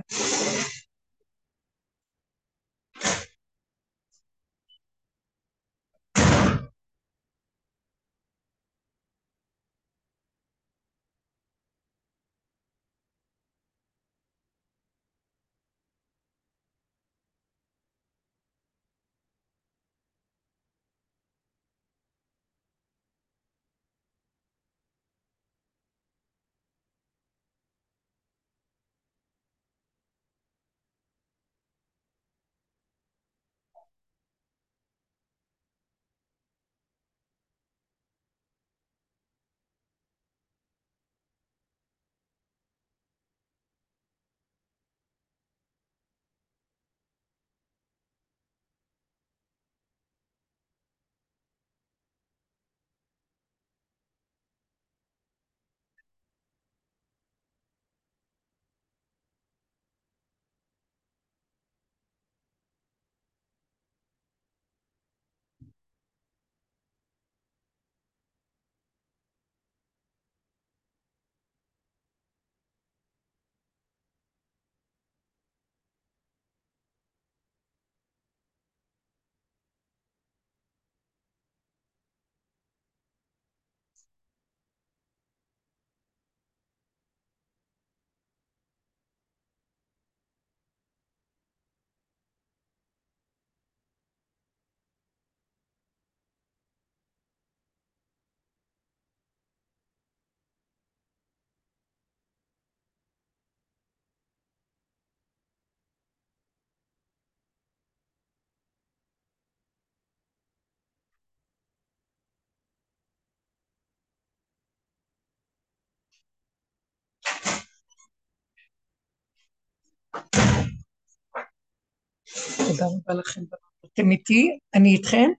תודה 122.77 122.87
רבה 122.87 123.15
לכם. 123.21 123.41
אתם 123.85 124.11
איתי? 124.11 124.59
אני 124.75 124.89
איתכם? 124.97 125.31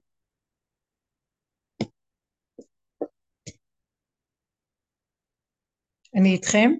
אני 6.15 6.31
איתכם? 6.33 6.71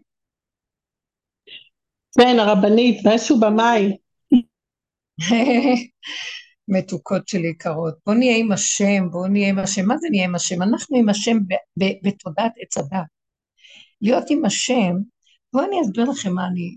כן, 2.19 2.39
הרבנית, 2.39 3.01
משהו 3.07 3.39
במאי. 3.39 3.97
מתוקות 6.67 7.27
שלי 7.27 7.47
יקרות. 7.47 7.95
בואו 8.05 8.17
נהיה 8.17 8.37
עם 8.37 8.51
השם, 8.51 9.09
בואו 9.11 9.27
נהיה 9.27 9.49
עם 9.49 9.59
השם. 9.59 9.85
מה 9.85 9.97
זה 9.97 10.07
נהיה 10.11 10.25
עם 10.25 10.35
השם? 10.35 10.61
אנחנו 10.61 10.97
עם 10.97 11.09
השם 11.09 11.37
בתודעת 12.03 12.51
עץ 12.61 12.77
הדת. 12.77 13.07
להיות 14.01 14.23
עם 14.29 14.45
השם, 14.45 14.93
בואו 15.53 15.65
אני 15.65 15.81
אסביר 15.81 16.05
לכם 16.09 16.33
מה 16.33 16.47
אני... 16.47 16.75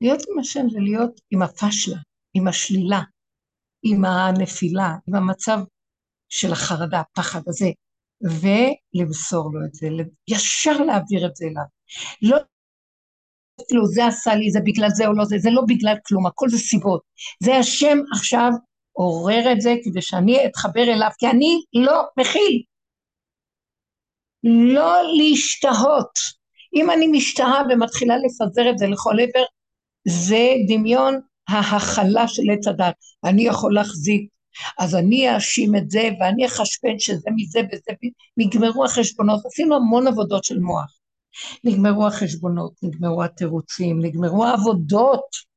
להיות 0.00 0.22
עם 0.28 0.38
השם 0.38 0.70
זה 0.70 0.78
להיות 0.80 1.20
עם 1.30 1.42
הפשלה, 1.42 1.96
עם 2.38 2.48
השלילה, 2.48 3.00
עם 3.82 4.04
הנפילה, 4.04 4.94
עם 5.08 5.14
המצב 5.14 5.58
של 6.28 6.52
החרדה, 6.52 7.00
הפחד 7.00 7.40
הזה, 7.46 7.68
ולמסור 8.22 9.50
לו 9.52 9.66
את 9.66 9.74
זה, 9.74 9.88
ישר 10.28 10.78
להעביר 10.86 11.26
את 11.26 11.36
זה 11.36 11.46
אליו. 11.46 11.64
לא 12.22 12.38
כאילו 13.68 13.86
זה 13.86 14.06
עשה 14.06 14.34
לי, 14.34 14.50
זה 14.50 14.60
בגלל 14.64 14.88
זה 14.88 15.06
או 15.06 15.12
לא 15.12 15.24
זה, 15.24 15.38
זה 15.38 15.50
לא 15.50 15.62
בגלל 15.68 15.96
כלום, 16.06 16.26
הכל 16.26 16.48
זה 16.48 16.58
סיבות. 16.58 17.02
זה 17.42 17.56
השם 17.56 17.98
עכשיו 18.12 18.50
עורר 18.92 19.52
את 19.52 19.60
זה 19.60 19.74
כדי 19.84 20.02
שאני 20.02 20.46
אתחבר 20.46 20.82
אליו, 20.82 21.10
כי 21.18 21.26
אני 21.26 21.62
לא 21.74 22.02
מכיל. 22.18 22.62
לא 24.44 24.96
להשתהות. 25.16 26.12
אם 26.74 26.90
אני 26.90 27.06
משתהה 27.06 27.62
ומתחילה 27.70 28.14
לפזר 28.16 28.70
את 28.70 28.78
זה 28.78 28.86
לכל 28.86 29.14
עבר, 29.20 29.44
זה 30.08 30.46
דמיון 30.68 31.20
ההכלה 31.48 32.28
של 32.28 32.42
עץ 32.52 32.66
הדת. 32.66 32.94
אני 33.24 33.42
יכול 33.42 33.74
להחזיק, 33.74 34.28
אז 34.78 34.94
אני 34.94 35.34
אאשים 35.34 35.76
את 35.76 35.90
זה, 35.90 36.08
ואני 36.20 36.46
אחשבן 36.46 36.98
שזה 36.98 37.30
מזה 37.36 37.60
וזה, 37.72 37.92
נגמרו 38.36 38.84
החשבונות, 38.84 39.46
עשינו 39.46 39.76
המון 39.76 40.06
עבודות 40.06 40.44
של 40.44 40.58
מוח. 40.58 40.98
נגמרו 41.64 42.06
החשבונות, 42.06 42.72
נגמרו 42.82 43.24
התירוצים, 43.24 44.00
נגמרו 44.02 44.44
העבודות, 44.44 45.48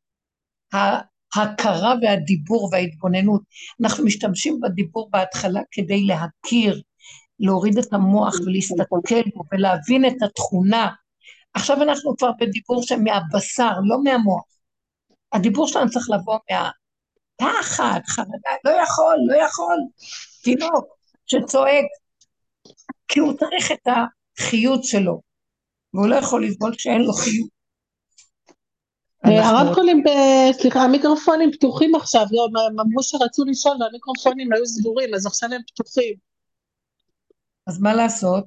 ההכרה 1.35 1.93
והדיבור 2.01 2.69
וההתבוננות. 2.71 3.41
אנחנו 3.81 4.05
משתמשים 4.05 4.59
בדיבור 4.61 5.09
בהתחלה 5.11 5.61
כדי 5.71 6.05
להכיר, 6.05 6.81
להוריד 7.39 7.77
את 7.77 7.93
המוח 7.93 8.35
ולהסתכל 8.45 9.21
בו 9.35 9.43
ולהבין 9.51 10.05
את 10.05 10.21
התכונה. 10.23 10.89
עכשיו 11.53 11.83
אנחנו 11.83 12.17
כבר 12.17 12.31
בדיבור 12.39 12.83
שמהבשר, 12.83 13.71
לא 13.83 14.03
מהמוח. 14.03 14.50
הדיבור 15.33 15.67
שלנו 15.67 15.89
צריך 15.89 16.09
לבוא 16.09 16.37
מהפחד, 16.51 17.99
חרדה, 18.07 18.51
לא 18.65 18.71
יכול, 18.83 19.17
לא 19.27 19.45
יכול. 19.45 19.77
תינוק 20.43 20.85
שצועק, 21.25 21.85
כי 23.07 23.19
הוא 23.19 23.33
צריך 23.33 23.71
את 23.71 23.87
החיות 23.87 24.83
שלו. 24.83 25.21
והוא 25.93 26.07
לא 26.07 26.15
יכול 26.15 26.45
לסבול 26.45 26.75
כשאין 26.75 27.01
לו 27.01 27.13
חיות. 27.13 27.49
הרמקולים, 29.23 30.03
סליחה, 30.51 30.79
המיקרופונים 30.79 31.51
פתוחים 31.51 31.95
עכשיו, 31.95 32.25
לא, 32.31 32.47
הם 32.67 32.79
אמרו 32.79 33.03
שרצו 33.03 33.45
לשאול 33.45 33.77
והמיקרופונים 33.81 34.53
היו 34.53 34.65
סגורים, 34.65 35.15
אז 35.15 35.25
עכשיו 35.25 35.49
הם 35.53 35.61
פתוחים. 35.67 36.13
אז 37.67 37.81
מה 37.81 37.93
לעשות? 37.93 38.43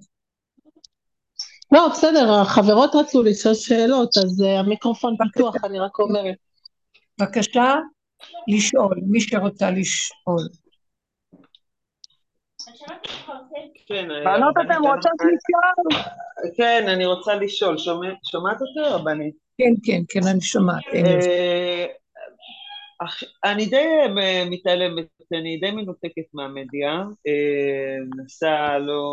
לא, 1.73 1.89
בסדר, 1.89 2.41
החברות 2.41 2.95
רצו 2.95 3.23
לשאול 3.23 3.55
שאלות, 3.55 4.17
אז 4.19 4.41
uh, 4.41 4.47
המיקרופון 4.47 5.17
פתוח, 5.17 5.55
אני 5.65 5.79
רק 5.79 5.99
אומרת. 5.99 6.37
בבקשה, 7.21 7.75
לשאול, 8.49 8.97
מי 9.11 9.21
שרוצה 9.21 9.71
לשאול. 9.71 10.43
כן, 13.87 14.09
בנות, 14.25 14.55
רבנית, 14.57 14.71
אתן 14.71 14.81
רוצות 14.83 15.13
אני- 15.23 15.31
לשאול? 15.33 16.03
כן, 16.57 16.85
אני 16.89 17.07
רוצה 17.07 17.35
לשאול. 17.35 17.79
שומע- 17.79 18.15
שומעת 18.31 18.57
אותי, 18.61 18.95
רבנית? 18.95 19.35
כן, 19.59 19.75
כן, 19.85 20.01
כן, 20.09 20.29
אני 20.33 20.41
שומעת. 20.41 20.83
אה, 20.95 21.87
אני 23.45 23.67
די 23.67 23.87
אה, 24.19 24.45
מתעלמת, 24.51 25.07
אני 25.33 25.57
די 25.57 25.71
מנותקת 25.71 26.23
מהמדיה, 26.35 26.93
אה, 27.27 27.97
מנסה 28.17 28.79
לא... 28.79 29.05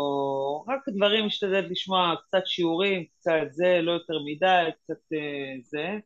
רק 0.68 0.80
דברים 0.88 1.26
משתדלת 1.26 1.70
לשמוע, 1.70 2.14
קצת 2.28 2.42
שיעורים, 2.46 3.04
קצת 3.18 3.32
זה, 3.50 3.78
לא 3.82 3.92
יותר 3.92 4.14
מדי, 4.26 4.70
קצת 4.84 5.12
אה, 5.12 5.54
זה. 5.62 5.98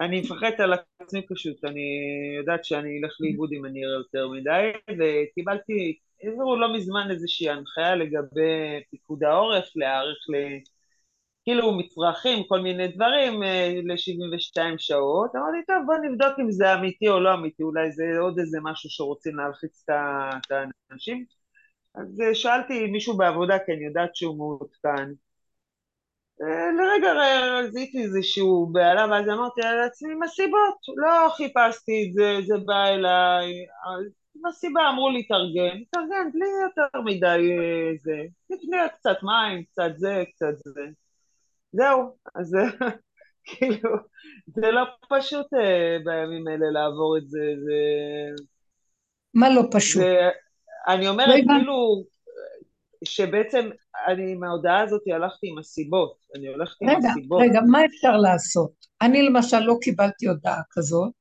אני 0.00 0.20
מפחדת 0.20 0.60
על 0.60 0.72
עצמי 0.98 1.26
פשוט, 1.26 1.64
אני 1.64 1.80
יודעת 2.38 2.64
שאני 2.64 3.00
אלך 3.02 3.16
לאיבוד 3.20 3.50
אם 3.52 3.64
אני 3.66 3.84
אראה 3.84 3.94
יותר 3.96 4.28
מדי, 4.28 4.70
וקיבלתי, 4.98 5.98
העבירו 6.22 6.56
לא 6.56 6.74
מזמן 6.74 7.10
איזושהי 7.10 7.50
הנחיה 7.50 7.94
לגבי 7.94 8.80
פיקוד 8.90 9.24
העורף, 9.24 9.76
להיערך 9.76 10.16
ל... 10.28 10.34
כאילו 11.44 11.78
מצרכים, 11.78 12.44
כל 12.48 12.60
מיני 12.60 12.88
דברים, 12.88 13.42
ל-72 13.84 14.58
שעות. 14.78 15.30
אמרתי, 15.36 15.58
טוב, 15.66 15.76
בוא 15.86 15.94
נבדוק 16.02 16.38
אם 16.40 16.50
זה 16.50 16.74
אמיתי 16.74 17.08
או 17.08 17.20
לא 17.20 17.34
אמיתי, 17.34 17.62
אולי 17.62 17.92
זה 17.92 18.04
עוד 18.20 18.38
איזה 18.38 18.58
משהו 18.62 18.90
שרוצים 18.90 19.36
להלחיץ 19.36 19.84
את 19.84 20.50
האנשים. 20.50 21.24
אז 21.94 22.20
אה, 22.20 22.34
שאלתי 22.34 22.86
מישהו 22.86 23.16
בעבודה, 23.16 23.58
כי 23.66 23.72
אני 23.72 23.84
יודעת 23.84 24.16
שהוא 24.16 24.36
מעודכן. 24.36 25.12
אה, 26.42 26.70
לרגע 26.72 27.12
ר- 27.12 27.70
זיהיתי 27.70 28.02
איזשהו 28.02 28.66
בהלה, 28.72 29.06
ואז 29.10 29.28
אמרתי 29.28 29.60
לעצמי, 29.60 30.14
מסיבות, 30.14 30.76
לא 30.96 31.28
חיפשתי 31.28 32.06
את 32.08 32.12
זה, 32.12 32.46
זה 32.46 32.54
בא 32.66 32.84
אליי. 32.86 33.52
אז 33.86 34.12
בסיבה 34.48 34.88
אמרו 34.90 35.10
לי, 35.10 35.22
תארגן, 35.26 35.78
תארגן, 35.90 36.30
בלי 36.32 36.46
יותר 36.62 37.00
מדי 37.00 37.26
אה, 37.58 37.90
זה. 37.98 38.16
נקנה 38.50 38.88
קצת 38.88 39.16
מים, 39.22 39.64
קצת 39.64 39.90
זה, 39.96 40.24
קצת 40.34 40.54
זה. 40.64 40.82
זהו, 41.72 42.16
אז 42.34 42.56
כאילו, 43.46 43.90
זה 44.46 44.70
לא 44.70 44.82
פשוט 45.08 45.46
אה, 45.54 45.96
בימים 46.04 46.48
האלה 46.48 46.70
לעבור 46.70 47.16
את 47.18 47.28
זה, 47.28 47.40
זה... 47.64 47.74
מה 49.34 49.50
לא 49.50 49.62
פשוט? 49.72 50.02
זה 50.02 50.28
אני 50.88 51.08
אומרת, 51.08 51.28
רגע. 51.28 51.54
כאילו, 51.58 52.04
שבעצם 53.04 53.70
אני 54.08 54.32
עם 54.32 54.44
ההודעה 54.44 54.80
הזאת 54.80 55.02
הלכתי 55.14 55.48
עם 55.50 55.58
הסיבות, 55.58 56.16
אני 56.36 56.48
הולכת 56.48 56.76
עם 56.82 56.88
רגע, 56.88 56.98
הסיבות. 57.10 57.42
רגע, 57.42 57.60
מה 57.70 57.84
אפשר 57.84 58.16
לעשות? 58.16 58.72
אני 59.02 59.22
למשל 59.22 59.58
לא 59.60 59.74
קיבלתי 59.80 60.26
הודעה 60.28 60.60
כזאת, 60.70 61.12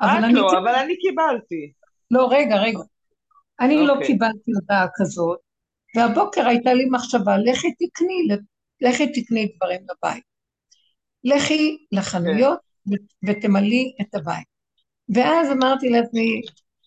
אבל 0.00 0.18
את 0.18 0.24
אני... 0.24 0.32
לא, 0.32 0.48
כן- 0.50 0.56
אבל 0.56 0.74
אני 0.74 0.96
קיבלתי. 0.96 1.72
לא, 2.10 2.28
רגע, 2.30 2.56
רגע. 2.56 2.78
אני 3.60 3.86
לא 3.86 3.92
אוקיי. 3.92 4.06
קיבלתי 4.06 4.50
הודעה 4.60 4.86
כזאת, 4.94 5.38
והבוקר 5.96 6.46
הייתה 6.46 6.74
לי 6.74 6.84
מחשבה, 6.90 7.36
לכי 7.38 7.68
תקני, 7.74 8.36
לכי 8.80 9.12
תקני 9.12 9.52
דברים 9.56 9.80
לבית. 9.82 10.24
לכי 11.24 11.86
לחנויות 11.92 12.58
ו- 12.88 13.28
ותמלאי 13.28 13.92
את 14.00 14.14
הבית. 14.14 14.46
ואז 15.14 15.50
אמרתי 15.52 15.88
לעצמי, 15.88 16.40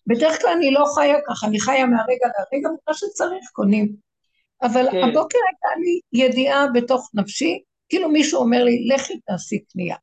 בדרך 0.08 0.42
כלל 0.42 0.50
אני 0.58 0.72
לא 0.72 0.86
חיה 0.96 1.18
ככה, 1.28 1.48
אני 1.48 1.60
חיה 1.60 1.86
מהרגע 1.86 2.28
להרגע, 2.28 2.70
מה 2.88 2.94
שצריך 2.94 3.50
קונים. 3.54 4.07
אבל 4.62 4.88
כן. 4.92 4.98
הבוקר 4.98 5.38
הייתה 5.48 5.80
לי 5.80 6.26
ידיעה 6.26 6.66
בתוך 6.74 7.10
נפשי, 7.14 7.60
כאילו 7.90 8.10
מישהו 8.10 8.40
אומר 8.40 8.64
לי, 8.64 8.88
לכי 8.88 9.20
תעשי 9.20 9.60
קנייה. 9.60 9.96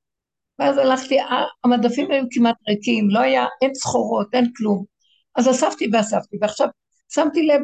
ואז 0.58 0.78
הלכתי, 0.78 1.16
המדפים 1.64 2.10
היו 2.10 2.24
כמעט 2.30 2.56
ריקים, 2.68 3.10
לא 3.10 3.20
היה, 3.20 3.46
אין 3.62 3.74
סחורות, 3.74 4.26
אין 4.32 4.46
כלום. 4.56 4.84
אז 5.36 5.50
אספתי 5.50 5.88
ואספתי, 5.92 6.36
ועכשיו 6.40 6.68
שמתי 7.14 7.46
לב, 7.46 7.60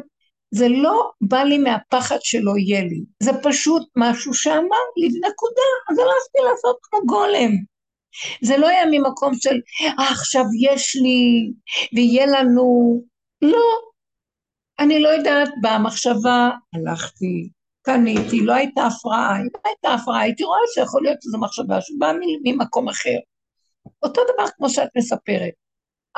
זה 0.51 0.67
לא 0.69 1.11
בא 1.21 1.43
לי 1.43 1.57
מהפחד 1.57 2.17
שלא 2.21 2.51
יהיה 2.57 2.81
לי, 2.83 3.01
זה 3.23 3.31
פשוט 3.43 3.87
משהו 3.95 4.33
שאמר 4.33 4.83
לי, 4.97 5.07
נקודה, 5.07 5.69
אז 5.89 5.97
הלכתי 5.97 6.39
לעשות 6.51 6.77
כמו 6.81 6.99
גולם. 7.05 7.51
זה 8.41 8.57
לא 8.57 8.67
היה 8.67 8.83
ממקום 8.91 9.33
של, 9.33 9.59
אה, 9.99 10.11
עכשיו 10.11 10.43
יש 10.59 10.95
לי, 10.95 11.51
ויהיה 11.95 12.25
לנו, 12.25 13.01
לא. 13.41 13.90
אני 14.79 15.01
לא 15.01 15.09
יודעת, 15.09 15.49
במחשבה 15.61 16.49
הלכתי, 16.75 17.49
קניתי, 17.81 18.39
לא 18.39 18.53
הייתה 18.53 18.83
הפרעה, 18.83 19.41
אם 19.41 19.47
הייתה 19.65 19.93
הפרעה, 19.93 20.21
הייתי 20.21 20.43
רואה 20.43 20.59
שיכול 20.73 21.03
להיות 21.03 21.21
שזו 21.21 21.37
מחשבה 21.37 21.81
שבאה 21.81 22.11
ממקום 22.43 22.89
אחר. 22.89 23.17
אותו 24.03 24.21
דבר 24.23 24.45
כמו 24.57 24.69
שאת 24.69 24.89
מספרת. 24.97 25.53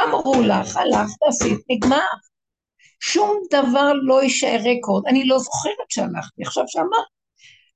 אמרו 0.04 0.42
לך, 0.42 0.78
הלכת, 0.78 1.24
עשית, 1.28 1.60
נגמר. 1.70 1.98
שום 3.00 3.42
דבר 3.52 3.94
לא 3.94 4.24
יישאר 4.24 4.60
רקורד. 4.60 5.08
אני 5.08 5.26
לא 5.26 5.40
זוכרת 5.40 5.90
שהלכתי, 5.90 6.42
עכשיו 6.42 6.64
שאמרת. 6.68 7.14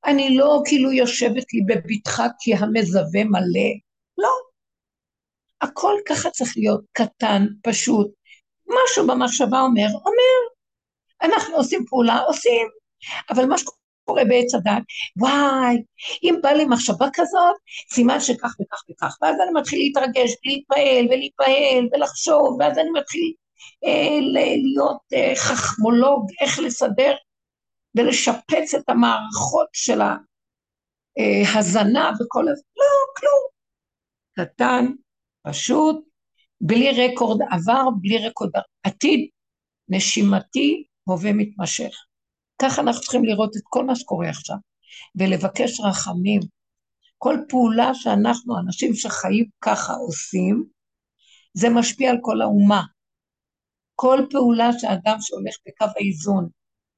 אני 0.05 0.37
לא 0.37 0.61
כאילו 0.65 0.91
יושבת 0.91 1.53
לי 1.53 1.61
בבטחה 1.67 2.27
כי 2.39 2.55
המזווה 2.55 3.23
מלא. 3.23 3.69
לא. 4.17 4.29
הכל 5.61 5.93
ככה 6.07 6.29
צריך 6.29 6.53
להיות 6.57 6.81
קטן, 6.91 7.45
פשוט. 7.63 8.07
משהו 8.67 9.07
במחשבה 9.07 9.61
אומר, 9.61 9.87
אומר. 10.05 10.46
אנחנו 11.33 11.55
עושים 11.55 11.85
פעולה, 11.89 12.19
עושים. 12.19 12.67
אבל 13.29 13.45
מה 13.45 13.55
שקורה 13.57 14.25
בעץ 14.25 14.55
הדת, 14.55 14.83
וואי, 15.17 15.75
אם 16.23 16.35
בא 16.43 16.49
לי 16.49 16.65
מחשבה 16.65 17.07
כזאת, 17.13 17.55
סימן 17.93 18.19
שכך 18.19 18.55
וכך 18.61 18.83
וכך. 18.91 19.17
ואז 19.21 19.35
אני 19.35 19.61
מתחיל 19.61 19.79
להתרגש, 19.79 20.31
להתפעל 20.45 21.05
ולהתפעל 21.09 21.89
ולחשוב, 21.93 22.57
ואז 22.59 22.77
אני 22.77 22.89
מתחיל 22.89 23.33
אה, 23.85 24.19
להיות 24.21 25.01
אה, 25.13 25.33
חכמולוג, 25.35 26.27
איך 26.41 26.59
לסדר 26.59 27.15
ולשפץ 27.95 28.73
את 28.75 28.89
המערכות 28.89 29.67
של 29.73 30.01
ההזנה 31.53 32.11
וכל 32.19 32.47
הזה. 32.49 32.63
לא, 32.77 32.85
כלום. 33.17 33.47
קטן, 34.39 34.85
פשוט, 35.47 35.95
בלי 36.61 37.07
רקורד 37.07 37.41
עבר, 37.51 37.83
בלי 38.01 38.27
רקורד 38.27 38.51
עתיד, 38.83 39.29
נשימתי, 39.89 40.83
הווה 41.07 41.33
מתמשך. 41.33 41.91
ככה 42.61 42.81
אנחנו 42.81 43.01
צריכים 43.01 43.25
לראות 43.25 43.57
את 43.57 43.61
כל 43.63 43.85
מה 43.85 43.95
שקורה 43.95 44.29
עכשיו, 44.29 44.57
ולבקש 45.15 45.79
רחמים. 45.79 46.41
כל 47.17 47.37
פעולה 47.49 47.93
שאנחנו, 47.93 48.59
אנשים 48.59 48.93
שחיים 48.93 49.45
ככה, 49.61 49.93
עושים, 49.93 50.63
זה 51.53 51.69
משפיע 51.69 52.11
על 52.11 52.17
כל 52.21 52.41
האומה. 52.41 52.83
כל 53.95 54.19
פעולה 54.29 54.69
שאדם 54.79 55.17
שהולך 55.19 55.55
בקו 55.67 55.85
האיזון, 55.95 56.49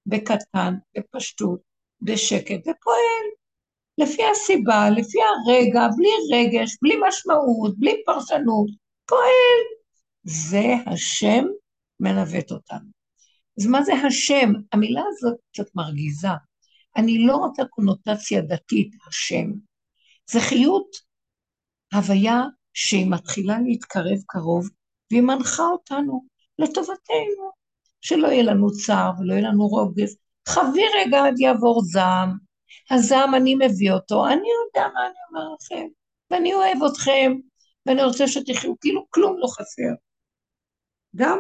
בקטן, 0.06 0.74
בפשטות, 0.98 1.60
בשקט, 2.02 2.60
ופועל 2.60 3.26
לפי 3.98 4.22
הסיבה, 4.32 4.90
לפי 4.90 5.18
הרגע, 5.22 5.88
בלי 5.98 6.10
רגש, 6.34 6.78
בלי 6.82 6.96
משמעות, 7.08 7.80
בלי 7.80 8.02
פרשנות, 8.06 8.70
פועל. 9.06 9.60
זה 10.24 10.66
השם 10.86 11.46
מנווט 12.00 12.52
אותנו. 12.52 12.99
אז 13.60 13.66
מה 13.66 13.84
זה 13.84 13.94
השם? 13.94 14.52
המילה 14.74 15.02
הזאת 15.08 15.38
קצת 15.52 15.76
מרגיזה. 15.76 16.28
אני 16.98 17.26
לא 17.26 17.36
רוצה 17.36 17.66
קונוטציה 17.66 18.42
דתית, 18.42 18.96
השם. 19.08 19.52
זה 20.32 20.40
חיות, 20.40 20.88
הוויה 21.94 22.44
שהיא 22.74 23.12
מתחילה 23.12 23.60
להתקרב 23.60 24.18
קרוב, 24.28 24.70
והיא 25.12 25.22
מנחה 25.22 25.64
אותנו 25.64 26.26
לטובתנו, 26.60 27.52
שלא 28.02 28.28
יהיה 28.28 28.44
לנו 28.44 28.72
צער 28.72 29.12
ולא 29.20 29.34
יהיה 29.34 29.50
לנו 29.50 29.68
רוגז. 29.68 30.18
חווי 30.50 30.84
רגע 30.96 31.26
עד 31.26 31.40
יעבור 31.40 31.82
זעם, 31.84 32.38
הזעם 32.92 33.36
אני 33.36 33.56
מביא 33.56 33.92
אותו, 33.92 34.28
אני 34.28 34.36
יודע 34.36 34.88
מה 34.94 35.06
אני 35.06 35.16
אומר 35.30 35.56
לכם, 35.56 35.88
ואני 36.32 36.54
אוהב 36.54 36.84
אתכם, 36.92 37.34
ואני 37.86 38.04
רוצה 38.04 38.28
שתחיו 38.28 38.74
כאילו 38.82 39.06
כלום 39.10 39.38
לא 39.40 39.48
חסר. 39.48 39.94
גם 41.16 41.40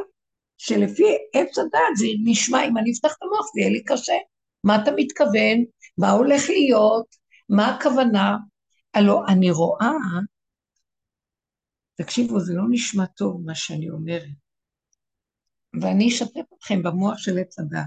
שלפי 0.61 1.17
עץ 1.33 1.57
הדת 1.57 1.95
זה 1.97 2.05
נשמע, 2.23 2.65
אם 2.65 2.77
אני 2.77 2.91
אפתח 2.91 3.13
את 3.17 3.23
המוח 3.23 3.45
זה 3.53 3.59
יהיה 3.59 3.71
לי 3.71 3.83
קשה. 3.83 4.17
מה 4.63 4.83
אתה 4.83 4.91
מתכוון? 4.95 5.65
מה 5.97 6.11
הולך 6.11 6.49
להיות? 6.49 7.15
מה 7.49 7.75
הכוונה? 7.75 8.37
הלוא 8.93 9.27
אני 9.27 9.51
רואה, 9.51 9.91
תקשיבו, 11.95 12.39
זה 12.39 12.53
לא 12.55 12.63
נשמע 12.69 13.05
טוב 13.05 13.41
מה 13.45 13.55
שאני 13.55 13.89
אומרת, 13.89 14.23
ואני 15.81 16.07
אשתף 16.07 16.53
אתכם 16.57 16.83
במוח 16.83 17.17
של 17.17 17.37
עץ 17.37 17.59
הדת. 17.59 17.81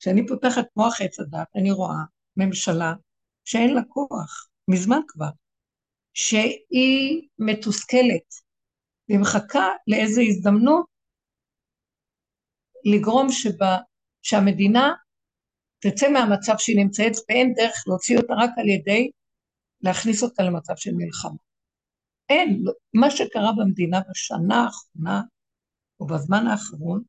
כשאני 0.00 0.26
פותחת 0.26 0.66
מוח 0.76 1.00
עץ 1.00 1.20
הדת, 1.20 1.48
אני 1.56 1.70
רואה 1.70 2.02
ממשלה 2.36 2.92
שאין 3.44 3.74
לה 3.74 3.80
כוח, 3.88 4.48
מזמן 4.68 5.00
כבר, 5.08 5.30
שהיא 6.14 7.28
מתוסכלת, 7.38 8.34
והיא 9.08 9.20
מחכה 9.20 9.68
לאיזו 9.86 10.20
הזדמנות 10.20 10.97
לגרום 12.94 13.26
שבה, 13.30 13.76
שהמדינה 14.22 14.92
תצא 15.80 16.10
מהמצב 16.10 16.54
שהיא 16.58 16.76
נמצאת 16.76 17.12
ואין 17.28 17.54
דרך 17.56 17.84
להוציא 17.86 18.18
אותה 18.18 18.34
רק 18.34 18.50
על 18.56 18.68
ידי 18.68 19.10
להכניס 19.80 20.22
אותה 20.22 20.42
למצב 20.42 20.76
של 20.76 20.90
מלחמה. 20.94 21.38
אין, 22.28 22.64
מה 22.94 23.10
שקרה 23.10 23.52
במדינה 23.56 24.00
בשנה 24.10 24.64
האחרונה, 24.64 25.22
או 26.00 26.06
בזמן 26.06 26.46
האחרון, 26.46 27.02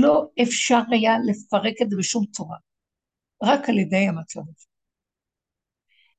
לא 0.00 0.26
אפשר 0.42 0.80
היה 0.90 1.12
לפרק 1.26 1.74
את 1.82 1.90
זה 1.90 1.96
בשום 1.96 2.26
צורה, 2.26 2.56
רק 3.42 3.68
על 3.68 3.78
ידי 3.78 4.08
המצב 4.08 4.40
הזה. 4.40 4.66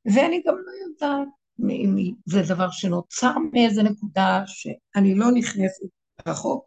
ואני 0.06 0.42
גם 0.46 0.56
לא 0.58 0.72
יודעת 0.86 1.28
אם 1.60 2.14
זה 2.26 2.54
דבר 2.54 2.72
שנוצר 2.72 3.34
מאיזה 3.54 3.84
נקודה 3.84 4.44
שאני 4.46 5.16
לא 5.16 5.26
נכנסת 5.36 5.86
רחוק, 6.28 6.66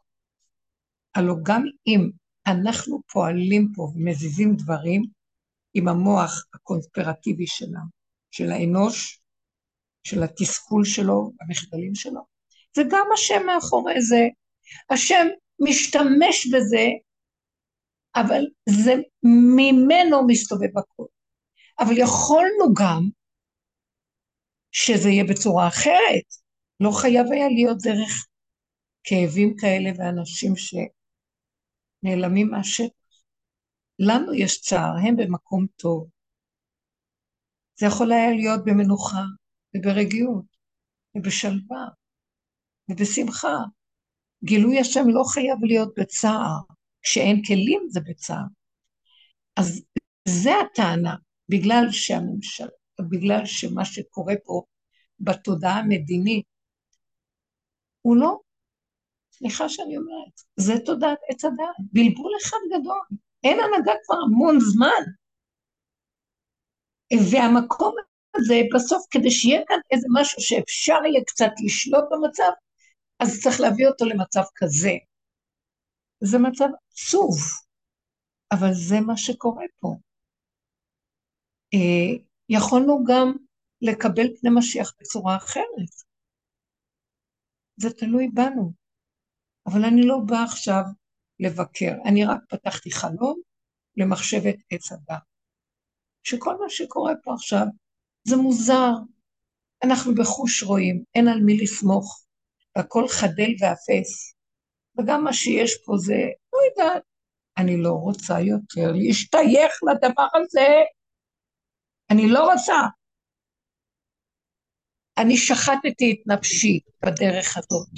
הלוא 1.18 1.36
גם 1.42 1.62
אם 1.86 2.10
אנחנו 2.46 3.00
פועלים 3.12 3.68
פה 3.74 3.82
ומזיזים 3.82 4.56
דברים 4.56 5.02
עם 5.74 5.88
המוח 5.88 6.44
הקונספירטיבי 6.54 7.46
שלנו, 7.46 7.86
של 8.30 8.50
האנוש, 8.50 9.20
של 10.04 10.22
התסכול 10.22 10.84
שלו, 10.84 11.32
המחדלים 11.40 11.94
שלו. 11.94 12.20
זה 12.76 12.82
גם 12.90 13.06
השם 13.14 13.46
מאחורי 13.46 14.02
זה. 14.02 14.28
השם 14.90 15.26
משתמש 15.60 16.46
בזה, 16.54 16.86
אבל 18.16 18.42
זה 18.68 18.94
ממנו 19.22 20.26
מסתובב 20.26 20.78
הכול. 20.78 21.06
אבל 21.80 21.98
יכולנו 21.98 22.74
גם 22.76 23.08
שזה 24.72 25.08
יהיה 25.08 25.24
בצורה 25.24 25.68
אחרת. 25.68 26.28
לא 26.80 26.90
חייב 27.00 27.26
היה 27.32 27.48
להיות 27.48 27.78
דרך 27.82 28.26
כאבים 29.04 29.56
כאלה 29.56 29.90
ואנשים 29.98 30.56
שנעלמים 32.00 32.50
מהשטח. 32.50 32.94
לנו 33.98 34.34
יש 34.34 34.60
צער, 34.60 34.94
הם 35.06 35.16
במקום 35.16 35.66
טוב. 35.76 36.08
זה 37.80 37.86
יכול 37.86 38.12
היה 38.12 38.30
להיות 38.30 38.60
במנוחה 38.64 39.22
וברגיעות 39.76 40.44
ובשלווה 41.14 41.86
ובשמחה. 42.90 43.56
גילוי 44.44 44.80
השם 44.80 45.04
לא 45.08 45.22
חייב 45.32 45.58
להיות 45.62 45.88
בצער, 45.98 46.58
כשאין 47.02 47.42
כלים 47.46 47.86
זה 47.88 48.00
בצער. 48.00 48.44
אז 49.56 49.82
זה 50.28 50.50
הטענה, 50.60 51.16
בגלל 51.48 51.84
שהממשלה, 51.90 52.68
בגלל 53.10 53.46
שמה 53.46 53.84
שקורה 53.84 54.34
פה 54.44 54.62
בתודעה 55.20 55.78
המדינית, 55.78 56.46
הוא 58.02 58.16
לא, 58.16 58.38
סליחה 59.38 59.68
שאני 59.68 59.96
אומרת, 59.96 60.34
זה 60.56 60.72
תודעת 60.86 61.18
עץ 61.28 61.44
הדעת, 61.44 61.76
בלבול 61.92 62.32
אחד 62.42 62.56
גדול, 62.66 63.18
אין 63.44 63.58
הנהגה 63.60 63.92
כבר 64.04 64.16
המון 64.26 64.60
זמן. 64.60 65.04
והמקום 67.30 67.94
הזה, 68.36 68.54
בסוף, 68.74 69.06
כדי 69.10 69.30
שיהיה 69.30 69.60
כאן 69.68 69.78
איזה 69.90 70.06
משהו 70.20 70.42
שאפשר 70.42 70.98
יהיה 71.04 71.24
קצת 71.26 71.50
לשלוט 71.64 72.04
במצב, 72.10 72.50
אז 73.20 73.40
צריך 73.42 73.60
להביא 73.60 73.86
אותו 73.86 74.04
למצב 74.04 74.42
כזה. 74.54 74.92
זה 76.20 76.38
מצב 76.38 76.68
עצוב, 76.92 77.36
אבל 78.52 78.72
זה 78.72 79.00
מה 79.06 79.16
שקורה 79.16 79.64
פה. 79.80 79.96
אה, 81.74 82.24
יכולנו 82.48 83.04
גם 83.04 83.32
לקבל 83.82 84.36
פני 84.40 84.50
משיח 84.54 84.92
בצורה 85.00 85.36
אחרת. 85.36 85.92
זה 87.76 87.90
תלוי 87.90 88.28
בנו. 88.28 88.77
אבל 89.68 89.84
אני 89.84 90.02
לא 90.06 90.18
באה 90.26 90.44
עכשיו 90.44 90.82
לבקר, 91.40 91.92
אני 92.04 92.24
רק 92.24 92.40
פתחתי 92.48 92.90
חלום 92.90 93.40
למחשבת 93.96 94.56
עץ 94.70 94.92
הדת. 94.92 95.22
שכל 96.22 96.54
מה 96.60 96.68
שקורה 96.68 97.12
פה 97.24 97.34
עכשיו 97.34 97.66
זה 98.24 98.36
מוזר. 98.36 98.90
אנחנו 99.84 100.14
בחוש 100.14 100.62
רואים, 100.62 101.02
אין 101.14 101.28
על 101.28 101.40
מי 101.40 101.56
לסמוך, 101.56 102.24
והכל 102.76 103.08
חדל 103.08 103.50
ואפס. 103.60 104.34
וגם 104.98 105.24
מה 105.24 105.32
שיש 105.32 105.72
פה 105.84 105.92
זה, 105.96 106.22
לא 106.52 106.58
יודעת, 106.70 107.02
אני 107.58 107.76
לא 107.82 107.92
רוצה 107.92 108.40
יותר 108.40 108.92
להשתייך 108.92 109.72
לדבר 109.90 110.26
הזה. 110.34 110.68
אני 112.10 112.28
לא 112.28 112.52
רוצה. 112.52 112.76
אני 115.18 115.36
שחטתי 115.36 116.12
את 116.12 116.26
נפשי 116.26 116.80
בדרך 117.04 117.56
הזאת. 117.56 117.88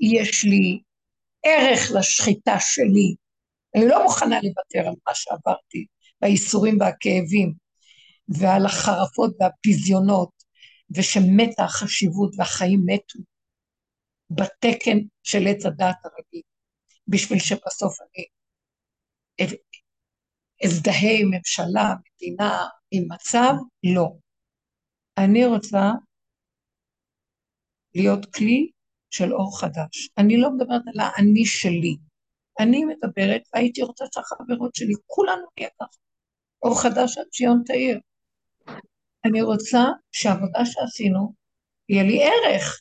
יש 0.00 0.44
לי 0.44 0.80
ערך 1.42 1.90
לשחיטה 1.98 2.56
שלי. 2.60 3.14
אני 3.76 3.88
לא 3.88 4.02
מוכנה 4.02 4.36
לוותר 4.42 4.88
על 4.88 4.94
מה 5.06 5.14
שעברתי, 5.14 5.86
והייסורים 6.22 6.80
והכאבים, 6.80 7.52
ועל 8.28 8.66
החרפות 8.66 9.36
והפיזיונות, 9.40 10.30
ושמתה 10.96 11.64
החשיבות 11.64 12.32
והחיים 12.36 12.80
מתו 12.86 13.18
בתקן 14.30 14.98
של 15.22 15.46
עץ 15.48 15.66
הדעת 15.66 15.96
הרגיל, 16.04 16.42
בשביל 17.08 17.38
שבסוף 17.38 17.96
אני 18.00 18.24
אזדהה 20.64 21.20
עם 21.20 21.30
ממשלה, 21.30 21.94
מדינה, 22.14 22.64
עם 22.90 23.04
מצב, 23.12 23.52
לא. 23.94 24.08
אני 25.18 25.46
רוצה 25.46 25.90
להיות 27.94 28.34
כלי 28.34 28.70
של 29.10 29.32
אור 29.32 29.60
חדש. 29.60 30.10
אני 30.18 30.36
לא 30.36 30.50
מדברת 30.50 30.82
על 30.86 31.00
האני 31.00 31.46
שלי. 31.46 31.96
אני 32.60 32.84
מדברת, 32.84 33.42
והייתי 33.54 33.82
רוצה 33.82 34.04
שהחברות 34.14 34.74
שלי, 34.74 34.92
כולנו 35.06 35.46
נהיה 35.58 35.70
ככה. 35.80 35.98
אור 36.62 36.82
חדש 36.82 37.18
עד 37.18 37.26
ציון 37.26 37.62
תאיר. 37.66 38.00
אני 39.24 39.42
רוצה 39.42 39.84
שהעבודה 40.12 40.64
שעשינו, 40.64 41.34
יהיה 41.88 42.02
לי 42.02 42.22
ערך. 42.22 42.80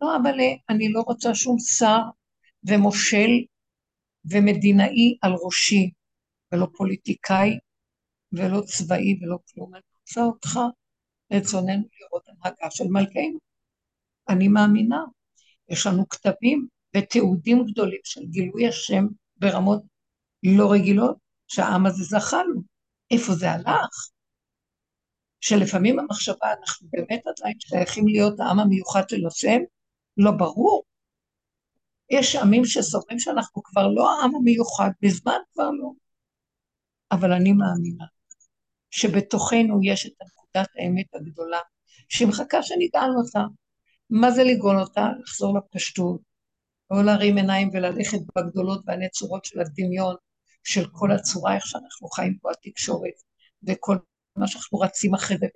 לא, 0.00 0.16
אבל 0.16 0.34
אני 0.70 0.92
לא 0.92 1.00
רוצה 1.06 1.34
שום 1.34 1.58
שר 1.58 2.00
ומושל 2.68 3.30
ומדינאי 4.24 5.16
על 5.22 5.32
ראשי, 5.44 5.90
ולא 6.52 6.66
פוליטיקאי, 6.76 7.58
ולא 8.32 8.60
צבאי 8.60 9.18
ולא 9.20 9.38
כלום. 9.50 9.74
אני 9.74 9.82
רוצה 10.00 10.20
אותך, 10.20 10.58
רצוננו 11.32 11.84
לראות 12.00 12.28
הנהגה 12.28 12.70
של 12.70 12.84
מלכנו. 12.84 13.38
אני 14.28 14.48
מאמינה. 14.48 15.04
יש 15.68 15.86
לנו 15.86 16.08
כתבים 16.08 16.66
ותיעודים 16.96 17.64
גדולים 17.64 18.00
של 18.04 18.20
גילוי 18.24 18.68
השם 18.68 19.06
ברמות 19.36 19.82
לא 20.42 20.72
רגילות, 20.72 21.16
שהעם 21.46 21.86
הזה 21.86 22.04
זכה 22.04 22.42
לו. 22.42 22.60
איפה 23.10 23.34
זה 23.34 23.50
הלך? 23.50 24.08
שלפעמים 25.40 25.98
המחשבה, 25.98 26.52
אנחנו 26.60 26.88
באמת 26.90 27.22
עדיין 27.26 27.56
שייכים 27.60 28.08
להיות 28.08 28.40
העם 28.40 28.60
המיוחד 28.60 29.08
של 29.08 29.26
השם? 29.26 29.60
לא 30.16 30.30
ברור. 30.30 30.84
יש 32.10 32.36
עמים 32.36 32.64
שסוברים 32.64 33.18
שאנחנו 33.18 33.62
כבר 33.62 33.88
לא 33.88 34.10
העם 34.10 34.34
המיוחד, 34.34 34.90
בזמן 35.02 35.38
כבר 35.52 35.70
לא. 35.70 35.90
אבל 37.12 37.32
אני 37.32 37.52
מאמינה 37.52 38.04
שבתוכנו 38.90 39.80
יש 39.82 40.06
את 40.06 40.12
נקודת 40.22 40.68
האמת 40.78 41.14
הגדולה, 41.14 41.58
שמחכה 42.08 42.62
שנגאל 42.62 43.10
אותה. 43.16 43.40
מה 44.14 44.30
זה 44.30 44.44
לגאול 44.44 44.80
אותה? 44.80 45.08
לחזור 45.22 45.58
לפשטות, 45.58 46.20
לא 46.90 47.04
להרים 47.04 47.36
עיניים 47.36 47.70
וללכת 47.72 48.18
בגדולות 48.36 48.80
והנצורות 48.86 49.44
של 49.44 49.60
הדמיון, 49.60 50.14
של 50.64 50.86
כל 50.92 51.12
הצורה, 51.12 51.54
איך 51.54 51.66
שאנחנו 51.66 52.08
חיים 52.08 52.38
פה, 52.42 52.50
התקשורת, 52.50 53.12
וכל 53.68 53.96
מה 54.36 54.46
שאנחנו 54.46 54.78
רצים 54.78 55.14
אחרי 55.14 55.36
זה, 55.38 55.46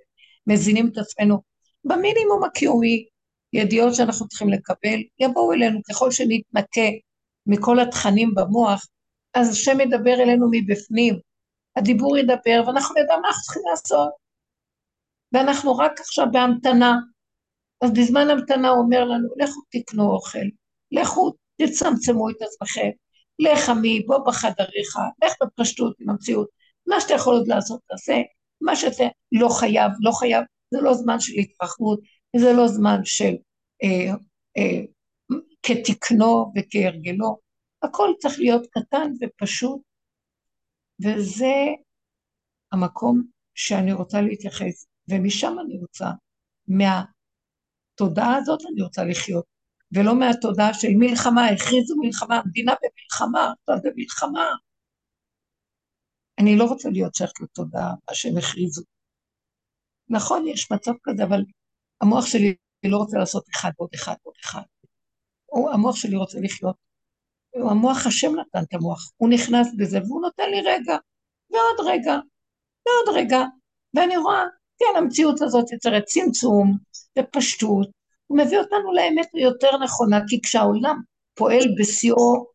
מזינים 0.47 0.89
את 0.91 0.97
עצמנו 0.97 1.41
במינימום 1.83 2.43
הקיומי, 2.43 3.05
ידיעות 3.53 3.95
שאנחנו 3.95 4.27
צריכים 4.27 4.49
לקבל, 4.49 4.99
יבואו 5.19 5.53
אלינו 5.53 5.79
ככל 5.89 6.11
שנתנקה 6.11 6.89
מכל 7.45 7.79
התכנים 7.79 8.35
במוח, 8.35 8.87
אז 9.33 9.49
השם 9.49 9.79
ידבר 9.79 10.13
אלינו 10.13 10.47
מבפנים, 10.51 11.19
הדיבור 11.75 12.17
ידבר, 12.17 12.63
ואנחנו 12.67 12.95
נדע 12.95 13.13
מה 13.21 13.27
אנחנו 13.27 13.41
צריכים 13.43 13.63
לעשות. 13.71 14.09
ואנחנו 15.33 15.77
רק 15.77 15.99
עכשיו 15.99 16.25
בהמתנה. 16.31 16.95
אז 17.81 17.91
בזמן 17.93 18.29
המתנה 18.29 18.69
הוא 18.69 18.83
אומר 18.83 19.05
לנו, 19.05 19.27
לכו 19.37 19.61
תקנו 19.69 20.11
אוכל, 20.11 20.45
לכו 20.91 21.33
תצמצמו 21.61 22.29
את 22.29 22.35
עצמכם, 22.41 22.89
לך 23.39 23.69
עמי, 23.69 24.03
בוא 24.07 24.17
בחדריך, 24.25 24.95
לך 25.23 25.33
בפשטות 25.43 25.95
עם 25.99 26.09
המציאות, 26.09 26.49
מה 26.87 27.01
שאתה 27.01 27.13
יכול 27.13 27.33
עוד 27.33 27.47
לעשות 27.47 27.79
תעשה, 27.87 28.15
מה 28.61 28.75
שאתה 28.75 29.03
לא 29.31 29.49
חייב, 29.59 29.91
לא 29.99 30.11
חייב, 30.11 30.43
זה 30.71 30.81
לא 30.81 30.93
זמן 30.93 31.19
של 31.19 31.33
התרחבות, 31.39 31.99
זה 32.35 32.53
לא 32.53 32.67
זמן 32.67 32.99
של 33.03 33.33
אה, 33.83 34.13
אה, 34.57 34.81
כתקנו 35.63 36.51
וכהרגלו, 36.55 37.37
הכל 37.83 38.09
צריך 38.19 38.39
להיות 38.39 38.67
קטן 38.71 39.11
ופשוט, 39.21 39.81
וזה 41.03 41.55
המקום 42.71 43.23
שאני 43.55 43.93
רוצה 43.93 44.21
להתייחס, 44.21 44.87
ומשם 45.09 45.55
אני 45.65 45.77
רוצה, 45.79 46.09
מה, 46.67 47.03
בתודעה 47.99 48.35
הזאת 48.35 48.59
אני 48.73 48.81
רוצה 48.81 49.03
לחיות, 49.03 49.45
ולא 49.91 50.19
מהתודעה 50.19 50.73
של 50.73 50.87
מלחמה, 50.95 51.47
הכריזו 51.47 51.95
מלחמה, 51.97 52.35
המדינה 52.45 52.73
במלחמה, 52.81 53.53
אתה 53.63 53.71
במלחמה. 53.83 54.45
אני 56.39 56.57
לא 56.57 56.63
רוצה 56.63 56.89
להיות 56.89 57.15
שייכת 57.15 57.39
לתודעה, 57.41 57.89
מה 58.09 58.15
שהם 58.15 58.37
הכריזו. 58.37 58.83
נכון, 60.09 60.47
יש 60.47 60.71
מצב 60.71 60.91
כזה, 61.03 61.23
אבל 61.23 61.41
המוח 62.01 62.25
שלי 62.25 62.55
לא 62.85 62.97
רוצה 62.97 63.17
לעשות 63.17 63.45
אחד 63.55 63.71
ועוד 63.79 63.89
אחד 63.95 64.15
ועוד 64.23 64.35
אחד. 64.43 64.61
הוא, 65.45 65.71
המוח 65.71 65.95
שלי 65.95 66.15
רוצה 66.15 66.39
לחיות. 66.41 66.75
המוח 67.55 68.07
השם 68.07 68.35
נתן 68.39 68.63
את 68.63 68.73
המוח, 68.73 69.11
הוא 69.17 69.29
נכנס 69.29 69.67
בזה 69.77 69.99
והוא 70.01 70.21
נותן 70.21 70.49
לי 70.49 70.61
רגע, 70.61 70.97
ועוד 71.49 71.87
רגע, 71.87 72.13
ועוד 72.85 73.17
רגע, 73.17 73.39
ואני 73.93 74.17
רואה, 74.17 74.43
כן, 74.79 74.97
המציאות 74.97 75.41
הזאת 75.41 75.71
יוצרת 75.71 76.03
צמצום 76.03 76.77
ופשטות, 77.19 77.89
הוא 78.27 78.37
מביא 78.37 78.59
אותנו 78.59 78.93
לאמת 78.93 79.27
היותר 79.33 79.77
נכונה, 79.83 80.19
כי 80.27 80.41
כשהעולם 80.41 81.01
פועל 81.33 81.63
בשיאו, 81.79 82.45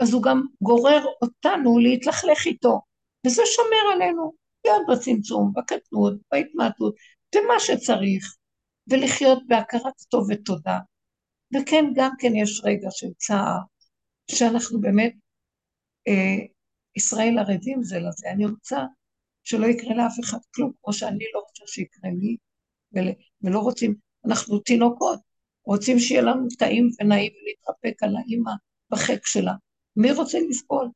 אז 0.00 0.12
הוא 0.12 0.22
גם 0.22 0.42
גורר 0.62 1.04
אותנו 1.22 1.78
להתלכלך 1.78 2.46
איתו, 2.46 2.80
וזה 3.26 3.42
שומר 3.46 3.94
עלינו, 3.94 4.32
להיות 4.64 4.82
בצמצום, 4.88 5.52
בקטנות, 5.56 6.14
בהתמעטות, 6.32 6.94
ומה 7.34 7.60
שצריך, 7.60 8.36
ולחיות 8.90 9.38
בהכרת 9.48 9.94
טוב 10.08 10.26
ותודה. 10.30 10.78
וכן, 11.54 11.84
גם 11.94 12.10
כן 12.18 12.34
יש 12.34 12.62
רגע 12.64 12.88
של 12.90 13.08
צער, 13.16 13.58
שאנחנו 14.30 14.80
באמת, 14.80 15.12
אה, 16.08 16.46
ישראל 16.96 17.38
ערבים 17.38 17.82
זה 17.82 17.98
לזה. 17.98 18.30
אני 18.30 18.46
רוצה 18.46 18.78
שלא 19.44 19.66
יקרה 19.66 19.94
לאף 19.94 20.14
אחד 20.24 20.38
כלום, 20.54 20.72
כמו 20.82 20.92
שאני 20.92 21.24
לא 21.34 21.40
רוצה 21.48 21.62
שיקרה 21.66 22.10
לי, 22.10 22.36
ולא 23.42 23.58
רוצים, 23.58 23.94
אנחנו 24.26 24.58
תינוקות, 24.58 25.20
רוצים 25.64 25.98
שיהיה 25.98 26.22
לנו 26.22 26.46
טעים 26.58 26.88
ונעים 27.00 27.32
ולהתרפק 27.32 28.02
על 28.02 28.16
האימא 28.16 28.52
בחק 28.90 29.26
שלה. 29.26 29.52
מי 29.96 30.12
רוצה 30.12 30.38
לסבול? 30.48 30.88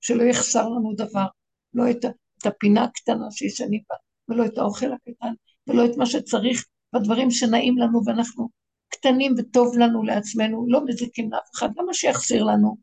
שלא 0.00 0.22
יחסר 0.22 0.68
לנו 0.68 0.94
דבר, 0.96 1.26
לא 1.74 1.90
את, 1.90 2.04
את 2.38 2.46
הפינה 2.46 2.84
הקטנה 2.84 3.30
שישנים 3.30 3.80
בה, 3.90 3.96
ולא 4.28 4.46
את 4.46 4.58
האוכל 4.58 4.92
הקטן, 4.92 5.32
ולא 5.66 5.86
את 5.86 5.96
מה 5.96 6.06
שצריך 6.06 6.64
בדברים 6.94 7.30
שנעים 7.30 7.78
לנו 7.78 8.00
ואנחנו 8.06 8.48
קטנים 8.88 9.34
וטוב 9.38 9.78
לנו 9.78 10.02
לעצמנו, 10.02 10.66
לא 10.68 10.84
מזיקים 10.84 11.32
לאף 11.32 11.50
אחד, 11.54 11.68
למה 11.76 11.94
שיחסיר 11.94 12.44
לנו? 12.44 12.76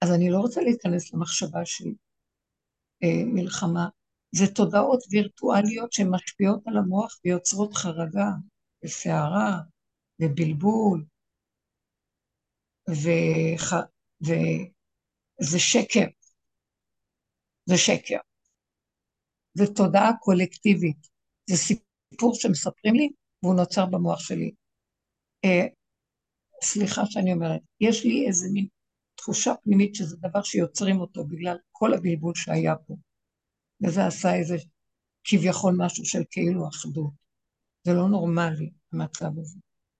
אז 0.00 0.12
אני 0.12 0.30
לא 0.30 0.38
רוצה 0.38 0.60
להיכנס 0.60 1.14
למחשבה 1.14 1.60
של 1.64 1.90
אה, 3.02 3.24
מלחמה. 3.24 3.88
זה 4.32 4.54
תודעות 4.54 5.04
וירטואליות 5.10 5.92
שמשפיעות 5.92 6.62
על 6.66 6.76
המוח 6.76 7.20
ויוצרות 7.24 7.74
חרדה 7.74 8.28
וסערה 8.84 9.58
ובלבול, 10.20 11.04
וח... 12.88 13.72
וזה 14.22 15.58
שקר. 15.58 16.06
זה 17.66 17.76
שקר. 17.76 18.18
זה 19.54 19.64
תודעה 19.74 20.10
קולקטיבית. 20.20 21.06
זה 21.50 21.56
סיפור 21.56 22.34
שמספרים 22.34 22.94
לי, 22.94 23.08
והוא 23.42 23.54
נוצר 23.54 23.86
במוח 23.86 24.20
שלי. 24.20 24.50
אה, 25.44 25.66
סליחה 26.64 27.02
שאני 27.06 27.32
אומרת, 27.32 27.60
יש 27.80 28.04
לי 28.04 28.26
איזה 28.26 28.46
מין 28.52 28.66
תחושה 29.14 29.54
פנימית 29.64 29.94
שזה 29.94 30.16
דבר 30.16 30.42
שיוצרים 30.42 31.00
אותו 31.00 31.24
בגלל 31.24 31.56
כל 31.72 31.94
הבלבול 31.94 32.32
שהיה 32.34 32.76
פה. 32.86 32.96
וזה 33.82 34.06
עשה 34.06 34.34
איזה 34.34 34.56
כביכול 35.24 35.74
משהו 35.78 36.04
של 36.04 36.22
כאילו 36.30 36.68
אחדות. 36.68 37.12
זה 37.84 37.92
לא 37.92 38.08
נורמלי, 38.08 38.70
המצב 38.92 39.38
הזה. 39.38 39.58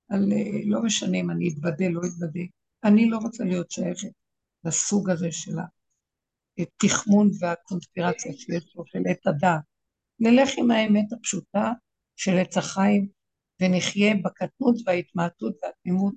על, 0.09 0.33
אה, 0.33 0.61
לא 0.65 0.83
משנה 0.83 1.19
אם 1.19 1.31
אני 1.31 1.49
אתבדה, 1.49 1.89
לא 1.89 2.01
אתבדה. 2.07 2.41
אני 2.85 3.11
לא 3.11 3.19
רוצה 3.19 3.45
להיות 3.45 3.71
שייכת 3.71 4.13
לסוג 4.65 5.11
הזה 5.11 5.33
של 5.33 5.57
התחמון 6.59 7.31
והקונספירציה 7.41 8.33
שיש 8.33 8.77
לו, 8.77 8.85
של 8.87 9.03
עת 9.11 9.27
הדעת. 9.27 9.63
נלך 10.21 10.51
עם 10.59 10.71
האמת 10.71 11.13
הפשוטה 11.13 11.73
של 12.17 12.39
עץ 12.39 12.57
החיים, 12.57 13.09
ונחיה 13.63 14.15
בקטנות 14.25 14.77
וההתמעטות 14.87 15.55
והתמימות. 15.63 16.15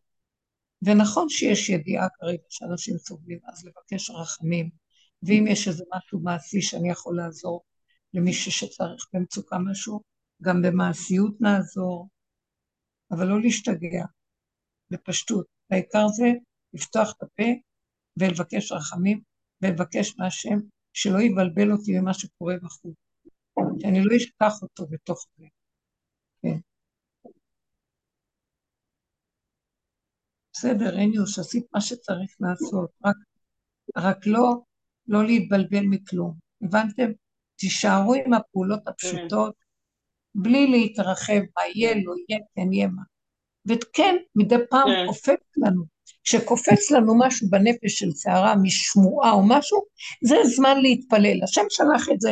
ונכון 0.81 1.29
שיש 1.29 1.69
ידיעה 1.69 2.07
כרגע 2.19 2.43
שאנשים 2.49 2.97
סובלים, 2.97 3.39
אז 3.45 3.65
לבקש 3.65 4.09
רחמים, 4.09 4.69
ואם 5.25 5.45
יש 5.47 5.67
איזה 5.67 5.83
משהו 5.95 6.19
מעשי 6.19 6.61
שאני 6.61 6.89
יכול 6.91 7.17
לעזור 7.17 7.63
למישהו 8.13 8.51
שצריך 8.51 9.07
במצוקה 9.13 9.57
משהו, 9.71 10.01
גם 10.41 10.61
במעשיות 10.61 11.41
נעזור, 11.41 12.09
אבל 13.11 13.27
לא 13.27 13.41
להשתגע, 13.41 14.05
בפשטות. 14.89 15.45
העיקר 15.71 16.07
זה 16.07 16.25
לפתוח 16.73 17.13
את 17.17 17.23
הפה 17.23 17.43
ולבקש 18.17 18.71
רחמים, 18.71 19.21
ולבקש 19.61 20.15
מהשם 20.19 20.59
שלא 20.93 21.21
יבלבל 21.21 21.71
אותי 21.71 21.99
ממה 21.99 22.13
שקורה 22.13 22.55
בחוץ, 22.63 22.95
שאני 23.81 23.99
לא 24.03 24.15
אשכח 24.17 24.61
אותו 24.61 24.87
בתוך 24.87 25.25
זה. 25.37 25.45
כן. 26.41 26.57
בסדר, 30.53 30.97
הניוש, 30.97 31.39
עשית 31.39 31.65
מה 31.73 31.81
שצריך 31.81 32.35
לעשות, 32.39 32.89
רק, 33.05 33.15
רק 33.97 34.27
לא, 34.27 34.61
לא 35.07 35.25
להתבלבל 35.25 35.85
מכלום. 35.89 36.33
הבנתם? 36.61 37.11
תישארו 37.55 38.13
עם 38.13 38.33
הפעולות 38.33 38.87
הפשוטות, 38.87 39.53
בלי 40.35 40.67
להתרחב, 40.67 41.39
מה 41.39 41.61
יהיה, 41.75 41.95
לא 41.95 42.13
יהיה, 42.29 42.41
כן 42.55 42.73
יהיה 42.73 42.87
מה. 42.87 43.01
וכן, 43.65 44.15
מדי 44.35 44.55
פעם 44.69 44.87
כן. 44.87 45.05
קופץ 45.07 45.57
לנו. 45.57 45.83
כשקופץ 46.23 46.91
לנו 46.91 47.19
משהו 47.19 47.49
בנפש 47.49 47.93
של 47.99 48.11
סערה 48.11 48.55
משמועה 48.55 49.31
או 49.31 49.43
משהו, 49.47 49.79
זה 50.23 50.35
זמן 50.55 50.81
להתפלל. 50.81 51.43
השם 51.43 51.61
שלח 51.69 52.09
את 52.13 52.21
זה 52.21 52.31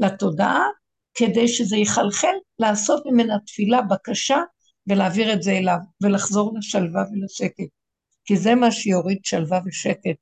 לתודעה, 0.00 0.64
כדי 1.14 1.48
שזה 1.48 1.76
יחלחל, 1.76 2.34
לעשות 2.58 3.02
ממנה 3.06 3.38
תפילה, 3.46 3.82
בקשה, 3.82 4.38
ולהעביר 4.86 5.32
את 5.32 5.42
זה 5.42 5.52
אליו, 5.52 5.78
ולחזור 6.02 6.58
לשלווה 6.58 7.04
ולשקט. 7.12 7.70
כי 8.24 8.36
זה 8.36 8.54
מה 8.54 8.70
שיוריד 8.70 9.18
שלווה 9.24 9.60
ושקט 9.66 10.16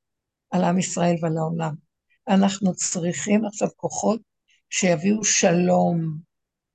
על 0.53 0.63
עם 0.63 0.79
ישראל 0.79 1.15
ועל 1.21 1.37
העולם. 1.37 1.75
אנחנו 2.27 2.75
צריכים 2.75 3.45
עכשיו 3.45 3.67
כוחות 3.75 4.21
שיביאו 4.69 5.23
שלום, 5.23 6.17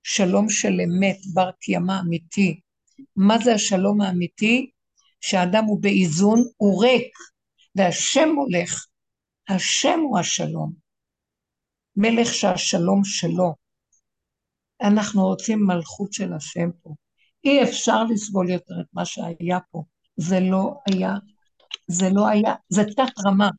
שלום 0.03 0.51
של 0.51 0.81
אמת, 0.81 1.17
בר 1.35 1.51
קיימא 1.61 2.01
אמיתי. 2.01 2.61
מה 3.17 3.39
זה 3.39 3.55
השלום 3.55 4.01
האמיתי? 4.01 4.71
שהאדם 5.21 5.65
הוא 5.65 5.83
באיזון, 5.83 6.45
הוא 6.57 6.85
ריק, 6.85 7.13
והשם 7.75 8.29
הולך. 8.37 8.87
השם 9.49 10.01
הוא 10.01 10.19
השלום. 10.19 10.73
מלך 11.97 12.35
שהשלום 12.35 13.05
שלו. 13.05 13.55
אנחנו 14.83 15.27
רוצים 15.27 15.67
מלכות 15.67 16.13
של 16.13 16.33
השם 16.33 16.71
פה. 16.83 16.95
אי 17.45 17.63
אפשר 17.63 18.05
לסבול 18.05 18.51
יותר 18.51 18.75
את 18.81 18.87
מה 18.93 19.05
שהיה 19.05 19.59
פה. 19.71 19.83
זה 20.17 20.41
לא 20.41 20.75
היה, 20.91 21.15
זה 21.87 22.11
לא 22.11 22.29
היה, 22.29 22.55
זה 22.69 22.85
תת 22.85 23.27
רמה, 23.27 23.51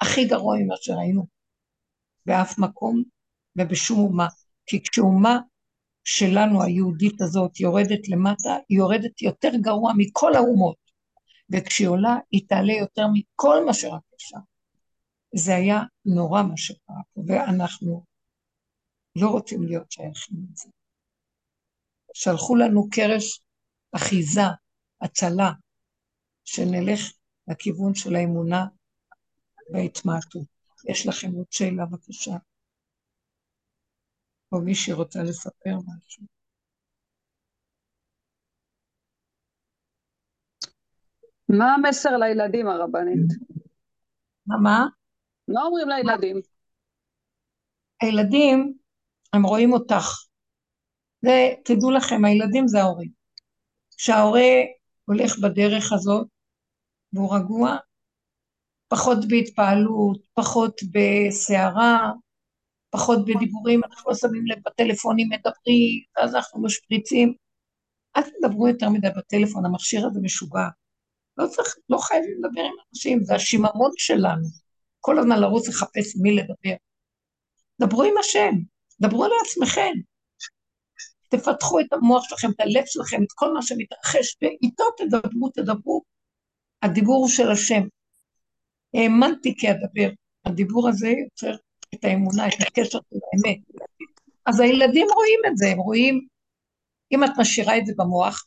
הכי 0.00 0.24
גרוע 0.24 0.56
ממה 0.58 0.74
שראינו 0.76 1.26
באף 2.26 2.58
מקום 2.58 3.02
ובשום 3.56 3.98
אומה. 3.98 4.26
כי 4.66 4.82
כשאומה 4.82 5.38
שלנו, 6.04 6.62
היהודית 6.62 7.20
הזאת, 7.20 7.60
יורדת 7.60 8.08
למטה, 8.08 8.56
היא 8.68 8.78
יורדת 8.78 9.22
יותר 9.22 9.50
גרוע 9.60 9.92
מכל 9.96 10.34
האומות. 10.34 10.76
וכשהיא 11.50 11.88
עולה, 11.88 12.16
היא 12.30 12.48
תעלה 12.48 12.72
יותר 12.72 13.06
מכל 13.12 13.64
מה 13.66 13.74
שרק 13.74 14.02
אפשר. 14.14 14.38
זה 15.34 15.54
היה 15.54 15.80
נורא 16.04 16.42
מה 16.42 16.56
שקרה 16.56 16.96
פה, 17.14 17.20
ואנחנו 17.26 18.04
לא 19.16 19.28
רוצים 19.28 19.62
להיות 19.62 19.92
שייכים 19.92 20.36
לזה. 20.52 20.68
שלחו 22.14 22.56
לנו 22.56 22.88
קרש 22.90 23.40
אחיזה, 23.92 24.40
הצלה, 25.00 25.52
שנלך 26.44 27.00
לכיוון 27.48 27.94
של 27.94 28.16
האמונה 28.16 28.66
וההתמעטות. 29.72 30.46
יש 30.88 31.06
לכם 31.06 31.32
עוד 31.32 31.46
שאלה, 31.50 31.86
בבקשה? 31.86 32.36
או 34.52 34.60
מי 34.60 34.74
שרוצה 34.74 35.22
לספר 35.22 35.76
משהו. 35.76 36.24
מה 41.48 41.74
המסר 41.74 42.16
לילדים, 42.16 42.68
הרבנית? 42.68 43.32
מה? 44.46 44.56
מה? 44.62 44.86
מה 45.48 45.62
אומרים 45.62 45.88
לילדים? 45.88 46.36
הילדים, 48.00 48.78
הם 49.32 49.42
רואים 49.42 49.72
אותך. 49.72 50.04
ותדעו 51.22 51.90
לכם, 51.90 52.24
הילדים 52.24 52.68
זה 52.68 52.78
ההורים. 52.78 53.10
כשההורה 53.96 54.50
הולך 55.04 55.38
בדרך 55.38 55.92
הזאת, 55.92 56.26
והוא 57.12 57.36
רגוע, 57.36 57.76
פחות 58.88 59.18
בהתפעלות, 59.28 60.18
פחות 60.34 60.80
בסערה, 60.92 62.12
פחות 62.90 63.18
בדיבורים, 63.24 63.80
אנחנו 63.84 64.10
לא 64.10 64.16
שמים 64.16 64.46
לב 64.46 64.58
בטלפונים 64.66 65.28
מדברים, 65.28 66.02
ואז 66.16 66.34
אנחנו 66.34 66.62
משפריצים. 66.62 67.34
אל 68.16 68.22
תדברו 68.22 68.68
יותר 68.68 68.88
מדי 68.88 69.08
בטלפון, 69.16 69.66
המכשיר 69.66 70.06
הזה 70.06 70.20
משוגע. 70.22 70.68
לא 71.36 71.46
צריך, 71.46 71.76
לא 71.88 71.98
חייבים 71.98 72.34
לדבר 72.38 72.60
עם 72.60 72.72
אנשים, 72.90 73.24
זה 73.24 73.34
השיממון 73.34 73.90
שלנו. 73.96 74.48
כל 75.00 75.18
הזמן 75.18 75.40
לרוץ 75.40 75.68
לחפש 75.68 76.16
מי 76.22 76.36
לדבר. 76.36 76.76
דברו 77.80 78.02
עם 78.02 78.14
השם, 78.20 78.52
דברו 79.00 79.24
על 79.24 79.30
עצמכם. 79.44 79.92
תפתחו 81.28 81.80
את 81.80 81.92
המוח 81.92 82.28
שלכם, 82.28 82.50
את 82.50 82.60
הלב 82.60 82.84
שלכם, 82.86 83.22
את 83.22 83.32
כל 83.34 83.52
מה 83.54 83.62
שמתרחש, 83.62 84.36
ואיתו 84.42 84.84
תדברו, 84.96 85.48
תדברו. 85.48 86.02
הדיבור 86.82 87.16
הוא 87.16 87.28
של 87.28 87.50
השם. 87.50 87.82
האמנתי 88.94 89.54
כי 89.58 89.70
אדבר. 89.70 90.10
הדיבור 90.44 90.88
הזה 90.88 91.08
יוצר 91.08 91.54
את 91.94 92.04
האמונה, 92.04 92.48
את 92.48 92.60
הקשר 92.60 92.98
של 93.10 93.18
האמת. 93.32 93.58
אז 94.46 94.60
הילדים 94.60 95.06
רואים 95.14 95.40
את 95.46 95.56
זה, 95.56 95.68
הם 95.68 95.78
רואים, 95.78 96.26
אם 97.12 97.24
את 97.24 97.30
משאירה 97.38 97.78
את 97.78 97.86
זה 97.86 97.92
במוח, 97.96 98.44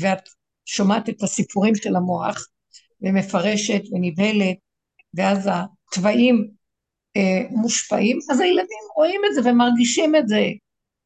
ואת 0.00 0.28
שומעת 0.64 1.08
את 1.08 1.22
הסיפורים 1.22 1.74
של 1.74 1.96
המוח, 1.96 2.46
ומפרשת 3.00 3.82
ונבהלת, 3.92 4.56
ואז 5.14 5.48
התוואים 5.52 6.50
אה, 7.16 7.48
מושפעים, 7.50 8.18
אז 8.30 8.40
הילדים 8.40 8.78
רואים 8.96 9.20
את 9.26 9.34
זה 9.34 9.50
ומרגישים 9.50 10.16
את 10.16 10.28
זה. 10.28 10.40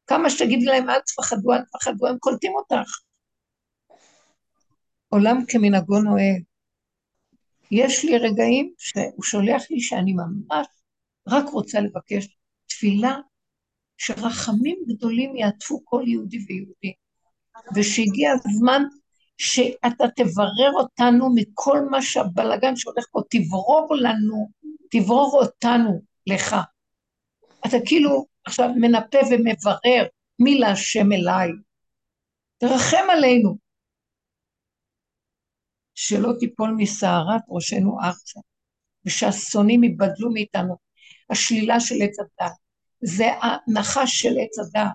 כמה 0.07 0.29
שתגידי 0.29 0.65
להם, 0.65 0.89
אל 0.89 0.99
תפחדו, 0.99 1.53
אל 1.53 1.61
תפחדו, 1.61 2.07
הם 2.07 2.17
קולטים 2.19 2.51
אותך. 2.55 2.91
עולם 5.09 5.45
כמנהגו 5.47 5.99
נוהג. 5.99 6.43
יש 7.71 8.05
לי 8.05 8.17
רגעים 8.17 8.73
שהוא 8.77 9.23
שולח 9.23 9.63
לי 9.69 9.79
שאני 9.79 10.13
ממש 10.13 10.67
רק 11.27 11.45
רוצה 11.49 11.79
לבקש 11.79 12.37
תפילה 12.67 13.17
שרחמים 13.97 14.77
גדולים 14.87 15.35
יעטפו 15.35 15.81
כל 15.85 16.03
יהודי 16.07 16.37
ויהודי, 16.47 16.93
ושהגיע 17.75 18.31
הזמן 18.31 18.83
שאתה 19.37 20.05
תברר 20.15 20.71
אותנו 20.73 21.35
מכל 21.35 21.81
מה 21.89 22.01
שהבלגן 22.01 22.75
שהולך 22.75 23.05
פה, 23.11 23.21
תברור 23.29 23.95
לנו, 24.01 24.49
תברור 24.91 25.39
אותנו 25.41 26.01
לך. 26.27 26.55
אתה 27.65 27.77
כאילו 27.85 28.25
עכשיו 28.45 28.69
מנפה 28.75 29.17
ומברר 29.31 30.05
מי 30.39 30.59
להשם 30.59 31.11
אליי. 31.11 31.49
תרחם 32.57 33.07
עלינו. 33.11 33.57
שלא 36.03 36.31
תיפול 36.39 36.75
מסערת 36.77 37.41
ראשנו 37.49 37.97
ארצה, 38.03 38.39
ושהשונאים 39.05 39.83
ייבדלו 39.83 40.31
מאיתנו. 40.33 40.75
השלילה 41.29 41.79
של 41.79 41.95
עץ 42.03 42.17
הדת, 42.19 42.51
זה 43.01 43.25
הנחש 43.41 44.21
של 44.21 44.33
עץ 44.39 44.59
הדת, 44.59 44.91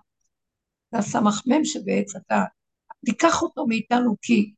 זה 0.92 0.98
הסמ"ם 0.98 1.64
שבעץ 1.64 2.16
הדת. 2.16 2.48
תיקח 3.06 3.42
אותו 3.42 3.66
מאיתנו 3.66 4.16
כי 4.22 4.52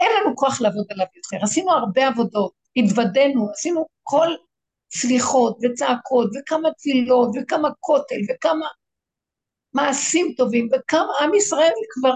אין 0.00 0.10
לנו 0.20 0.36
כוח 0.36 0.60
לעבוד 0.60 0.86
עליו 0.90 1.06
יותר. 1.16 1.44
עשינו 1.44 1.70
הרבה 1.70 2.06
עבודות, 2.06 2.52
התוודענו, 2.76 3.50
עשינו 3.50 3.86
כל 4.02 4.28
סליחות 4.92 5.58
וצעקות 5.62 6.30
וכמה 6.40 6.68
תפילות 6.78 7.30
וכמה 7.36 7.68
כותל 7.80 8.20
וכמה 8.28 8.66
מעשים 9.72 10.34
טובים 10.36 10.68
וכמה 10.72 11.12
עם 11.20 11.34
ישראל 11.34 11.72
כבר 11.94 12.14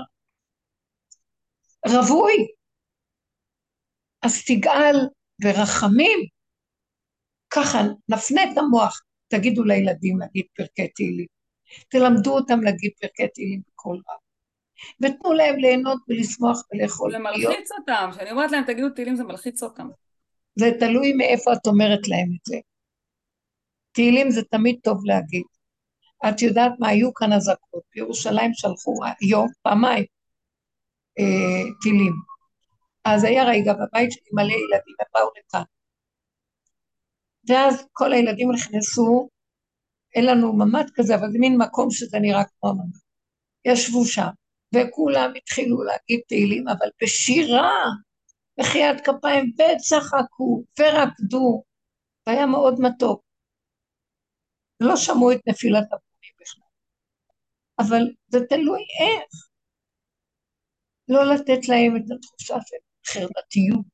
רווי. 1.87 2.47
אז 4.25 4.45
תגאל 4.45 4.97
ברחמים, 5.43 6.19
ככה 7.51 7.79
נפנה 8.09 8.43
את 8.45 8.59
המוח, 8.59 9.03
תגידו 9.29 9.65
לילדים 9.65 10.19
להגיד 10.19 10.45
פרקי 10.57 10.89
תהילים, 10.89 11.27
תלמדו 11.89 12.35
אותם 12.35 12.61
להגיד 12.61 12.91
פרקי 13.01 13.29
תהילים 13.29 13.61
בקול 13.69 13.97
רב, 13.97 14.19
ותנו 15.01 15.33
להם 15.33 15.57
ליהנות 15.57 15.99
ולשמוח 16.09 16.63
ולאכול. 16.73 17.13
זה 17.13 17.19
מלחיץ 17.19 17.73
אותם, 17.79 18.11
כשאני 18.13 18.31
אומרת 18.31 18.53
להם 18.53 18.65
תגידו 18.65 18.91
תהילים 18.91 19.17
זה 19.17 19.25
מלחיץ 19.25 19.63
אותם. 19.63 19.89
זה 20.57 20.71
תלוי 20.81 21.13
מאיפה 21.13 21.53
את 21.53 21.67
אומרת 21.67 22.09
להם 22.09 22.29
את 22.37 22.45
זה. 22.45 22.57
תהילים 23.93 24.31
זה 24.31 24.43
תמיד 24.51 24.79
טוב 24.83 25.05
להגיד. 25.05 25.45
את 26.29 26.43
יודעת 26.43 26.73
מה, 26.79 26.89
היו 26.89 27.15
כאן 27.15 27.33
אזעקות, 27.33 27.83
בירושלים 27.95 28.51
שלחו 28.55 28.95
היום 29.21 29.49
פעמיים 29.63 30.05
אה, 31.19 31.71
טילים. 31.83 32.34
אז 33.05 33.25
היה 33.25 33.45
רגע 33.45 33.73
בבית 33.73 34.13
שלי 34.13 34.31
מלא 34.33 34.53
ילדים, 34.53 34.95
הם 35.01 35.07
באו 35.15 35.31
לכאן. 35.39 35.63
ואז 37.49 37.87
כל 37.93 38.13
הילדים 38.13 38.53
נכנסו, 38.53 39.29
אין 40.15 40.27
לנו 40.27 40.53
ממ"ד 40.53 40.91
כזה, 40.95 41.15
אבל 41.15 41.31
זה 41.33 41.39
מין 41.39 41.57
מקום 41.59 41.91
שזה 41.91 42.19
נראה 42.19 42.45
כמו 42.45 42.75
ממ"ד. 42.75 42.99
ישבו 43.65 44.05
שם, 44.05 44.29
וכולם 44.75 45.33
התחילו 45.37 45.83
להגיד 45.83 46.21
תהילים, 46.29 46.69
אבל 46.69 46.89
בשירה, 47.03 47.71
בחיית 48.61 49.01
כפיים, 49.01 49.53
וצחקו, 49.59 50.65
ורקדו, 50.79 51.63
והיה 52.27 52.47
מאוד 52.47 52.81
מתוק. 52.81 53.25
לא 54.81 54.97
שמעו 54.97 55.33
את 55.33 55.41
נפילת 55.47 55.85
הפונים 55.85 56.33
בכלל. 56.41 56.65
אבל 57.79 58.03
זה 58.29 58.39
תלוי 58.49 58.81
איך. 59.01 59.31
לא 61.09 61.35
לתת 61.35 61.69
להם 61.69 61.97
את 61.97 62.03
התחושה 62.17 62.55
של 62.67 62.77
חרדתיות. 63.07 63.85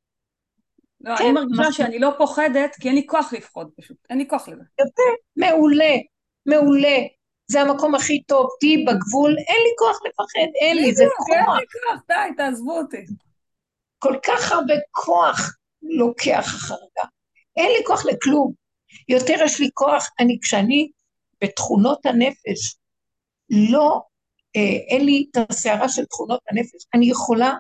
לא, 1.01 1.17
כן, 1.17 1.25
אני 1.25 1.33
מרגישה 1.33 1.63
מה- 1.63 1.73
שאני 1.73 1.99
לא 1.99 2.11
פוחדת, 2.19 2.75
כי 2.81 2.89
אין 2.89 2.97
לי 2.97 3.07
כוח 3.07 3.33
לפחוד 3.33 3.71
פשוט. 3.77 3.97
אין 4.11 4.19
לי 4.19 4.29
כוח 4.29 4.49
לזה. 4.49 4.63
יפה, 4.81 5.03
מעולה, 5.37 5.95
מעולה. 6.47 6.97
זה 7.51 7.61
המקום 7.61 7.95
הכי 7.95 8.23
טוב, 8.23 8.49
תהיי 8.61 8.85
בגבול, 8.85 9.31
אין 9.39 9.57
לי 9.65 9.71
כוח 9.79 9.97
לפחד, 10.09 10.51
אין 10.61 10.77
לי, 10.77 10.95
זה 10.95 11.05
בדיוק, 11.05 11.15
אין 11.37 11.45
כוח. 11.47 11.57
לי 11.59 11.65
כוח, 11.67 12.01
די, 12.09 12.35
תעזבו 12.37 12.79
אותי. 12.79 13.07
כל 13.99 14.15
כך 14.27 14.53
הרבה 14.53 14.75
כוח 14.91 15.57
לוקח 15.83 16.45
החרדה. 16.55 17.09
אין 17.57 17.67
לי 17.79 17.85
כוח 17.87 18.07
לכלום. 18.07 18.53
יותר 19.09 19.35
יש 19.45 19.61
לי 19.61 19.69
כוח, 19.75 20.07
אני, 20.21 20.39
כשאני 20.43 20.91
בתכונות 21.45 22.07
הנפש, 22.07 22.77
לא, 23.73 24.01
אה, 24.57 24.77
אין 24.89 25.05
לי 25.07 25.27
את 25.31 25.51
הסערה 25.51 25.89
של 25.89 26.05
תכונות 26.05 26.41
הנפש, 26.51 26.87
אני 26.95 27.11
יכולה 27.11 27.55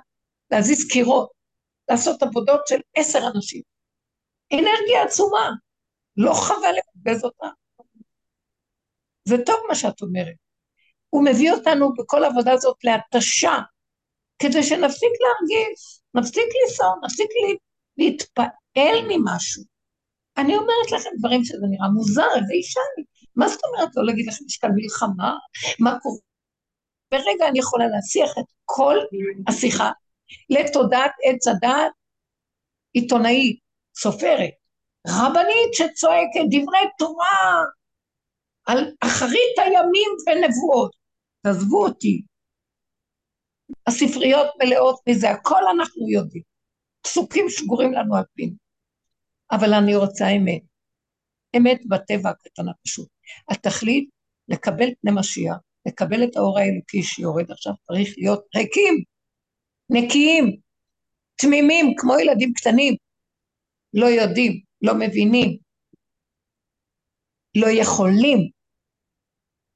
להזיז 0.50 0.88
קירות, 0.88 1.30
לעשות 1.90 2.22
עבודות 2.22 2.66
של 2.66 2.80
עשר 2.96 3.18
אנשים. 3.34 3.62
אנרגיה 4.52 5.02
עצומה, 5.04 5.50
לא 6.16 6.32
חבל 6.34 6.74
לבזבז 6.78 7.24
אותה. 7.24 7.46
זה 9.28 9.36
טוב 9.46 9.56
מה 9.68 9.74
שאת 9.74 10.02
אומרת. 10.02 10.34
הוא 11.10 11.24
מביא 11.24 11.52
אותנו 11.52 11.92
בכל 11.94 12.24
העבודה 12.24 12.52
הזאת 12.52 12.76
להתשה, 12.84 13.58
כדי 14.38 14.62
שנפסיק 14.62 15.12
להרגיש, 15.20 16.00
נפסיק 16.14 16.44
לנסוע, 16.62 16.94
נפסיק 17.04 17.26
לה, 17.30 17.54
להתפעל 17.98 18.98
ממשהו. 19.08 19.62
אני 20.36 20.56
אומרת 20.56 20.92
לכם 20.92 21.10
דברים 21.18 21.44
שזה 21.44 21.66
נראה 21.70 21.88
מוזר, 21.88 22.28
איזה 22.36 22.52
אישה 22.52 22.80
אני. 22.94 23.04
מה 23.36 23.48
זאת 23.48 23.60
אומרת 23.64 23.88
לא 23.96 24.06
להגיד 24.06 24.26
לכם, 24.28 24.44
יש 24.48 24.56
כאן 24.56 24.70
מלחמה? 24.74 25.34
מה 25.80 25.98
קורה? 26.02 26.20
ברגע 27.12 27.48
אני 27.48 27.58
יכולה 27.58 27.86
להסיח 27.88 28.30
את 28.38 28.44
כל 28.64 28.96
השיחה 29.48 29.90
לתודעת 30.50 31.12
עץ 31.24 31.48
הדעת 31.48 31.92
עיתונאית, 32.92 33.60
סופרת, 33.96 34.50
רבנית 35.08 35.72
שצועקת 35.72 36.46
דברי 36.50 36.78
תורה 36.98 37.62
על 38.66 38.78
אחרית 39.00 39.58
הימים 39.58 40.10
ונבואות. 40.26 40.90
תעזבו 41.42 41.86
אותי. 41.86 42.22
הספריות 43.86 44.46
מלאות 44.62 45.00
מזה, 45.08 45.30
הכל 45.30 45.62
אנחנו 45.74 46.08
יודעים. 46.08 46.42
פסוקים 47.02 47.44
שגורים 47.48 47.92
לנו 47.92 48.16
על 48.16 48.24
פינו. 48.34 48.54
אבל 49.52 49.74
אני 49.74 49.96
רוצה 49.96 50.28
אמת. 50.28 50.62
אמת 51.56 51.80
בטבע 51.88 52.30
הקטן 52.30 52.68
הפשוט. 52.68 53.08
התכלית, 53.50 54.10
לקבל 54.48 54.88
פני 55.00 55.10
משיח, 55.14 55.56
לקבל 55.86 56.24
את 56.24 56.36
האור 56.36 56.58
האלוקי 56.58 57.02
שיורד 57.02 57.50
עכשיו, 57.50 57.72
צריך 57.86 58.14
להיות 58.18 58.44
ריקים, 58.56 59.04
נקיים, 59.90 60.56
תמימים, 61.36 61.94
כמו 61.96 62.18
ילדים 62.18 62.52
קטנים, 62.52 62.94
לא 63.94 64.06
יודעים, 64.06 64.60
לא 64.82 64.94
מבינים, 64.94 65.58
לא 67.56 67.66
יכולים. 67.70 68.50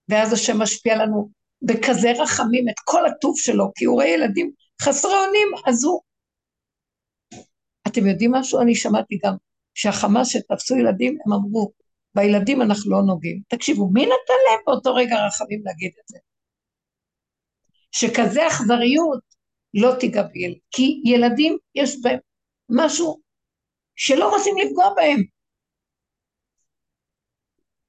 ואז 0.08 0.32
השם 0.32 0.58
משפיע 0.62 0.96
לנו 0.96 1.28
בכזה 1.62 2.12
רחמים 2.22 2.68
את 2.68 2.74
כל 2.84 3.06
הטוב 3.06 3.38
שלו, 3.38 3.72
כי 3.74 3.84
הוא 3.84 3.94
רואה 3.94 4.08
ילדים 4.08 4.50
חסרי 4.82 5.12
אונים, 5.12 5.48
אז 5.66 5.84
הוא... 5.84 6.00
אתם 7.88 8.06
יודעים 8.06 8.32
משהו? 8.32 8.60
אני 8.60 8.74
שמעתי 8.74 9.18
גם 9.24 9.34
שהחמאס 9.74 10.28
שתפסו 10.28 10.76
ילדים, 10.76 11.18
הם 11.26 11.32
אמרו, 11.32 11.72
בילדים 12.14 12.62
אנחנו 12.62 12.90
לא 12.90 13.02
נוגעים. 13.02 13.40
תקשיבו, 13.48 13.90
מי 13.90 14.02
נתן 14.02 14.40
להם 14.48 14.60
באותו 14.66 14.94
רגע 14.94 15.26
רחמים 15.26 15.62
להגיד 15.64 15.92
את 16.00 16.08
זה? 16.08 16.18
שכזה 17.92 18.46
אכזריות 18.46 19.33
לא 19.74 19.94
תיגע 20.00 20.22
בילד, 20.22 20.56
כי 20.70 21.02
ילדים 21.04 21.58
יש 21.74 21.96
בהם 22.02 22.18
משהו 22.68 23.20
שלא 23.96 24.36
רוצים 24.36 24.54
לפגוע 24.58 24.94
בהם. 24.96 25.22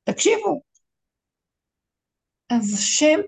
תקשיבו. 0.04 0.62
אז 2.50 2.74
השם 2.74 3.20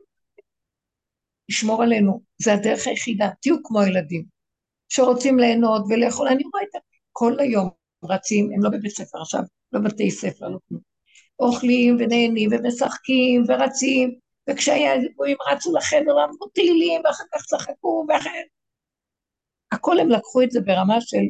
ישמור 1.49 1.83
עלינו. 1.83 2.21
זה 2.41 2.53
הדרך 2.53 2.87
היחידה, 2.87 3.29
תהיו 3.41 3.63
כמו 3.63 3.81
ילדים, 3.83 4.25
שרוצים 4.89 5.39
ליהנות 5.39 5.81
ולאכול, 5.89 6.27
אני 6.27 6.43
רואה 6.53 6.63
את 6.63 6.71
זה 6.71 6.79
כל 7.11 7.39
היום 7.39 7.69
רצים, 8.03 8.49
הם 8.55 8.63
לא 8.63 8.69
בבית 8.69 8.91
ספר 8.91 9.21
עכשיו, 9.21 9.41
לא 9.71 9.79
בתי 9.85 10.11
ספר, 10.11 10.47
לא 10.47 10.59
כלום. 10.69 10.81
אוכלים 11.39 11.95
ונהנים 11.99 12.49
ומשחקים 12.51 13.43
ורצים, 13.47 14.19
וכשהיה 14.49 14.91
גויים 15.15 15.37
רצו 15.51 15.75
לחדר, 15.75 16.13
למדו 16.13 16.47
תהילים, 16.47 17.01
ואחר 17.05 17.23
כך 17.33 17.45
צחקו, 17.45 18.05
ואחר... 18.09 18.29
הכל 19.71 19.99
הם 19.99 20.09
לקחו 20.09 20.41
את 20.43 20.51
זה 20.51 20.59
ברמה 20.61 21.01
של 21.01 21.25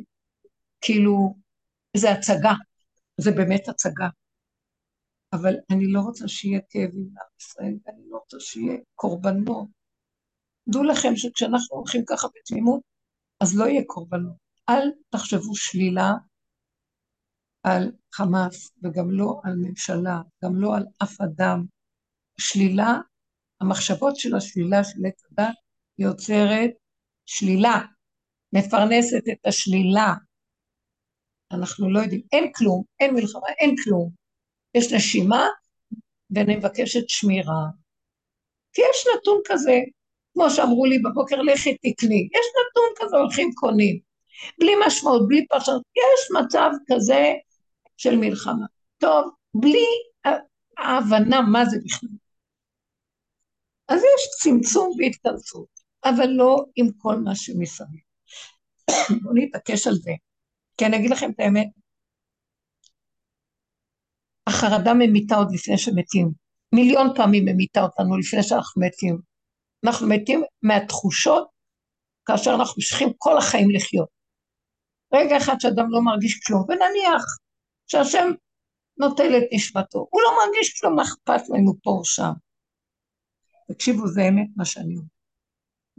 כאילו, 0.81 1.35
זה 1.97 2.11
הצגה, 2.11 2.53
זה 3.17 3.31
באמת 3.31 3.69
הצגה. 3.69 4.07
אבל 5.33 5.55
אני 5.71 5.91
לא 5.91 5.99
רוצה 5.99 6.27
שיהיה 6.27 6.59
כאבים 6.69 7.09
לעם 7.13 7.27
ישראל, 7.39 7.73
ואני 7.85 8.09
לא 8.09 8.17
רוצה 8.17 8.39
שיהיה 8.39 8.77
קורבנות. 8.95 9.67
דעו 10.67 10.83
לכם 10.83 11.15
שכשאנחנו 11.15 11.77
הולכים 11.77 12.03
ככה 12.07 12.27
בתמימות, 12.35 12.81
אז 13.43 13.59
לא 13.59 13.65
יהיה 13.65 13.81
קורבנות. 13.85 14.35
אל 14.69 14.91
תחשבו 15.09 15.55
שלילה 15.55 16.11
על 17.63 17.91
חמאס, 18.13 18.71
וגם 18.83 19.11
לא 19.11 19.41
על 19.43 19.55
ממשלה, 19.55 20.21
גם 20.43 20.55
לא 20.55 20.75
על 20.75 20.85
אף 21.03 21.21
אדם. 21.21 21.65
שלילה, 22.39 22.97
המחשבות 23.61 24.15
של 24.15 24.35
השלילה 24.35 24.83
של 24.83 24.99
עת 25.07 25.21
הדת 25.31 25.55
יוצרת 25.99 26.71
שלילה, 27.25 27.81
מפרנסת 28.53 29.23
את 29.31 29.47
השלילה. 29.47 30.13
אנחנו 31.51 31.91
לא 31.91 31.99
יודעים, 31.99 32.21
אין 32.31 32.51
כלום, 32.55 32.83
אין 32.99 33.13
מלחמה, 33.13 33.47
אין 33.59 33.75
כלום. 33.83 34.09
יש 34.75 34.93
נשימה, 34.93 35.47
ואני 36.31 36.55
מבקשת 36.55 37.09
שמירה. 37.09 37.65
כי 38.73 38.81
יש 38.81 39.07
נתון 39.15 39.41
כזה, 39.45 39.79
כמו 40.33 40.49
שאמרו 40.49 40.85
לי 40.85 40.99
בבוקר, 40.99 41.41
לכי 41.41 41.73
תקני. 41.73 42.29
יש 42.33 42.45
נתון 42.57 42.89
כזה, 42.97 43.17
הולכים 43.17 43.51
קונים. 43.55 43.99
בלי 44.59 44.71
משמעות, 44.87 45.27
בלי 45.27 45.47
פרשנות. 45.47 45.81
יש 45.95 46.43
מצב 46.43 46.69
כזה 46.87 47.33
של 47.97 48.15
מלחמה. 48.15 48.65
טוב, 48.97 49.31
בלי 49.53 49.85
ההבנה 50.77 51.41
מה 51.41 51.65
זה 51.65 51.77
בכלל. 51.85 52.09
אז 53.89 53.97
יש 53.97 54.29
צמצום 54.43 54.91
והתכנסות, 54.99 55.67
אבל 56.05 56.27
לא 56.27 56.65
עם 56.75 56.87
כל 56.97 57.15
מה 57.15 57.35
שמסביב. 57.35 58.01
בואו 59.23 59.33
נתעקש 59.35 59.87
על 59.87 59.93
זה. 59.93 60.11
כי 60.77 60.85
אני 60.85 60.97
אגיד 60.97 61.11
לכם 61.11 61.31
את 61.31 61.39
האמת, 61.39 61.67
החרדה 64.47 64.93
ממיתה 64.93 65.35
עוד 65.35 65.47
לפני 65.53 65.77
שמתים. 65.77 66.31
מיליון 66.75 67.07
פעמים 67.15 67.45
ממיתה 67.45 67.81
אותנו 67.81 68.17
לפני 68.17 68.43
שאנחנו 68.43 68.81
מתים. 68.81 69.21
אנחנו 69.85 70.07
מתים 70.07 70.43
מהתחושות 70.63 71.47
כאשר 72.25 72.51
אנחנו 72.51 72.73
ממשיכים 72.77 73.09
כל 73.17 73.37
החיים 73.37 73.71
לחיות. 73.71 74.09
רגע 75.13 75.37
אחד 75.37 75.55
שאדם 75.59 75.85
לא 75.89 76.01
מרגיש 76.01 76.39
כלום, 76.47 76.61
ונניח 76.61 77.23
שהשם 77.87 78.27
נוטל 78.97 79.37
את 79.37 79.43
נשמתו, 79.51 80.07
הוא 80.09 80.21
לא 80.21 80.31
מרגיש 80.39 80.79
כלום, 80.79 80.95
מה 80.95 81.03
אכפת 81.03 81.47
הוא 81.47 81.75
פה 81.83 81.91
או 81.91 82.05
שם. 82.05 82.31
תקשיבו, 83.71 84.07
זה 84.07 84.27
אמת 84.27 84.47
מה 84.55 84.65
שאני 84.65 84.95
אומרת. 84.95 85.09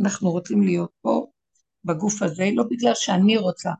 אנחנו 0.00 0.30
רוצים 0.30 0.62
להיות 0.62 0.90
פה, 1.00 1.26
בגוף 1.84 2.22
הזה, 2.22 2.48
לא 2.54 2.64
בגלל 2.70 2.92
שאני 2.94 3.36
רוצה, 3.36 3.70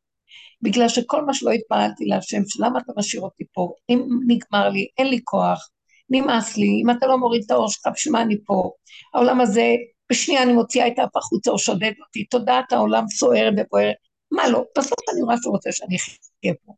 בגלל 0.62 0.88
שכל 0.88 1.24
מה 1.24 1.34
שלא 1.34 1.50
התפעלתי 1.50 2.04
להשם, 2.04 2.42
שלמה 2.46 2.78
אתה 2.78 2.92
משאיר 2.96 3.22
אותי 3.22 3.44
פה? 3.52 3.72
אם 3.88 4.08
נגמר 4.26 4.68
לי, 4.68 4.86
אין 4.98 5.06
לי 5.06 5.20
כוח, 5.24 5.68
נמאס 6.10 6.56
לי, 6.56 6.82
אם 6.82 6.90
אתה 6.90 7.06
לא 7.06 7.18
מוריד 7.18 7.42
את 7.46 7.50
הראש 7.50 7.74
שלך, 7.74 7.92
בשביל 7.94 8.12
מה 8.12 8.22
אני 8.22 8.36
פה? 8.44 8.70
העולם 9.14 9.40
הזה, 9.40 9.74
בשנייה 10.12 10.42
אני 10.42 10.52
מוציאה 10.52 10.86
את 10.86 10.98
האף 10.98 11.16
החוצה 11.16 11.50
או 11.50 11.58
שודד 11.58 11.92
אותי, 12.06 12.24
תודעת 12.24 12.72
העולם 12.72 13.04
סוערת 13.08 13.54
ובוערת, 13.56 13.96
מה 14.30 14.48
לא? 14.48 14.64
בסוף 14.78 14.98
אני 15.14 15.22
רואה 15.22 15.36
שהוא 15.42 15.54
רוצה 15.54 15.72
שאני 15.72 15.96
אחיה 15.96 16.54
פה. 16.64 16.72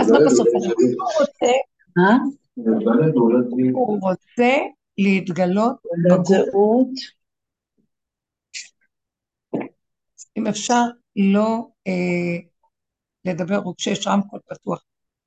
אז 0.00 0.10
מה 0.10 0.18
בסוף 0.26 0.46
אני 0.56 0.66
רוצה? 0.66 1.52
הוא 3.72 3.98
רוצה 4.00 4.56
להתגלות 4.98 5.76
בגוף. 6.04 6.88
אם 10.36 10.46
אפשר 10.46 10.82
לא 11.16 11.68
אה, 11.86 12.38
לדבר 13.24 13.58
עוד 13.64 13.74
כשיש 13.76 14.06
רמקול 14.06 14.40
פתוח. 14.48 14.84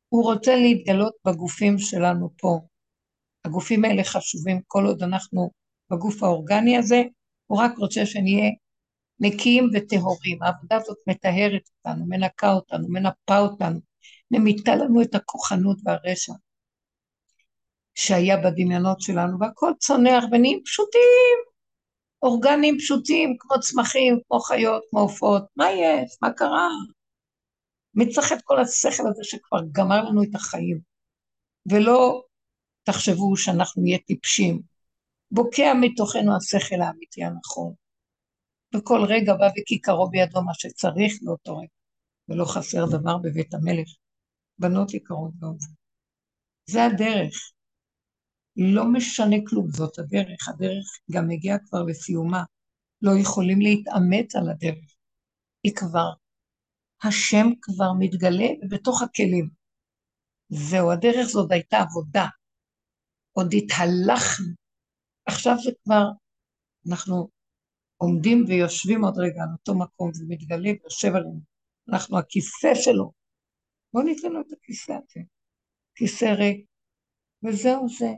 הוא 0.09 0.23
רוצה 0.23 0.55
להתגלות 0.55 1.13
בגופים 1.25 1.77
שלנו 1.77 2.29
פה. 2.37 2.59
הגופים 3.45 3.85
האלה 3.85 4.03
חשובים 4.03 4.61
כל 4.67 4.85
עוד 4.85 5.03
אנחנו 5.03 5.51
בגוף 5.91 6.23
האורגני 6.23 6.77
הזה, 6.77 7.01
הוא 7.47 7.59
רק 7.59 7.77
רוצה 7.77 8.05
שנהיה 8.05 8.49
נקיים 9.19 9.69
וטהורים. 9.73 10.43
העבודה 10.43 10.75
הזאת 10.75 10.97
מטהרת 11.07 11.69
אותנו, 11.77 12.05
מנקה 12.05 12.51
אותנו, 12.51 12.87
מנפה 12.89 13.39
אותנו, 13.39 13.79
ממיתה 14.31 14.75
לנו 14.75 15.01
את 15.01 15.15
הכוחנות 15.15 15.77
והרשע 15.85 16.33
שהיה 18.03 18.37
בדמיונות 18.37 19.01
שלנו, 19.01 19.39
והכל 19.39 19.71
צונח 19.79 20.23
ונהיים 20.31 20.61
פשוטים, 20.65 21.37
אורגניים 22.21 22.77
פשוטים, 22.77 23.35
כמו 23.39 23.59
צמחים, 23.59 24.19
כמו 24.27 24.39
חיות, 24.39 24.83
כמו 24.89 24.99
עופות. 24.99 25.43
מה 25.55 25.71
יש? 25.71 26.17
מה 26.21 26.33
קרה? 26.33 26.69
מי 27.93 28.09
צריך 28.09 28.31
את 28.31 28.41
כל 28.43 28.59
השכל 28.59 29.03
הזה 29.07 29.23
שכבר 29.23 29.59
גמר 29.71 30.03
לנו 30.03 30.23
את 30.23 30.35
החיים? 30.35 30.79
ולא 31.71 32.23
תחשבו 32.83 33.37
שאנחנו 33.37 33.81
נהיה 33.83 33.97
טיפשים. 33.97 34.61
בוקע 35.31 35.73
מתוכנו 35.81 36.35
השכל 36.35 36.81
האמיתי 36.81 37.23
הנכון. 37.23 37.73
וכל 38.75 38.99
רגע 39.07 39.33
בא 39.33 39.47
וכיכרו 39.57 40.09
בידו 40.09 40.41
מה 40.41 40.53
שצריך 40.53 41.13
לאותו 41.21 41.57
רגע, 41.57 41.67
ולא 42.29 42.45
חסר 42.45 42.85
דבר 42.85 43.17
בבית 43.17 43.53
המלך. 43.53 43.87
בנות 44.59 44.93
יקרות 44.93 45.31
מאוד. 45.41 45.57
זה 46.69 46.85
הדרך. 46.85 47.51
לא 48.57 48.83
משנה 48.93 49.35
כלום, 49.47 49.67
זאת 49.69 49.99
הדרך. 49.99 50.49
הדרך 50.49 50.85
גם 51.11 51.29
הגיעה 51.31 51.57
כבר 51.59 51.83
לסיומה. 51.83 52.43
לא 53.01 53.11
יכולים 53.21 53.61
להתאמץ 53.61 54.35
על 54.35 54.49
הדרך. 54.49 54.95
היא 55.63 55.75
כבר 55.75 56.09
השם 57.03 57.47
כבר 57.61 57.91
מתגלה 57.99 58.47
בתוך 58.69 59.01
הכלים. 59.01 59.49
זהו, 60.49 60.91
הדרך 60.91 61.27
זאת 61.27 61.51
הייתה 61.51 61.77
עבודה. 61.77 62.25
עוד 63.31 63.53
התהלכנו. 63.53 64.53
עכשיו 65.25 65.55
זה 65.63 65.71
כבר, 65.83 66.05
אנחנו 66.89 67.29
עומדים 67.97 68.45
ויושבים 68.47 69.03
עוד 69.03 69.17
רגע 69.17 69.41
על 69.41 69.49
אותו 69.53 69.79
מקום 69.79 70.11
ומתגלה 70.19 70.69
ויושב 70.69 71.15
עלינו. 71.15 71.39
אנחנו 71.89 72.19
הכיסא 72.19 72.75
שלו. 72.75 73.11
בואו 73.93 74.05
ניתן 74.05 74.31
לו 74.31 74.41
את 74.41 74.51
הכיסא 74.51 74.91
הזה. 74.91 75.21
כיסא 75.95 76.25
ריק. 76.25 76.65
וזהו 77.43 77.89
זה. 77.89 78.09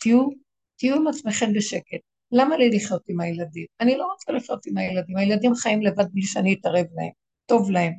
תהיו, 0.00 0.28
תהיו 0.76 0.96
עם 0.96 1.06
עצמכם 1.06 1.52
בשקט. 1.56 2.00
למה 2.32 2.56
לי 2.56 2.70
לחיות 2.70 3.02
עם 3.08 3.20
הילדים? 3.20 3.66
אני 3.80 3.96
לא 3.96 4.06
רוצה 4.12 4.32
לחיות 4.32 4.66
עם 4.66 4.78
הילדים. 4.78 5.16
הילדים 5.16 5.54
חיים 5.54 5.82
לבד 5.82 6.04
בלי 6.12 6.22
שאני 6.22 6.54
אתערב 6.54 6.86
להם. 6.94 7.10
טוב 7.46 7.70
להם. 7.70 7.92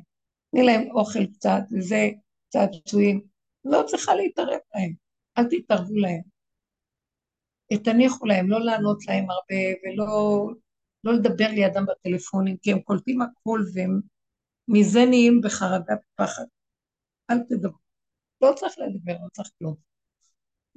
תני 0.50 0.62
להם 0.62 0.90
אוכל 0.90 1.26
קצת, 1.26 1.60
וזה 1.72 2.08
צעצועים. 2.48 3.20
לא 3.64 3.82
צריכה 3.86 4.14
להתערב 4.14 4.60
להם, 4.74 4.92
אל 5.38 5.44
תתערבו 5.50 5.94
להם. 5.94 6.20
תניחו 7.84 8.26
להם, 8.26 8.50
לא 8.50 8.60
לענות 8.60 9.06
להם 9.06 9.26
הרבה, 9.30 9.78
ולא 9.84 10.48
לא 11.04 11.12
לדבר 11.12 11.48
לידם 11.48 11.84
בטלפונים, 11.86 12.56
כי 12.56 12.72
הם 12.72 12.80
קולטים 12.80 13.22
הכל 13.22 13.60
והם 13.74 14.00
מזה 14.68 15.04
נהיים 15.08 15.40
בחרדה 15.44 15.94
ופחד. 15.94 16.44
אל 17.30 17.38
תדברו. 17.38 17.78
לא 18.40 18.52
צריך 18.56 18.74
לדבר, 18.78 19.12
לא 19.12 19.28
צריך 19.32 19.50
כלום. 19.58 19.91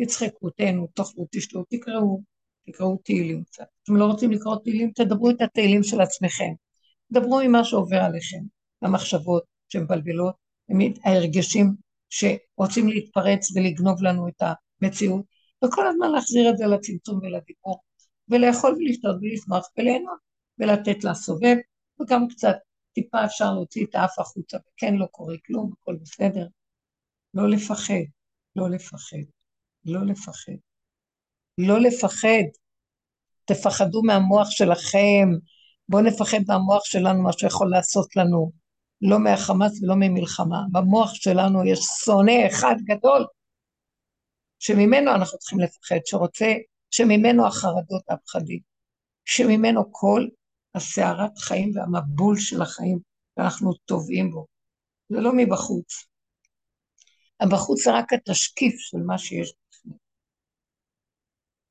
תצחקו, 0.02 0.50
תהנו, 0.50 0.88
תאכלו, 0.94 1.28
תשתו, 1.32 1.64
תקראו, 1.70 2.22
תקראו 2.66 2.98
תהילים 3.04 3.44
קצת. 3.44 3.66
אתם 3.84 3.96
לא 3.96 4.06
רוצים 4.06 4.32
לקרוא 4.32 4.56
תהילים, 4.64 4.92
תדברו 4.96 5.30
את 5.30 5.42
התהילים 5.42 5.84
של 5.84 6.02
עצמכם. 6.02 6.54
דברו 7.12 7.40
עם 7.40 7.52
מה 7.52 7.64
שעובר 7.64 7.98
עליכם. 7.98 8.42
המחשבות 8.82 9.44
שמבלבלות, 9.70 10.36
ההרגשים 11.04 11.76
שרוצים 12.10 12.88
להתפרץ 12.88 13.56
ולגנוב 13.56 14.04
לנו 14.04 14.28
את 14.28 14.44
המציאות, 14.82 15.26
וכל 15.66 15.88
הזמן 15.88 16.12
להחזיר 16.12 16.50
את 16.50 16.58
זה 16.58 16.66
לצמצום 16.66 17.18
ולדיבור, 17.18 17.82
ולאכול 18.30 18.72
ולשתות 18.72 19.16
ולשמח 19.22 19.66
וליהנות, 19.78 20.20
ולתת 20.60 21.04
לסובב, 21.04 21.56
וגם 22.02 22.28
קצת 22.28 22.56
טיפה 22.94 23.26
אפשר 23.26 23.54
להוציא 23.54 23.86
את 23.86 23.96
האף 23.96 24.20
החוצה, 24.20 24.58
וכן 24.58 24.96
לא 24.96 25.06
קורה 25.12 25.36
כלום, 25.46 25.74
הכל 25.82 25.96
בסדר. 26.02 26.48
לא 27.34 27.50
לפחד, 27.50 28.04
לא 28.56 28.70
לפחד, 28.70 29.18
לא 29.86 30.06
לפחד. 30.06 30.54
לא 31.58 31.80
לפחד. 31.80 32.46
תפחדו 33.46 34.02
מהמוח 34.04 34.50
שלכם, 34.50 35.30
בואו 35.90 36.02
נפחד 36.02 36.38
מהמוח 36.48 36.86
שלנו, 36.86 37.24
מה 37.24 37.34
שיכול 37.34 37.70
לעשות 37.70 38.16
לנו. 38.16 38.52
לא 39.02 39.20
מהחמאס 39.20 39.84
ולא 39.84 39.96
ממלחמה. 39.98 40.62
במוח 40.72 41.14
שלנו 41.14 41.66
יש 41.66 41.80
שונא 41.80 42.48
אחד 42.48 42.76
גדול, 42.84 43.26
שממנו 44.60 45.12
אנחנו 45.16 45.38
צריכים 45.38 45.60
לפחד, 45.60 46.00
שרוצה, 46.06 46.54
שממנו 46.92 47.48
החרדות 47.48 48.04
הפחדים. 48.10 48.60
שממנו 49.26 49.84
כל 49.92 50.28
הסערת 50.76 51.38
חיים 51.38 51.72
והמבול 51.76 52.40
של 52.40 52.62
החיים, 52.62 53.00
ואנחנו 53.38 53.74
טובעים 53.74 54.32
בו. 54.32 54.46
זה 55.10 55.20
לא 55.20 55.32
מבחוץ. 55.38 56.06
הבחוץ 57.40 57.84
זה 57.84 57.92
רק 57.92 58.14
התשקיף 58.14 58.76
של 58.78 58.98
מה 58.98 59.18
שיש. 59.18 59.54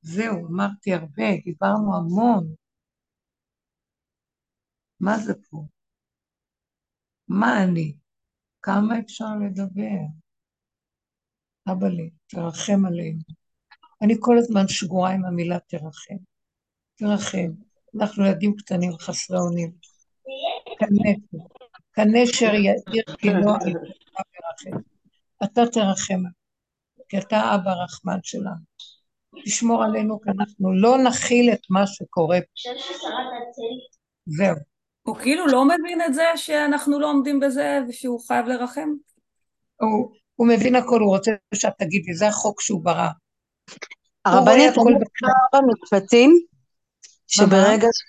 זהו, 0.05 0.47
אמרתי 0.47 0.93
הרבה, 0.93 1.37
דיברנו 1.45 1.95
המון. 1.97 2.55
מה 4.99 5.17
זה 5.17 5.33
פה? 5.49 5.65
מה 7.27 7.63
אני? 7.63 7.95
כמה 8.61 8.99
אפשר 8.99 9.25
לדבר? 9.45 9.99
אבא 11.71 11.87
לי, 11.87 12.09
תרחם 12.27 12.85
עלינו. 12.85 13.19
אני 14.01 14.15
כל 14.19 14.37
הזמן 14.37 14.67
שגורה 14.67 15.11
עם 15.13 15.25
המילה 15.25 15.59
תרחם. 15.59 16.15
תרחם. 16.95 17.51
אנחנו 17.95 18.25
ילדים 18.25 18.55
קטנים 18.57 18.91
חסרי 18.97 19.37
אונים. 19.37 19.71
כנשר, 20.79 21.45
כנשר 21.93 22.53
יאיר 22.53 23.43
ורחם. 23.43 24.79
אתה 25.43 25.61
תרחם, 25.71 26.23
כי 27.09 27.17
אתה 27.17 27.55
אבא 27.55 27.71
רחמן 27.83 28.19
שלנו. 28.23 28.74
תשמור 29.43 29.83
עלינו, 29.83 30.21
כי 30.21 30.29
אנחנו 30.29 30.73
לא 30.73 30.97
נכיל 30.97 31.53
את 31.53 31.61
מה 31.69 31.87
שקורה. 31.87 32.39
זהו. 34.25 34.55
הוא 35.01 35.15
כאילו 35.15 35.47
לא 35.47 35.65
מבין 35.65 36.01
את 36.01 36.13
זה 36.13 36.23
שאנחנו 36.35 36.99
לא 36.99 37.09
עומדים 37.09 37.39
בזה 37.39 37.79
ושהוא 37.89 38.19
חייב 38.27 38.45
לרחם? 38.45 38.89
הוא, 39.81 40.11
הוא 40.35 40.47
מבין 40.47 40.75
הכל, 40.75 40.99
הוא 40.99 41.15
רוצה 41.15 41.31
שאת 41.53 41.73
תגידי, 41.77 42.13
זה 42.13 42.27
החוק 42.27 42.61
שהוא 42.61 42.83
ברא. 42.83 43.07
הרבנית, 44.25 44.73
אני 44.77 44.93
רוצה 44.93 45.27
ארבע 45.53 45.67
משפטים, 45.67 46.39
שברגע 47.27 47.87
ש... 47.87 48.03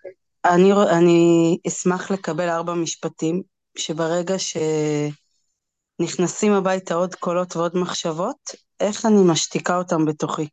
אני, 0.44 0.73
אני 0.73 1.59
אשמח 1.66 2.11
לקבל 2.11 2.48
ארבע 2.48 2.74
משפטים, 2.74 3.43
שברגע 3.77 4.35
שנכנסים 5.98 6.53
הביתה 6.53 6.94
עוד 6.94 7.15
קולות 7.15 7.57
ועוד 7.57 7.77
מחשבות, 7.77 8.51
איך 8.81 9.07
אני 9.07 9.23
משתיקה 9.24 9.77
אותם 9.77 10.05
בתוכי. 10.05 10.48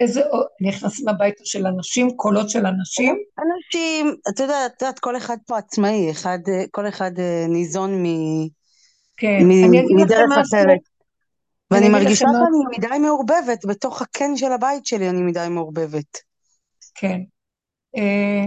איזה, 0.00 0.20
נכנסים 0.60 1.08
הביתה 1.08 1.42
של 1.44 1.66
אנשים, 1.66 2.16
קולות 2.16 2.50
של 2.50 2.66
אנשים? 2.66 3.16
אנשים, 3.38 4.16
את 4.28 4.40
יודעת, 4.40 4.72
את 4.76 4.82
יודעת, 4.82 4.98
כל 4.98 5.16
אחד 5.16 5.36
פה 5.46 5.58
עצמאי, 5.58 6.10
אחד, 6.10 6.38
כל 6.70 6.88
אחד 6.88 7.10
אה, 7.18 7.44
ניזון 7.48 8.02
מ... 8.02 8.06
כן, 9.16 9.38
מ- 9.42 9.64
אני 9.64 9.80
אגיד 9.80 9.96
מדרך. 9.96 10.38
אחרת. 10.38 10.78
ואני 11.70 11.88
מרגישה 11.88 12.26
שאני 12.32 12.78
מדי 12.78 12.98
מעורבבת, 12.98 13.66
בתוך 13.66 14.02
הקן 14.02 14.36
של 14.36 14.52
הבית 14.52 14.86
שלי 14.86 15.10
אני 15.10 15.22
מדי 15.22 15.46
מעורבבת. 15.50 16.18
כן. 16.94 17.20
אה, 17.96 18.44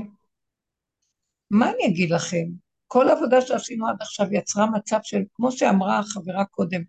מה 1.51 1.71
אני 1.71 1.85
אגיד 1.85 2.11
לכם? 2.11 2.45
כל 2.87 3.09
העבודה 3.09 3.41
שעשינו 3.41 3.87
עד 3.87 3.95
עכשיו 4.01 4.27
יצרה 4.31 4.65
מצב 4.65 4.99
של, 5.03 5.21
כמו 5.33 5.51
שאמרה 5.51 5.99
החברה 5.99 6.45
קודם, 6.45 6.81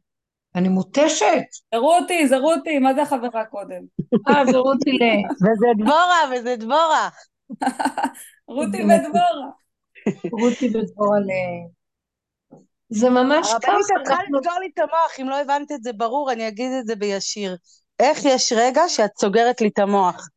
אני 0.56 0.68
מותשת. 0.68 1.44
רותי, 1.74 2.28
זה 2.28 2.36
רותי, 2.36 2.78
מה 2.78 2.94
זה 2.94 3.02
החברה 3.02 3.44
קודם? 3.44 3.82
אה, 4.28 4.42
רותי 4.58 4.90
ל... 4.90 5.02
וזה 5.42 5.66
דבורה, 5.78 6.20
וזה 6.32 6.56
דבורה. 6.56 7.08
רותי 8.48 8.82
ודבורה. 8.82 9.50
רותי 10.32 10.66
ודבורה 10.66 11.18
ל... 11.18 11.30
זה 12.88 13.10
ממש 13.10 13.46
ככה, 13.46 13.72
הרבנית, 13.72 13.86
את 13.90 14.04
צריכה 14.04 14.22
אנחנו... 14.22 14.38
לסגור 14.38 14.58
לי 14.60 14.70
את 14.74 14.78
המוח, 14.78 15.20
אם 15.20 15.28
לא 15.28 15.40
הבנת 15.40 15.72
את 15.72 15.82
זה 15.82 15.92
ברור, 15.92 16.32
אני 16.32 16.48
אגיד 16.48 16.70
את 16.80 16.86
זה 16.86 16.96
בישיר. 16.96 17.56
איך 18.00 18.24
יש 18.24 18.52
רגע 18.56 18.82
שאת 18.88 19.10
סוגרת 19.18 19.60
לי 19.60 19.68
את 19.68 19.78
המוח? 19.78 20.28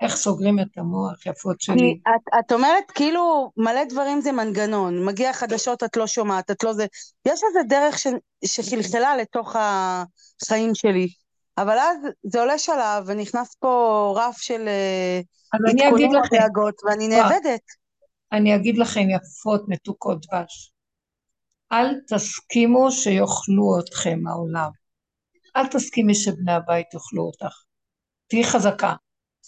איך 0.00 0.16
סוגרים 0.16 0.60
את 0.60 0.78
המוח, 0.78 1.26
יפות 1.26 1.60
שלי. 1.60 2.00
את, 2.02 2.38
את 2.38 2.52
אומרת 2.52 2.90
כאילו 2.94 3.52
מלא 3.56 3.84
דברים 3.84 4.20
זה 4.20 4.32
מנגנון, 4.32 5.04
מגיע 5.04 5.32
חדשות 5.32 5.82
את 5.82 5.96
לא 5.96 6.06
שומעת, 6.06 6.50
את 6.50 6.64
לא 6.64 6.72
זה, 6.72 6.86
יש 7.28 7.40
איזה 7.48 7.60
דרך 7.68 7.98
ש, 7.98 8.06
שחלחלה 8.44 9.16
לתוך 9.16 9.56
החיים 9.58 10.74
שלי, 10.74 11.08
אבל 11.58 11.78
אז 11.78 11.96
זה 12.22 12.40
עולה 12.40 12.58
שלב 12.58 13.04
ונכנס 13.06 13.54
פה 13.54 14.14
רף 14.16 14.38
של 14.38 14.68
אה, 14.68 15.20
אני 15.54 15.84
עדכונים 15.84 16.10
ודאגות 16.10 16.74
ואני 16.84 17.08
נאבדת. 17.08 17.60
אני 18.32 18.56
אגיד 18.56 18.78
לכם 18.78 19.00
יפות, 19.10 19.64
מתוקות 19.68 20.26
דבש. 20.26 20.72
אל 21.72 21.94
תסכימו 22.08 22.90
שיאכלו 22.90 23.78
אתכם 23.80 24.18
העולם. 24.28 24.70
אל 25.56 25.66
תסכימי 25.66 26.14
שבני 26.14 26.52
הבית 26.52 26.94
יאכלו 26.94 27.22
אותך. 27.22 27.54
תהיי 28.26 28.44
חזקה. 28.44 28.94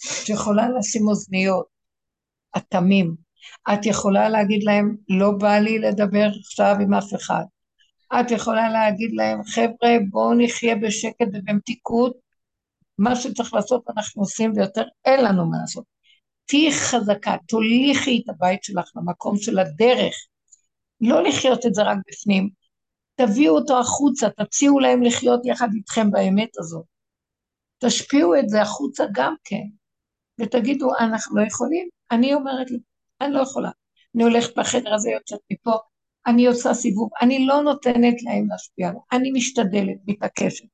את 0.05 0.29
יכולה 0.29 0.69
לשים 0.69 1.07
אוזניות, 1.07 1.65
אטמים. 2.57 3.15
את 3.73 3.85
יכולה 3.85 4.29
להגיד 4.29 4.63
להם, 4.63 4.95
לא 5.09 5.31
בא 5.31 5.57
לי 5.57 5.79
לדבר 5.79 6.27
עכשיו 6.39 6.75
עם 6.81 6.93
אף 6.93 7.13
אחד. 7.15 7.43
את 8.13 8.31
יכולה 8.31 8.69
להגיד 8.69 9.11
להם, 9.13 9.43
חבר'ה, 9.43 9.97
בואו 10.09 10.33
נחיה 10.33 10.75
בשקט 10.75 11.27
ובמתיקות. 11.33 12.17
מה 12.97 13.15
שצריך 13.15 13.53
לעשות 13.53 13.83
אנחנו 13.97 14.21
עושים, 14.21 14.51
ויותר 14.55 14.83
אין 15.05 15.23
לנו 15.23 15.49
מה 15.49 15.57
לעשות. 15.61 15.83
תהיי 16.45 16.71
חזקה, 16.71 17.35
תוליכי 17.47 18.21
את 18.23 18.29
הבית 18.29 18.63
שלך 18.63 18.91
למקום 18.95 19.37
של 19.37 19.59
הדרך. 19.59 20.15
לא 21.01 21.23
לחיות 21.23 21.65
את 21.65 21.73
זה 21.73 21.83
רק 21.83 21.97
בפנים. 22.07 22.49
תביאו 23.15 23.55
אותו 23.55 23.79
החוצה, 23.79 24.29
תציעו 24.29 24.79
להם 24.79 25.03
לחיות 25.03 25.45
יחד 25.45 25.67
איתכם 25.75 26.11
באמת 26.11 26.49
הזאת. 26.59 26.85
תשפיעו 27.79 28.35
את 28.35 28.49
זה 28.49 28.61
החוצה 28.61 29.03
גם 29.13 29.35
כן, 29.43 29.63
ותגידו, 30.39 30.89
אנחנו 30.99 31.37
לא 31.37 31.47
יכולים? 31.47 31.89
אני 32.11 32.33
אומרת 32.33 32.71
לי, 32.71 32.79
אני 33.21 33.33
לא 33.33 33.41
יכולה. 33.41 33.69
אני 34.15 34.23
הולכת 34.23 34.57
בחדר 34.57 34.93
הזה, 34.93 35.09
יוצאת 35.09 35.39
מפה, 35.51 35.77
אני 36.27 36.47
עושה 36.47 36.73
סיבוב, 36.73 37.09
אני 37.21 37.45
לא 37.45 37.61
נותנת 37.61 38.23
להם 38.23 38.47
להשפיע 38.49 38.87
עליי, 38.87 39.01
אני 39.11 39.31
משתדלת, 39.31 39.97
מתעקשת. 40.07 40.65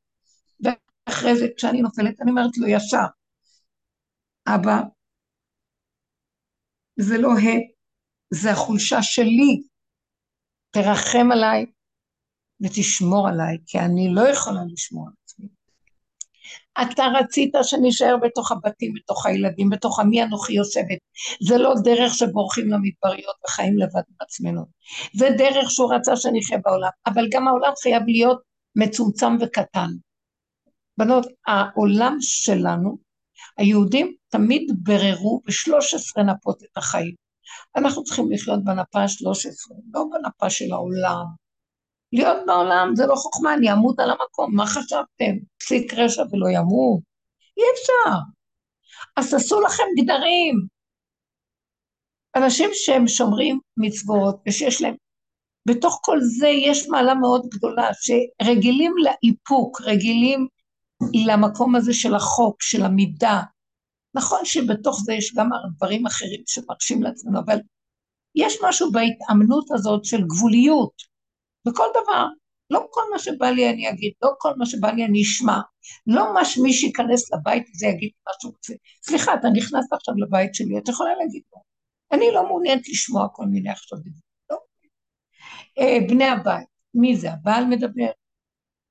ואחרי 0.64 1.36
זה, 1.36 1.48
כשאני 1.58 1.82
נופלת, 1.82 2.22
אני 2.22 2.32
אומרת 2.32 2.58
לו 2.58 2.68
ישר, 2.68 3.06
אבא, 4.48 4.82
זה 7.00 7.18
לא 7.18 7.30
הם, 7.30 7.62
זה 8.34 8.52
החולשה 8.52 9.02
שלי, 9.02 9.62
תרחם 10.72 11.32
עליי 11.32 11.66
ותשמור 12.62 13.28
עליי, 13.28 13.58
כי 13.66 13.80
אני 13.80 14.14
לא 14.14 14.30
יכולה 14.30 14.60
לשמור 14.74 15.08
על 15.08 15.14
עצמי. 15.14 15.23
אתה 16.82 17.06
רצית 17.20 17.52
שנישאר 17.64 18.16
בתוך 18.22 18.52
הבתים, 18.52 18.94
בתוך 18.94 19.26
הילדים, 19.26 19.70
בתוך 19.70 20.00
עמי 20.00 20.24
אנוכי 20.24 20.54
יושבת. 20.54 20.98
זה 21.48 21.58
לא 21.58 21.74
דרך 21.84 22.14
שבורחים 22.14 22.70
למדבריות 22.70 23.36
וחיים 23.46 23.78
לבד 23.78 24.02
עם 24.10 24.16
עצמנו. 24.20 24.62
זה 25.14 25.30
דרך 25.38 25.72
שהוא 25.72 25.94
רצה 25.94 26.16
שנחיה 26.16 26.58
בעולם, 26.66 26.90
אבל 27.06 27.28
גם 27.32 27.48
העולם 27.48 27.72
חייב 27.84 28.04
להיות 28.06 28.42
מצומצם 28.76 29.38
וקטן. 29.42 29.90
בנות, 30.98 31.28
העולם 31.48 32.18
שלנו, 32.20 32.98
היהודים 33.58 34.16
תמיד 34.30 34.72
בררו 34.84 35.42
בשלוש 35.46 35.94
עשרה 35.94 36.24
נפות 36.24 36.64
את 36.64 36.78
החיים. 36.78 37.16
אנחנו 37.76 38.04
צריכים 38.04 38.32
לחיות 38.32 38.64
בנפה 38.64 39.04
השלוש 39.04 39.46
עשרה, 39.46 39.78
לא 39.94 40.04
בנפה 40.12 40.50
של 40.50 40.72
העולם. 40.72 41.43
להיות 42.14 42.38
בעולם 42.46 42.96
זה 42.96 43.06
לא 43.06 43.16
חוכמה, 43.16 43.54
אני 43.54 43.72
אמות 43.72 44.00
על 44.00 44.10
המקום, 44.10 44.56
מה 44.56 44.66
חשבתם? 44.66 45.36
פסיק 45.60 45.94
רשע 45.94 46.24
ולא 46.32 46.48
ימות? 46.50 47.00
אי 47.58 47.64
אפשר. 47.74 48.18
אז 49.18 49.32
תעשו 49.32 49.62
לכם 49.62 49.84
גדרים. 49.98 50.68
אנשים 52.36 52.70
שהם 52.74 53.08
שומרים 53.08 53.60
מצוות 53.78 54.36
ושיש 54.48 54.82
להם, 54.82 54.96
בתוך 55.68 56.00
כל 56.04 56.18
זה 56.22 56.48
יש 56.48 56.88
מעלה 56.88 57.14
מאוד 57.16 57.48
גדולה, 57.50 57.90
שרגילים 57.94 58.94
לאיפוק, 59.04 59.82
רגילים 59.82 60.48
למקום 61.28 61.76
הזה 61.76 61.94
של 61.94 62.16
החוק, 62.16 62.62
של 62.62 62.84
המידה. 62.84 63.42
נכון 64.16 64.46
שבתוך 64.46 65.00
זה 65.06 65.14
יש 65.14 65.36
גם 65.36 65.50
דברים 65.76 66.06
אחרים 66.06 66.44
שמרשים 66.48 67.04
לעצמנו, 67.04 67.40
אבל 67.40 67.58
יש 68.36 68.58
משהו 68.64 68.92
בהתאמנות 68.92 69.72
הזאת 69.72 70.06
של 70.06 70.22
גבוליות. 70.28 71.13
בכל 71.66 71.88
דבר. 72.04 72.28
לא 72.70 72.88
כל 72.90 73.02
מה 73.12 73.20
שבא 73.20 73.50
לי 73.50 73.70
אני 73.70 73.90
אגיד, 73.90 74.14
לא 74.24 74.30
כל 74.38 74.54
מה 74.58 74.66
שבא 74.66 74.92
לי 74.92 75.06
אני 75.06 75.22
אשמע. 75.22 75.60
לא 76.08 76.34
מה 76.34 76.46
שמי 76.46 76.74
שייכנס 76.74 77.34
לבית 77.34 77.64
הזה 77.76 77.88
יגיד 77.88 78.12
מה 78.28 78.32
שהוא 78.42 78.54
רוצה. 78.54 78.74
סליחה, 79.04 79.34
אתה 79.34 79.48
נכנס 79.54 79.94
עכשיו 79.94 80.16
לבית 80.18 80.56
שלי, 80.56 80.78
את 80.78 80.90
יכולה 80.90 81.16
להגיד 81.16 81.42
לו. 81.54 81.62
אני 82.12 82.32
לא 82.34 82.48
מעוניינת 82.48 82.90
לשמוע 82.90 83.28
כל 83.34 83.46
מיני 83.46 83.70
עכשיו 83.70 83.98
דברים. 83.98 84.14
לא. 84.52 84.58
אה, 85.80 85.98
בני 86.08 86.26
הבית, 86.26 86.68
מי 86.94 87.16
זה? 87.16 87.32
הבעל 87.32 87.66
מדבר? 87.66 88.12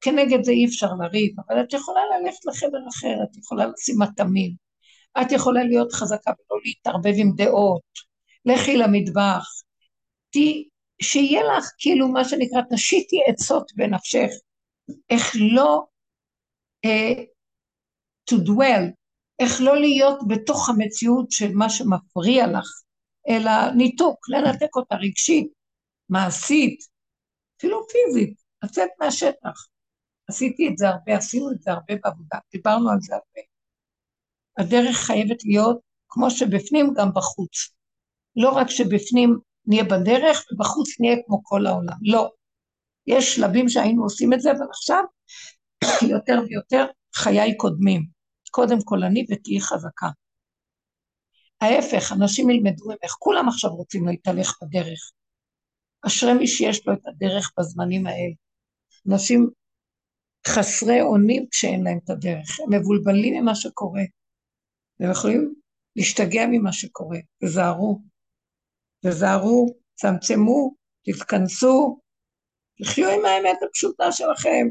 כנגד 0.00 0.44
זה 0.44 0.52
אי 0.52 0.66
אפשר 0.66 0.86
לריב, 1.00 1.32
אבל 1.48 1.60
את 1.60 1.72
יכולה 1.72 2.00
ללכת 2.14 2.44
לחדר 2.46 2.88
אחר, 2.88 3.16
את 3.24 3.36
יכולה 3.36 3.66
לשים 3.66 3.96
מטעמים. 3.98 4.54
את 5.20 5.32
יכולה 5.32 5.64
להיות 5.64 5.92
חזקה 5.92 6.30
ולא 6.30 6.60
להתערבב 6.64 7.12
עם 7.16 7.32
דעות. 7.36 7.82
לכי 8.46 8.76
למטבח. 8.76 9.46
תהיי 10.30 10.64
שיהיה 11.02 11.42
לך 11.42 11.70
כאילו 11.78 12.08
מה 12.08 12.24
שנקרא, 12.24 12.60
תשיתי 12.74 13.16
עצות 13.26 13.72
בנפשך, 13.76 14.30
איך 15.10 15.32
לא 15.54 15.84
uh, 16.86 17.20
to 18.30 18.34
dwell, 18.34 18.92
איך 19.38 19.60
לא 19.60 19.76
להיות 19.80 20.18
בתוך 20.28 20.68
המציאות 20.68 21.30
של 21.30 21.52
מה 21.54 21.70
שמפריע 21.70 22.46
לך, 22.46 22.82
אלא 23.28 23.50
ניתוק, 23.76 24.28
לנתק 24.28 24.76
אותה 24.76 24.94
רגשית, 24.94 25.52
מעשית, 26.08 26.78
אפילו 27.58 27.86
פיזית, 27.88 28.42
לצאת 28.64 28.88
מהשטח. 29.00 29.66
עשיתי 30.28 30.68
את 30.68 30.78
זה 30.78 30.88
הרבה, 30.88 31.16
עשינו 31.16 31.52
את 31.52 31.62
זה 31.62 31.70
הרבה 31.70 31.94
בעבודה, 32.04 32.38
דיברנו 32.52 32.90
על 32.90 32.98
זה 33.00 33.14
הרבה. 33.14 33.40
הדרך 34.58 34.96
חייבת 34.96 35.44
להיות 35.44 35.80
כמו 36.08 36.30
שבפנים, 36.30 36.94
גם 36.96 37.08
בחוץ. 37.14 37.74
לא 38.36 38.50
רק 38.50 38.70
שבפנים 38.70 39.38
נהיה 39.66 39.84
בדרך 39.84 40.44
ובחוץ 40.52 41.00
נהיה 41.00 41.16
כמו 41.26 41.44
כל 41.44 41.66
העולם, 41.66 41.96
לא. 42.02 42.30
יש 43.06 43.34
שלבים 43.34 43.68
שהיינו 43.68 44.02
עושים 44.02 44.32
את 44.32 44.40
זה, 44.40 44.50
אבל 44.50 44.66
עכשיו 44.70 45.04
יותר 46.14 46.40
ויותר 46.48 46.86
חיי 47.14 47.56
קודמים. 47.56 48.06
קודם 48.50 48.78
כל 48.84 49.04
אני 49.04 49.26
ותהיי 49.30 49.60
חזקה. 49.60 50.06
ההפך, 51.60 52.12
אנשים 52.12 52.50
ילמדו 52.50 52.84
ממך, 52.88 53.16
כולם 53.18 53.48
עכשיו 53.48 53.70
רוצים 53.70 54.08
להתהלך 54.08 54.58
בדרך. 54.62 55.12
אשרי 56.06 56.32
מי 56.34 56.46
שיש 56.46 56.86
לו 56.86 56.92
את 56.92 57.06
הדרך 57.06 57.52
בזמנים 57.58 58.06
האלה. 58.06 58.34
אנשים 59.08 59.50
חסרי 60.46 61.00
אונים 61.00 61.46
כשאין 61.50 61.84
להם 61.84 61.98
את 62.04 62.10
הדרך, 62.10 62.60
הם 62.60 62.80
מבולבלים 62.80 63.42
ממה 63.42 63.54
שקורה. 63.54 64.02
הם 65.00 65.10
יכולים 65.10 65.54
להשתגע 65.96 66.46
ממה 66.50 66.72
שקורה, 66.72 67.18
תזהרו, 67.44 68.00
תזהרו, 69.06 69.74
צמצמו, 69.94 70.74
תתכנסו, 71.04 71.98
תחיו 72.82 73.10
עם 73.10 73.24
האמת 73.24 73.56
הפשוטה 73.68 74.12
שלכם, 74.12 74.68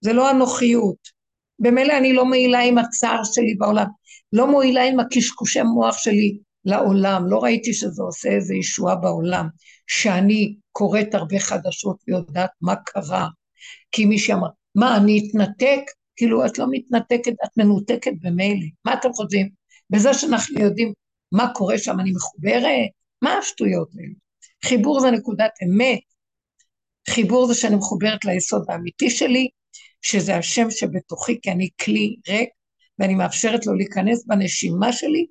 זה 0.00 0.12
לא 0.12 0.30
אנוכיות. 0.30 1.22
במילא 1.58 1.98
אני 1.98 2.12
לא 2.12 2.24
מועילה 2.24 2.60
עם 2.60 2.78
הצער 2.78 3.24
שלי 3.24 3.54
בעולם, 3.54 3.86
לא 4.32 4.46
מועילה 4.50 4.84
עם 4.84 5.00
הקשקושי 5.00 5.62
מוח 5.62 5.98
שלי 5.98 6.38
לעולם, 6.64 7.26
לא 7.26 7.38
ראיתי 7.38 7.74
שזה 7.74 8.02
עושה 8.02 8.28
איזה 8.28 8.54
ישועה 8.54 8.96
בעולם, 8.96 9.48
שאני 9.86 10.56
קוראת 10.72 11.14
הרבה 11.14 11.38
חדשות 11.38 11.96
ויודעת 12.08 12.50
מה 12.60 12.76
קרה, 12.76 13.28
כי 13.92 14.04
מישהי 14.04 14.34
אמר, 14.34 14.48
מה, 14.74 14.96
אני 14.96 15.28
אתנתק? 15.28 15.80
כאילו, 16.16 16.46
את 16.46 16.58
לא 16.58 16.66
מתנתקת, 16.70 17.32
את 17.44 17.56
מנותקת 17.56 18.12
במילא. 18.20 18.66
מה 18.84 18.94
אתם 18.94 19.12
חושבים? 19.12 19.48
בזה 19.90 20.14
שאנחנו 20.14 20.60
יודעים 20.60 20.92
מה 21.32 21.52
קורה 21.54 21.78
שם, 21.78 22.00
אני 22.00 22.12
מחוברת? 22.12 22.90
מה 23.22 23.38
השטויות 23.38 23.88
האלה? 23.98 24.14
חיבור 24.64 25.00
זה 25.00 25.10
נקודת 25.10 25.50
אמת. 25.64 26.00
חיבור 27.10 27.46
זה 27.46 27.54
שאני 27.54 27.76
מחוברת 27.76 28.24
ליסוד 28.24 28.64
האמיתי 28.68 29.10
שלי, 29.10 29.48
שזה 30.02 30.36
השם 30.36 30.70
שבתוכי, 30.70 31.40
כי 31.42 31.50
אני 31.50 31.68
כלי 31.84 32.16
ריק, 32.28 32.48
ואני 32.98 33.14
מאפשרת 33.14 33.66
לו 33.66 33.74
להיכנס 33.74 34.26
בנשימה 34.26 34.92
שלי. 34.92 35.26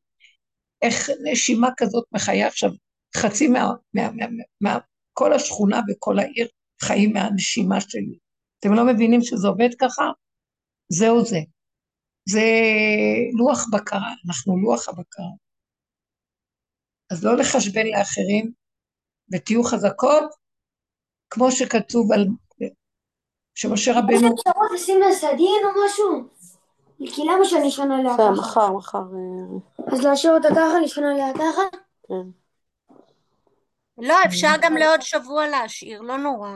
איך 0.82 1.10
נשימה 1.24 1.70
כזאת 1.78 2.04
מחיה 2.12 2.48
עכשיו 2.48 2.72
חצי 3.18 3.48
מה... 3.48 3.70
מה, 3.94 4.12
מה, 4.12 4.26
מה, 4.62 4.78
כל 5.14 5.34
השכונה 5.34 5.82
וכל 5.90 6.20
העיר 6.20 6.48
חיים 6.82 7.14
מהנשימה 7.14 7.82
שלי. 7.82 8.18
אתם 8.60 8.74
לא 8.74 8.86
מבינים 8.86 9.22
שזה 9.22 9.48
עובד 9.48 9.70
ככה? 9.80 10.04
זהו 10.90 11.26
זה. 11.26 11.40
זה 12.30 12.44
לוח 13.40 13.66
בקרה, 13.72 14.14
אנחנו 14.28 14.58
לוח 14.58 14.90
הבקרה. 14.90 15.26
אז 17.12 17.26
לא 17.26 17.38
לחשבן 17.38 17.88
לאחרים, 17.88 18.52
ותהיו 19.34 19.64
חזקות, 19.64 20.24
כמו 21.30 21.52
שכתוב 21.52 22.12
על... 22.12 22.28
שמשה 23.56 23.92
רבנו... 23.92 24.12
יש 24.12 24.24
אפשרות 24.24 24.72
לשים 24.74 25.00
לה 25.00 25.12
סדין 25.12 25.62
או 25.64 25.86
משהו? 25.86 26.28
כי 27.16 27.22
למה 27.22 27.46
שאני 27.46 27.68
אשנה 27.68 27.98
עליה 27.98 28.14
בסדר, 28.14 28.26
ככה? 28.26 28.42
מחר, 28.42 28.72
מחר. 28.72 28.98
אה, 28.98 29.94
אז 29.94 30.06
להשאיר 30.06 30.34
אותה 30.34 30.48
ככה, 30.52 30.80
לישון 30.82 31.04
עליה 31.04 31.34
ככה? 31.34 31.62
כן. 32.08 32.30
לא, 33.98 34.16
אפשר 34.26 34.52
גם 34.62 34.78
לעוד 34.78 35.02
שבוע 35.02 35.48
להשאיר, 35.48 36.02
לא 36.02 36.18
נורא. 36.18 36.50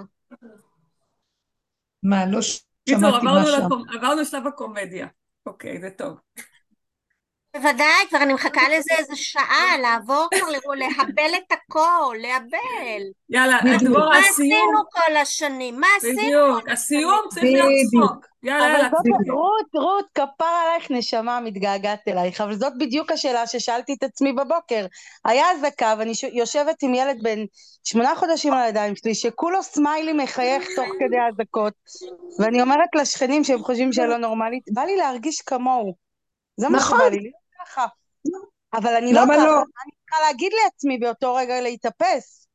מה, 2.04 2.26
לא 2.26 2.42
שמעתי 2.42 2.94
עברנו 3.06 3.24
מה 3.34 3.46
שם. 3.46 3.68
לקומ- 3.68 3.96
עברנו 3.96 4.22
לשלב 4.22 4.48
הקומדיה. 4.48 5.08
אוקיי, 5.46 5.82
זה 5.82 5.90
טוב. 5.98 6.18
בוודאי, 7.56 8.08
כבר 8.10 8.18
אני 8.22 8.34
מחכה 8.34 8.62
לזה 8.70 8.94
איזה 8.98 9.16
שעה, 9.16 9.78
לעבור 9.82 10.28
כבר, 10.34 10.76
להבל 10.76 11.36
את 11.38 11.52
הכל, 11.52 12.16
להבל. 12.20 13.04
יאללה, 13.30 13.58
בדיוק. 13.64 13.82
דבורה, 13.84 14.10
מה 14.10 14.20
הסיום, 14.20 14.52
עשינו 14.52 14.80
כל 14.92 15.16
השנים? 15.16 15.80
מה 15.80 15.88
עשינו 15.98 16.18
בדיוק, 16.18 16.70
הסיום? 16.70 17.22
צריך 17.30 17.44
להיות. 17.44 17.70
צחוק. 17.92 18.26
יאללה, 18.44 18.66
אבל 18.66 18.76
יאללה. 18.76 19.34
רות, 19.34 19.66
רות, 19.76 20.06
כפר 20.14 20.46
עלייך 20.46 20.92
נשמה, 20.92 21.40
מתגעגעת 21.40 22.08
אלייך, 22.08 22.42
אבל 22.42 22.56
זאת 22.56 22.74
בדיוק 22.78 23.12
השאלה 23.12 23.48
ששאלתי 23.48 23.94
את 23.94 24.04
עצמי 24.04 24.34
בבוקר. 24.34 24.86
היה 25.26 25.52
אזעקה, 25.52 25.96
ואני 25.98 26.14
יושבת 26.34 26.84
עם 26.84 26.94
ילד 26.94 27.24
בן 27.24 27.40
שמונה 27.84 28.16
חודשים 28.16 28.54
על 28.54 28.60
הידיים 28.60 28.96
שלי, 28.96 29.16
שכולו 29.16 29.64
סמיילי 29.64 30.14
מחייך 30.14 30.68
תוך 30.76 30.88
כדי 31.00 31.18
האזעקות, 31.18 31.74
ואני 32.40 32.62
אומרת 32.62 32.90
לשכנים 32.96 33.44
שהם 33.44 33.64
חושבים 33.64 33.94
שאני 33.94 34.10
לא 34.10 34.18
נורמלית, 34.18 34.64
בא 34.74 34.82
לי 34.82 34.96
להרגיש 34.96 35.42
כמוהו. 35.42 35.96
זה 36.58 36.70
מה 36.70 36.78
נכון. 36.78 36.98
שבא 36.98 37.10
לי, 37.10 37.18
להיות 37.20 37.45
ככה. 37.66 37.86
אבל 38.74 38.96
אני 38.96 39.14
לא 39.14 39.22
למה 39.22 39.34
ככה, 39.34 39.46
לא? 39.46 39.58
אני 39.58 39.92
צריכה 40.06 40.22
להגיד 40.28 40.52
לעצמי 40.64 40.98
באותו 40.98 41.36
רגע 41.36 41.62
להתאפס? 41.62 42.48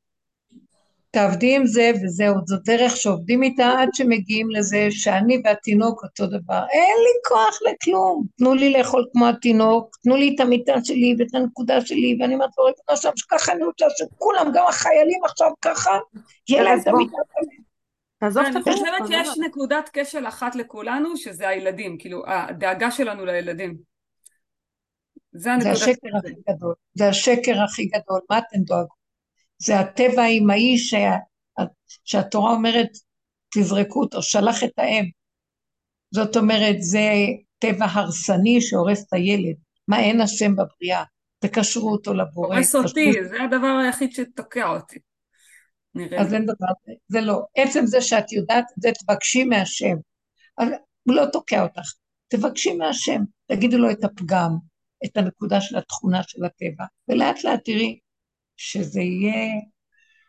תעבדי 1.11 1.57
עם 1.57 1.67
זה 1.67 1.93
וזהו, 2.05 2.35
זו 2.47 2.57
דרך 2.65 2.97
שעובדים 2.97 3.43
איתה 3.43 3.73
עד 3.79 3.89
שמגיעים 3.93 4.51
לזה 4.51 4.87
שאני 4.91 5.43
והתינוק 5.45 6.03
אותו 6.05 6.27
דבר. 6.27 6.63
אין 6.71 6.97
לי 6.99 7.29
כוח 7.29 7.59
לכלום. 7.71 8.27
תנו 8.39 8.55
לי 8.55 8.73
לאכול 8.73 9.07
כמו 9.13 9.29
התינוק, 9.29 9.97
תנו 10.03 10.17
לי 10.17 10.33
את 10.35 10.41
המיטה 10.41 10.75
שלי 10.85 11.17
ואת 11.19 11.35
הנקודה 11.35 11.81
שלי, 11.81 12.19
ואני 12.21 12.35
אומרת 12.35 12.51
לו, 12.59 12.65
ריבונו 12.65 12.97
שם 12.97 13.11
שככה 13.17 13.53
אני 13.53 13.65
רוצה 13.65 13.87
שכולם, 13.99 14.51
גם 14.55 14.65
החיילים 14.69 15.25
עכשיו 15.25 15.51
ככה, 15.63 15.99
יהיה 16.49 16.63
להם 16.63 16.81
את. 16.81 16.87
המיטה 16.87 17.17
שלהם. 17.33 17.63
תעזוב 18.19 18.45
אני 18.45 18.57
את 18.57 18.61
החיים. 18.61 18.77
חושבת 18.77 19.27
שיש 19.27 19.39
נקודת 19.39 19.91
כשל 19.93 20.29
אחת 20.29 20.55
לכולנו, 20.55 21.17
שזה 21.17 21.49
הילדים, 21.49 21.99
כאילו, 21.99 22.23
הדאגה 22.27 22.91
שלנו 22.91 23.25
לילדים. 23.25 23.90
זה 25.33 25.51
זה 25.61 25.71
השקר. 25.71 26.09
הכי 26.19 26.35
גדול. 26.51 26.75
זה 26.95 27.09
השקר 27.09 27.63
הכי 27.65 27.87
גדול. 27.87 28.21
מה 28.31 28.39
אתם 28.39 28.59
דואגות? 28.59 29.01
זה 29.59 29.81
הטבע 29.81 30.23
האמאי 30.23 30.79
שה... 30.79 31.11
שהתורה 32.05 32.53
אומרת, 32.53 32.89
תזרקו 33.55 34.01
אותו, 34.01 34.23
שלח 34.23 34.65
את 34.65 34.79
האם. 34.79 35.05
זאת 36.11 36.37
אומרת, 36.37 36.77
זה 36.79 37.11
טבע 37.59 37.87
הרסני 37.91 38.61
שהורס 38.61 39.05
את 39.09 39.13
הילד. 39.13 39.57
מה 39.89 40.01
אין 40.01 40.21
השם 40.21 40.53
בבריאה? 40.57 41.05
תקשרו 41.39 41.93
אותו 41.93 42.15
לבורא. 42.15 42.55
הורס 42.55 42.67
תקשרו 42.67 42.89
אותי, 42.89 43.13
זה 43.29 43.43
הדבר 43.43 43.81
היחיד 43.85 44.13
שתוקע 44.13 44.69
אותי. 44.69 44.99
נראה 45.95 46.21
אז. 46.21 46.35
אין 46.35 46.43
דבר. 46.43 46.97
זה 47.09 47.21
לא. 47.21 47.43
עצם 47.57 47.87
זה 47.87 48.01
שאת 48.01 48.33
יודעת 48.33 48.65
זה, 48.77 48.91
תבקשי 49.01 49.45
מהשם. 49.45 49.97
הוא 51.03 51.15
לא 51.15 51.27
תוקע 51.33 51.63
אותך. 51.63 51.93
תבקשי 52.29 52.75
מהשם, 52.75 53.21
תגידו 53.47 53.79
לו 53.79 53.91
את 53.91 54.05
הפגם, 54.05 54.70
את 55.05 55.17
הנקודה 55.17 55.61
של 55.61 55.77
התכונה 55.77 56.23
של 56.23 56.45
הטבע, 56.45 56.85
ולאט 57.09 57.45
לאט 57.45 57.61
תראי 57.65 57.99
שזה 58.57 59.01
יהיה, 59.01 59.61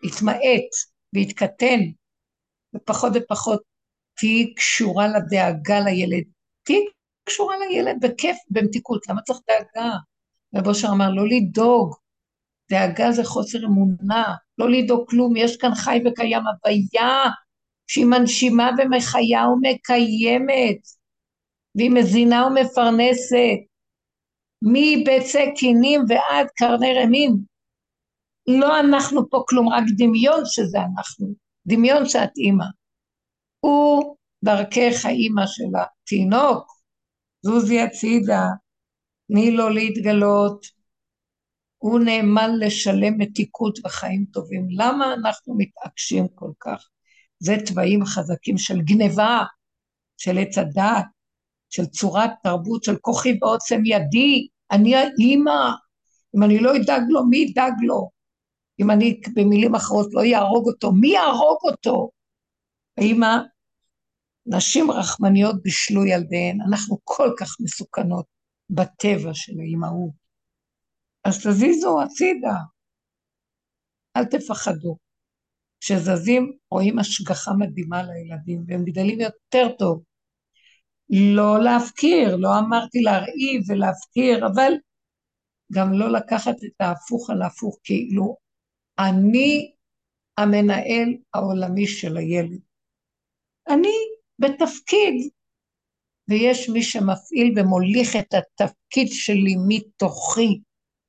יתמעט 0.03 0.69
ויתקטן, 1.13 1.79
ופחות 2.75 3.13
ופחות 3.15 3.61
תהיי 4.17 4.53
קשורה 4.55 5.07
לדאגה 5.07 5.79
לילד. 5.79 6.23
תהיי 6.63 6.85
קשורה 7.23 7.55
לילד 7.57 7.95
בכיף, 8.01 8.37
במתיקות. 8.49 9.07
למה 9.07 9.21
צריך 9.21 9.39
דאגה? 9.49 9.91
רב 10.55 10.67
אושר 10.67 10.87
אמר, 10.91 11.09
לא 11.09 11.23
לדאוג. 11.27 11.95
דאגה 12.71 13.11
זה 13.11 13.23
חוסר 13.23 13.65
אמונה, 13.65 14.35
לא 14.57 14.69
לדאוג 14.69 15.09
כלום, 15.09 15.35
יש 15.35 15.57
כאן 15.57 15.75
חי 15.75 15.99
וקיים 16.05 16.41
הוויה 16.47 17.23
שהיא 17.87 18.05
מנשימה 18.05 18.69
ומחיה 18.77 19.47
ומקיימת, 19.47 20.77
והיא 21.75 21.91
מזינה 21.91 22.47
ומפרנסת, 22.47 23.57
מביצי 24.61 25.53
קינים 25.55 26.01
ועד 26.09 26.47
קרני 26.55 26.93
רמים. 27.03 27.37
לא 28.47 28.79
אנחנו 28.79 29.29
פה 29.29 29.43
כלום, 29.49 29.69
רק 29.69 29.83
דמיון 29.97 30.41
שזה 30.45 30.77
אנחנו, 30.77 31.33
דמיון 31.67 32.09
שאת 32.09 32.37
אימא. 32.37 32.65
הוא 33.59 34.15
דרכך 34.43 35.05
האימא 35.05 35.45
של 35.45 35.71
התינוק, 35.81 36.71
זוזי 37.41 37.79
הצידה, 37.79 38.45
תני 39.27 39.51
לו 39.51 39.69
להתגלות, 39.69 40.65
הוא 41.77 41.99
נאמן 41.99 42.49
לשלם 42.59 43.17
מתיקות 43.17 43.79
וחיים 43.85 44.25
טובים. 44.33 44.67
למה 44.71 45.13
אנחנו 45.13 45.55
מתעקשים 45.57 46.27
כל 46.35 46.51
כך? 46.59 46.87
זה 47.39 47.55
תוואים 47.67 48.05
חזקים 48.05 48.57
של 48.57 48.81
גניבה, 48.81 49.39
של 50.17 50.37
עץ 50.37 50.57
הדעת, 50.57 51.05
של 51.71 51.85
צורת 51.85 52.29
תרבות, 52.43 52.83
של 52.83 52.97
כוחי 52.97 53.37
ועוצם 53.41 53.81
ידי, 53.85 54.47
אני 54.71 54.95
האימא, 54.95 55.71
אם 56.35 56.43
אני 56.43 56.59
לא 56.59 56.71
אדאג 56.75 57.01
לו, 57.09 57.25
מי 57.25 57.37
ידאג 57.37 57.73
לו? 57.81 58.09
אם 58.79 58.91
אני 58.91 59.21
במילים 59.35 59.75
אחרות 59.75 60.07
לא 60.13 60.21
יהרוג 60.21 60.67
אותו, 60.67 60.91
מי 60.91 61.07
יהרוג 61.07 61.59
אותו? 61.63 62.09
האימא, 62.97 63.37
נשים 64.45 64.91
רחמניות 64.91 65.63
בישלו 65.63 66.05
ילדיהן, 66.05 66.57
אנחנו 66.67 66.97
כל 67.03 67.33
כך 67.39 67.55
מסוכנות 67.59 68.25
בטבע 68.69 69.33
של 69.33 69.53
האימהות. 69.59 70.11
אז 71.23 71.47
תזיזו 71.47 72.01
הצידה, 72.01 72.55
אל 74.17 74.25
תפחדו. 74.25 74.97
כשזזים 75.79 76.57
רואים 76.71 76.99
השגחה 76.99 77.51
מדהימה 77.53 78.03
לילדים, 78.03 78.63
והם 78.67 78.83
גדלים 78.83 79.19
יותר 79.19 79.75
טוב. 79.79 80.03
לא 81.11 81.63
להפקיר, 81.63 82.35
לא 82.35 82.59
אמרתי 82.59 83.01
להרעיב 83.01 83.61
ולהפקיר, 83.67 84.47
אבל 84.47 84.71
גם 85.73 85.93
לא 85.93 86.11
לקחת 86.11 86.55
את 86.65 86.81
ההפוך 86.81 87.29
על 87.29 87.41
ההפוך, 87.41 87.77
כאילו 87.83 88.37
אני 88.99 89.71
המנהל 90.37 91.17
העולמי 91.33 91.87
של 91.87 92.17
הילד. 92.17 92.59
אני 93.69 93.93
בתפקיד, 94.39 95.29
ויש 96.29 96.69
מי 96.69 96.83
שמפעיל 96.83 97.59
ומוליך 97.59 98.15
את 98.15 98.33
התפקיד 98.33 99.07
שלי 99.11 99.55
מתוכי, 99.67 100.61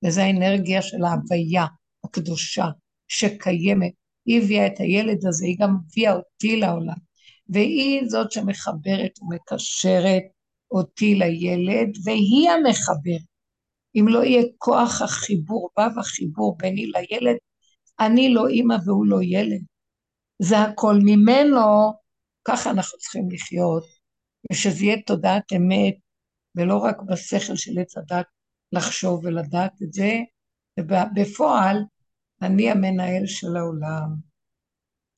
וזו 0.05 0.21
האנרגיה 0.21 0.83
של 0.83 1.05
ההוויה 1.05 1.67
הקדושה 2.05 2.65
שקיימת. 3.09 3.93
היא 4.27 4.43
הביאה 4.43 4.67
את 4.67 4.81
הילד 4.81 5.27
הזה, 5.27 5.47
היא 5.47 5.57
גם 5.61 5.77
הביאה 5.87 6.13
אותי 6.13 6.57
לעולם, 6.57 7.12
והיא 7.49 8.03
זאת 8.09 8.33
שמחברת 8.33 9.19
ומקשרת 9.23 10.23
אותי 10.71 11.15
לילד, 11.15 11.89
והיא 12.05 12.51
המחברת. 12.51 13.33
אם 13.95 14.05
לא 14.09 14.25
יהיה 14.25 14.43
כוח 14.59 15.03
החיבור, 15.03 15.71
וו 15.79 16.01
החיבור 16.01 16.57
ביני 16.59 16.87
לילד, 16.87 17.37
אני 18.01 18.35
לא 18.35 18.49
אימא 18.49 18.77
והוא 18.85 19.07
לא 19.07 19.19
ילד. 19.23 19.61
זה 20.39 20.59
הכל 20.59 20.95
ממנו, 21.03 21.93
ככה 22.45 22.71
אנחנו 22.71 22.99
צריכים 22.99 23.31
לחיות, 23.31 23.85
ושזה 24.53 24.85
יהיה 24.85 25.03
תודעת 25.07 25.53
אמת, 25.57 25.95
ולא 26.57 26.77
רק 26.77 26.97
בשכל 27.03 27.57
של 27.57 27.79
עץ 27.79 27.97
הדת 27.97 28.27
לחשוב 28.73 29.25
ולדעת 29.25 29.83
את 29.83 29.93
זה, 29.93 30.13
ובפועל 30.81 31.77
אני 32.43 32.71
המנהל 32.71 33.27
של 33.27 33.57
העולם, 33.57 34.32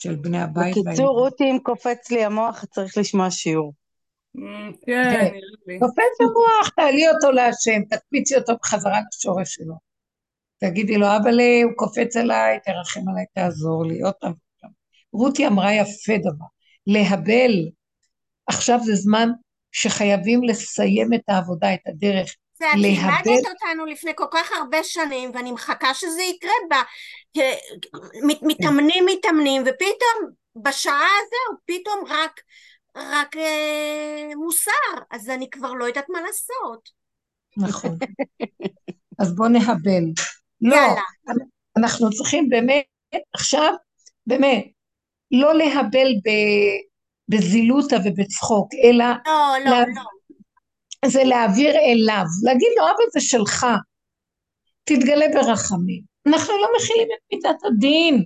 של 0.05 0.14
בני 0.16 0.43
הבית. 0.43 0.76
בקיצור, 0.86 1.09
רותי, 1.09 1.44
אם 1.44 1.59
קופץ 1.62 2.10
לי 2.10 2.24
המוח, 2.24 2.64
צריך 2.64 2.98
לשמוע 2.98 3.31
שיעור. 3.31 3.74
כן, 4.86 5.12
נראה 5.12 5.31
לי. 5.66 5.78
קופץ 5.78 6.20
המוח, 6.20 6.68
תעלי 6.76 7.09
אותו 7.09 7.32
להשם, 7.32 7.82
תקפיצי 7.90 8.36
אותו 8.36 8.52
בחזרה 8.62 9.01
לשורש 9.12 9.55
שלו. 9.55 9.74
תגידי 10.60 10.97
לו, 10.97 11.06
אבל 11.06 11.40
הוא 11.64 11.72
קופץ 11.76 12.16
עליי, 12.16 12.59
תרחם 12.64 13.09
עליי, 13.09 13.24
תעזור 13.35 13.86
לי, 13.86 14.02
עוד 14.02 14.14
פעם. 14.20 14.32
רותי 15.12 15.47
אמרה 15.47 15.74
יפה 15.74 16.12
דבר, 16.18 16.47
להבל, 16.86 17.68
עכשיו 18.47 18.81
זה 18.85 18.94
זמן 18.94 19.28
שחייבים 19.72 20.43
לסיים 20.43 21.14
את 21.14 21.22
העבודה, 21.28 21.74
את 21.74 21.81
הדרך. 21.86 22.35
זה 22.59 22.70
את 22.70 22.76
לימדת 22.76 23.47
אותנו 23.52 23.86
לפני 23.86 24.12
כל 24.14 24.26
כך 24.31 24.52
הרבה 24.52 24.85
שנים, 24.85 25.31
ואני 25.35 25.52
מחכה 25.52 25.94
שזה 25.94 26.22
יקרה 26.22 26.52
בה. 26.70 26.82
מתאמנים, 28.43 29.05
מתאמנים, 29.06 29.62
ופתאום 29.62 30.31
בשעה 30.56 31.09
הזו, 31.20 31.59
פתאום 31.66 32.05
רק, 32.09 32.40
רק 32.97 33.36
אה, 33.36 34.35
מוסר, 34.36 35.02
אז 35.10 35.31
אני 35.31 35.51
כבר 35.51 35.72
לא 35.72 35.85
יודעת 35.85 36.09
מה 36.09 36.20
לעשות. 36.20 36.90
נכון. 37.56 37.98
אז 39.18 39.35
בואו 39.35 39.48
נהבל. 39.48 40.05
לא, 40.60 40.78
אנחנו 41.76 42.10
צריכים 42.10 42.48
באמת, 42.48 42.85
עכשיו, 43.35 43.74
באמת, 44.26 44.64
לא 45.31 45.55
להבל 45.55 46.09
ב, 46.24 46.31
בזילותא 47.28 47.97
ובצחוק, 48.05 48.68
אלא... 48.85 49.05
לא, 49.26 49.55
לא, 49.64 49.70
לה... 49.70 49.81
לא. 49.81 50.13
זה 51.06 51.24
להעביר 51.24 51.76
אליו, 51.76 52.24
להגיד 52.43 52.68
לו, 52.76 52.85
אבא 52.85 53.05
זה 53.12 53.20
שלך, 53.20 53.66
תתגלה 54.85 55.26
ברחמים. 55.35 56.02
אנחנו 56.26 56.52
לא 56.59 56.68
מכילים 56.76 57.09
את 57.14 57.32
מידת 57.32 57.64
הדין. 57.64 58.24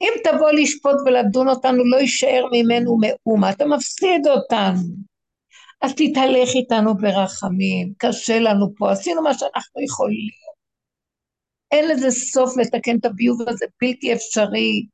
אם 0.00 0.12
תבוא 0.24 0.50
לשפוט 0.50 0.96
ולדון 1.06 1.48
אותנו, 1.48 1.84
לא 1.84 1.96
יישאר 1.96 2.44
ממנו 2.52 2.98
מאומה, 3.00 3.50
אתה 3.50 3.66
מפסיד 3.66 4.26
אותנו. 4.26 4.82
אז 5.82 5.92
תתהלך 5.94 6.48
איתנו 6.54 6.96
ברחמים, 6.96 7.92
קשה 7.98 8.38
לנו 8.38 8.74
פה, 8.76 8.92
עשינו 8.92 9.22
מה 9.22 9.34
שאנחנו 9.34 9.82
יכולים. 9.84 10.30
אין 11.70 11.88
לזה 11.88 12.10
סוף 12.10 12.56
לתקן 12.56 12.96
את 13.00 13.04
הביוב 13.04 13.48
הזה, 13.48 13.66
בלתי 13.80 14.12
אפשרי. 14.12 14.86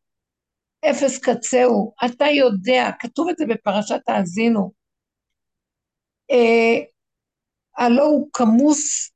אפס 0.90 1.18
קצהו. 1.18 1.92
אתה 2.04 2.24
יודע, 2.24 2.90
כתוב 3.00 3.28
את 3.28 3.36
זה 3.36 3.46
בפרשת 3.46 4.00
האזינו. 4.08 4.83
אה, 6.34 6.84
הלא 7.76 8.02
הוא 8.02 8.28
כמוס 8.32 9.10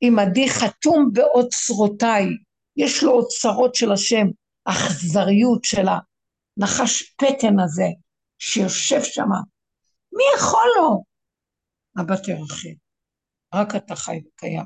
עמדי 0.00 0.48
חתום 0.48 1.10
באוצרותיי. 1.12 2.26
יש 2.76 3.02
לו 3.02 3.12
אוצרות 3.12 3.74
של 3.74 3.92
השם, 3.92 4.26
אכזריות 4.64 5.64
של 5.64 5.86
הנחש 5.88 7.14
פטן 7.16 7.60
הזה 7.60 7.86
שיושב 8.38 9.02
שם. 9.02 9.28
מי 10.12 10.24
יכול 10.36 10.70
לו? 10.76 11.02
אבא 12.00 12.16
תרחם, 12.16 12.74
רק 13.54 13.76
אתה 13.76 13.96
חי 13.96 14.20
וקיים. 14.26 14.64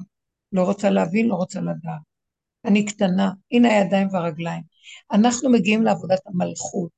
לא 0.52 0.62
רוצה 0.62 0.90
להבין, 0.90 1.26
לא 1.26 1.34
רוצה 1.34 1.60
לדעת. 1.60 2.00
אני 2.64 2.84
קטנה, 2.86 3.30
הנה 3.52 3.68
הידיים 3.68 4.08
והרגליים. 4.12 4.62
אנחנו 5.12 5.50
מגיעים 5.52 5.82
לעבודת 5.82 6.20
המלכות. 6.26 6.92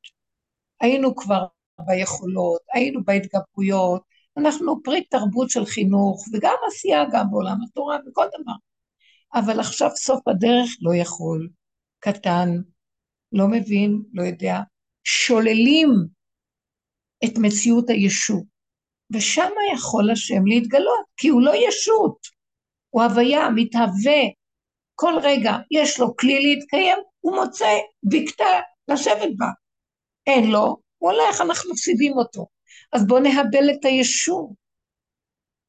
היינו 0.80 1.16
כבר 1.16 1.46
ביכולות, 1.86 2.60
היינו 2.74 3.04
בהתגברויות, 3.04 4.02
אנחנו 4.36 4.82
פרי 4.82 5.04
תרבות 5.04 5.50
של 5.50 5.64
חינוך, 5.64 6.24
וגם 6.32 6.54
עשייה 6.68 7.04
גם 7.12 7.30
בעולם 7.30 7.56
התורה 7.62 7.98
וכל 8.06 8.26
דבר. 8.40 8.52
אבל 9.34 9.60
עכשיו 9.60 9.90
סוף 9.96 10.28
הדרך 10.28 10.70
לא 10.80 10.94
יכול, 10.94 11.48
קטן, 11.98 12.48
לא 13.32 13.48
מבין, 13.48 14.02
לא 14.12 14.22
יודע, 14.22 14.58
שוללים 15.04 15.88
את 17.24 17.38
מציאות 17.38 17.90
הישות, 17.90 18.44
ושם 19.14 19.50
יכול 19.74 20.10
השם 20.10 20.46
להתגלות, 20.46 21.04
כי 21.16 21.28
הוא 21.28 21.42
לא 21.42 21.52
ישות, 21.68 22.18
הוא 22.90 23.02
הוויה, 23.02 23.48
מתהווה, 23.54 24.22
כל 24.94 25.12
רגע 25.22 25.52
יש 25.70 26.00
לו 26.00 26.16
כלי 26.16 26.40
להתקיים, 26.42 26.98
הוא 27.20 27.36
מוצא 27.36 27.70
בקתה 28.02 28.60
לשבת 28.88 29.30
בה. 29.36 29.46
אין 30.26 30.50
לו, 30.50 30.76
הוא 30.98 31.12
הולך, 31.12 31.40
אנחנו 31.40 31.72
מפסידים 31.72 32.12
אותו. 32.12 32.46
אז 32.92 33.06
בואו 33.06 33.20
נהבל 33.20 33.70
את 33.70 33.84
הישוב. 33.84 34.54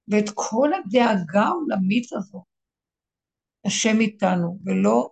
ואת 0.07 0.29
כל 0.33 0.69
הדאגה 0.73 1.41
העולמית 1.41 2.13
הזו, 2.13 2.43
השם 3.65 3.99
איתנו, 3.99 4.59
ולא 4.65 5.09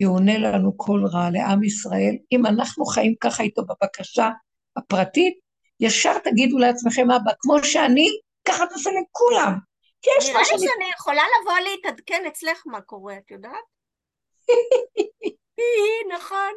יעונה 0.00 0.38
לנו 0.38 0.72
כל 0.76 1.00
רע 1.12 1.30
לעם 1.30 1.64
ישראל. 1.64 2.16
אם 2.32 2.46
אנחנו 2.46 2.84
חיים 2.84 3.14
ככה 3.20 3.42
איתו 3.42 3.62
בבקשה 3.62 4.28
הפרטית, 4.76 5.38
ישר 5.80 6.18
תגידו 6.18 6.58
לעצמכם, 6.58 7.10
אבא, 7.10 7.32
כמו 7.38 7.64
שאני, 7.64 8.08
ככה 8.44 8.64
תעשה 8.66 8.90
לכולם. 8.90 9.58
כי 10.02 10.10
יש 10.18 10.28
נראה 10.28 10.40
לי 10.40 10.48
שאני 10.48 10.90
יכולה 10.98 11.22
לבוא 11.40 11.58
להתעדכן 11.58 12.22
אצלך 12.28 12.62
מה 12.66 12.80
קורה, 12.80 13.18
את 13.18 13.30
יודעת? 13.30 13.64
נכון. 16.14 16.54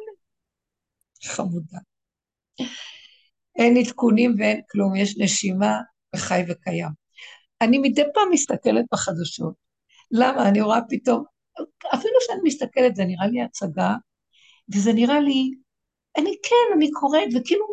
חמודה. 1.24 1.78
אין 3.56 3.76
עדכונים 3.76 4.34
ואין 4.38 4.60
כלום, 4.70 4.96
יש 4.96 5.18
נשימה 5.18 5.80
וחי 6.14 6.42
וקיים. 6.48 6.88
אני 7.60 7.78
מדי 7.78 8.02
פעם 8.14 8.30
מסתכלת 8.30 8.84
בחדשות. 8.92 9.54
למה? 10.10 10.48
אני 10.48 10.60
רואה 10.60 10.78
פתאום, 10.88 11.24
אפילו 11.94 12.14
שאני 12.26 12.40
מסתכלת, 12.44 12.96
זה 12.96 13.04
נראה 13.04 13.26
לי 13.26 13.42
הצגה, 13.42 13.94
וזה 14.74 14.92
נראה 14.92 15.20
לי, 15.20 15.50
אני 16.18 16.36
כן, 16.42 16.76
אני 16.76 16.90
קוראת, 16.90 17.28
וכאילו, 17.34 17.66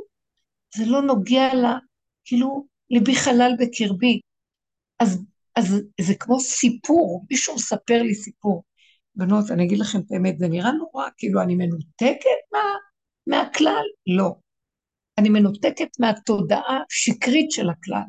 זה 0.76 0.84
לא 0.85 1.01
נוגע 1.01 1.53
לה, 1.53 1.77
כאילו, 2.26 2.68
ליבי 2.89 3.15
חלל 3.15 3.51
בקרבי. 3.60 4.19
אז, 4.99 5.23
אז 5.56 5.81
זה 6.01 6.14
כמו 6.19 6.39
סיפור, 6.39 7.26
מישהו 7.31 7.56
מספר 7.56 8.03
לי 8.03 8.15
סיפור. 8.15 8.64
בנות, 9.15 9.51
אני 9.51 9.65
אגיד 9.65 9.80
לכם 9.80 9.99
את 9.99 10.11
האמת, 10.11 10.39
זה 10.39 10.47
נראה 10.47 10.72
נורא, 10.72 11.10
כאילו, 11.18 11.41
אני 11.41 11.56
מנותקת 11.56 12.39
מה, 12.53 12.60
מהכלל? 13.27 13.84
לא. 14.07 14.35
אני 15.19 15.29
מנותקת 15.29 15.99
מהתודעה 15.99 16.79
השקרית 16.91 17.51
של 17.51 17.69
הכלל, 17.69 18.07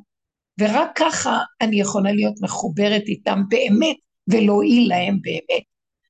ורק 0.61 0.91
ככה 0.95 1.39
אני 1.61 1.81
יכולה 1.81 2.13
להיות 2.13 2.35
מחוברת 2.43 3.03
איתם 3.07 3.41
באמת, 3.49 3.97
ולהועיל 4.29 4.89
להם 4.89 5.19
באמת. 5.23 5.63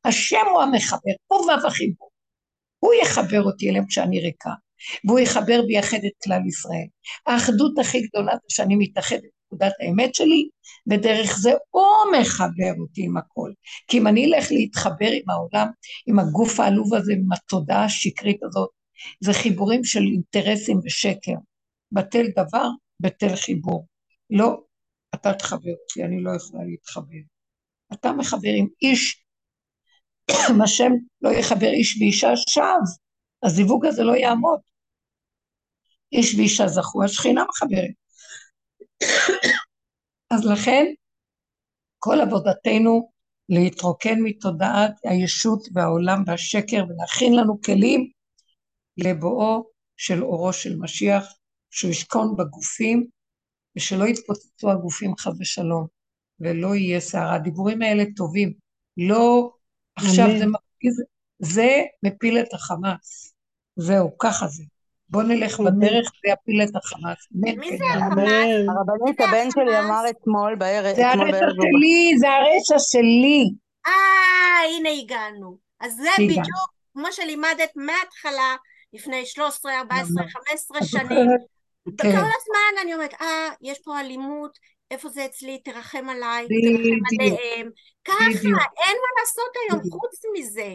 השם 0.04 0.46
הוא 0.52 0.62
המחבר, 0.62 1.12
הוא 1.26 1.40
וו 1.40 1.66
החיבור. 1.66 2.10
הוא 2.78 2.92
יחבר 3.02 3.42
אותי 3.42 3.70
אליהם 3.70 3.86
כשאני 3.86 4.20
ריקה, 4.20 4.50
והוא 5.04 5.18
יחבר 5.18 5.60
ויחד 5.68 5.98
את 6.06 6.12
כלל 6.24 6.46
ישראל. 6.46 6.86
האחדות 7.26 7.78
הכי 7.78 8.00
גדולה 8.00 8.32
זה 8.32 8.46
שאני 8.48 8.76
מתאחדת 8.76 9.30
נקודת 9.46 9.72
האמת 9.80 10.14
שלי, 10.14 10.48
ודרך 10.90 11.38
זה 11.38 11.52
הוא 11.70 12.20
מחבר 12.20 12.72
אותי 12.80 13.04
עם 13.04 13.16
הכל. 13.16 13.52
כי 13.88 13.98
אם 13.98 14.06
אני 14.06 14.24
אלך 14.24 14.52
להתחבר 14.52 15.10
עם 15.12 15.30
העולם, 15.30 15.68
עם 16.06 16.18
הגוף 16.18 16.60
העלוב 16.60 16.94
הזה, 16.94 17.12
עם 17.12 17.32
התודעה 17.32 17.84
השקרית 17.84 18.42
הזאת, 18.42 18.79
זה 19.20 19.32
חיבורים 19.32 19.84
של 19.84 20.00
אינטרסים 20.00 20.80
ושקר. 20.84 21.34
בטל 21.92 22.26
דבר, 22.36 22.68
בטל 23.00 23.36
חיבור. 23.36 23.86
לא, 24.30 24.60
אתה 25.14 25.32
תחבר 25.32 25.70
אותי, 25.82 26.04
אני 26.04 26.22
לא 26.22 26.30
יכולה 26.36 26.64
להתחבר. 26.64 27.22
אתה 27.92 28.12
מחבר 28.12 28.50
עם 28.56 28.66
איש, 28.82 29.24
אם 30.50 30.62
השם 30.62 30.92
לא 31.22 31.30
יחבר 31.30 31.70
איש 31.70 31.98
ואישה 32.00 32.28
שווא, 32.48 32.64
הזיווג 33.42 33.86
הזה 33.86 34.02
לא 34.02 34.16
יעמוד. 34.16 34.60
איש 36.12 36.34
ואישה 36.34 36.68
זכו, 36.68 37.04
השכינה 37.04 37.44
מחברת. 37.48 37.94
אז 40.34 40.44
לכן, 40.44 40.84
כל 41.98 42.20
עבודתנו 42.20 43.10
להתרוקן 43.48 44.18
מתודעת 44.22 44.92
הישות 45.04 45.68
והעולם 45.74 46.22
והשקר 46.26 46.84
ולהכין 46.88 47.36
לנו 47.36 47.60
כלים 47.60 48.10
לבואו 49.04 49.70
של 49.96 50.22
אורו 50.22 50.52
של 50.52 50.76
משיח, 50.76 51.26
שהוא 51.70 51.90
ישכון 51.90 52.36
בגופים 52.36 53.06
ושלא 53.76 54.04
יתפוצצו 54.04 54.70
הגופים 54.70 55.16
חס 55.18 55.32
ושלום, 55.40 55.86
ולא 56.40 56.74
יהיה 56.74 57.00
סערה. 57.00 57.34
הדיבורים 57.34 57.82
האלה 57.82 58.04
טובים. 58.16 58.52
לא, 58.96 59.52
עכשיו. 59.96 60.26
זה 60.38 60.46
מפיל, 60.46 60.92
זה 61.38 61.82
מפיל 62.02 62.38
את 62.38 62.54
החמאס. 62.54 63.34
זהו, 63.76 64.18
ככה 64.18 64.46
זה. 64.46 64.62
בוא 65.08 65.22
נלך. 65.22 65.60
בדרך, 65.60 66.12
זה 66.24 66.32
יפיל 66.32 66.62
את 66.62 66.76
החמאס. 66.76 67.18
מי 67.30 67.56
כן. 67.56 67.76
זה 67.78 67.84
יאללה. 67.84 68.06
החמאס? 68.06 68.68
הרבנית, 68.68 69.20
הבן 69.20 69.50
שלי? 69.50 69.78
אמר 69.78 70.02
אתמול 70.10 70.54
בערב, 70.54 70.96
זה 70.96 71.08
הרשע 71.08 71.50
שלי, 71.50 72.18
זה 72.18 72.26
הרשע 72.28 72.78
שלי. 72.78 73.50
אה, 73.86 74.76
הנה 74.76 74.90
הגענו. 75.02 75.58
אז 75.80 75.96
זה. 75.96 76.08
בדיוק 76.18 76.70
כמו 76.92 77.12
שלימדת 77.12 77.70
מההתחלה, 77.76 78.56
לפני 78.92 79.26
13, 79.26 79.78
14, 79.78 80.24
15 80.28 80.78
את 80.78 80.86
שנים. 80.86 81.06
זוכרת? 81.08 81.40
כל 81.84 82.02
כן, 82.02 82.08
הזמן 82.08 82.82
אני 82.82 82.94
אומרת, 82.94 83.14
אה, 83.20 83.48
יש 83.62 83.78
פה 83.84 84.00
אלימות, 84.00 84.58
איפה 84.90 85.08
זה 85.08 85.24
אצלי? 85.24 85.58
תרחם 85.64 86.08
עליי, 86.08 86.46
תרחם 86.48 87.20
עליהם. 87.20 87.70
ככה. 88.04 88.24
אין 88.84 88.96
מה 88.96 89.20
לעשות 89.20 89.50
היום. 89.62 89.80
חוץ 89.90 90.20
מזה. 90.38 90.74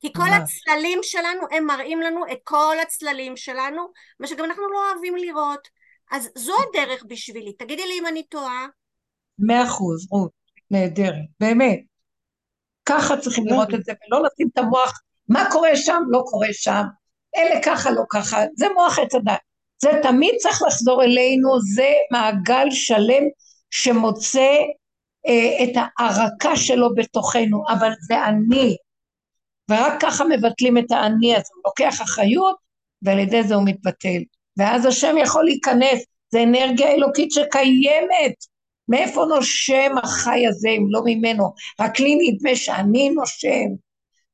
כי 0.00 0.12
כל. 0.12 0.22
הצללים 0.22 0.98
שלנו, 1.02 1.40
הם 1.50 1.66
מראים 1.66 2.00
לנו 2.00 2.24
את 2.32 2.38
כל 2.44 2.76
הצללים 2.82 3.36
שלנו, 3.36 3.88
מה 4.20 4.26
שגם 4.26 4.44
אנחנו 4.44 4.68
לא 4.72 4.92
אוהבים 4.92 5.16
לראות. 5.16 5.68
אז 6.10 6.30
זו 6.34 6.54
הדרך 6.68 7.04
בשבילי. 7.08 7.52
תגידי 7.52 7.86
לי 7.86 7.98
אם 7.98 8.06
אני 8.06 8.22
טועה. 8.22 8.66
מאה 9.38 9.64
אחוז, 9.64 10.06
רות, 10.10 10.30
נהדרת, 10.70 11.14
באמת. 11.40 11.80
ככה 12.84 13.16
צריכים 13.16 13.46
לראות 13.46 13.74
את 13.74 13.84
זה, 13.84 13.92
ולא 13.92 14.22
לשים 14.26 14.48
את 14.52 14.58
המוח, 14.58 15.00
מה 15.28 15.44
קורה 15.52 15.76
שם, 15.76 16.02
לא 16.08 16.22
קורה 16.26 16.48
שם, 16.52 16.82
אלה 17.36 17.60
ככה, 17.62 17.90
לא 17.90 18.02
ככה, 18.10 18.44
זה 18.56 18.66
מוח 18.74 18.98
עץ 18.98 19.14
הדת. 19.14 19.38
זה 19.82 19.90
תמיד 20.02 20.34
צריך 20.38 20.62
לחזור 20.66 21.02
אלינו, 21.02 21.60
זה 21.74 21.92
מעגל 22.12 22.66
שלם 22.70 23.22
שמוצא 23.70 24.56
אה, 25.26 25.64
את 25.64 25.70
הערקה 25.76 26.56
שלו 26.56 26.94
בתוכנו, 26.94 27.64
אבל 27.68 27.90
זה 28.08 28.24
אני. 28.24 28.76
ורק 29.70 29.92
ככה 30.00 30.24
מבטלים 30.24 30.78
את 30.78 30.90
האני 30.90 31.34
הזה, 31.36 31.48
הוא 31.54 31.62
לוקח 31.66 32.02
אחריות, 32.02 32.56
ועל 33.02 33.18
ידי 33.18 33.42
זה 33.42 33.54
הוא 33.54 33.64
מתבטל. 33.64 34.22
ואז 34.56 34.86
השם 34.86 35.14
יכול 35.22 35.44
להיכנס, 35.44 36.04
זה 36.32 36.42
אנרגיה 36.42 36.88
אלוקית 36.88 37.30
שקיימת. 37.30 38.34
מאיפה 38.88 39.24
נושם 39.24 39.92
החי 40.02 40.46
הזה 40.46 40.68
אם 40.68 40.86
לא 40.90 41.00
ממנו? 41.04 41.52
רק 41.80 42.00
לי 42.00 42.18
נדמה 42.20 42.56
שאני 42.56 43.10
נושם. 43.10 43.85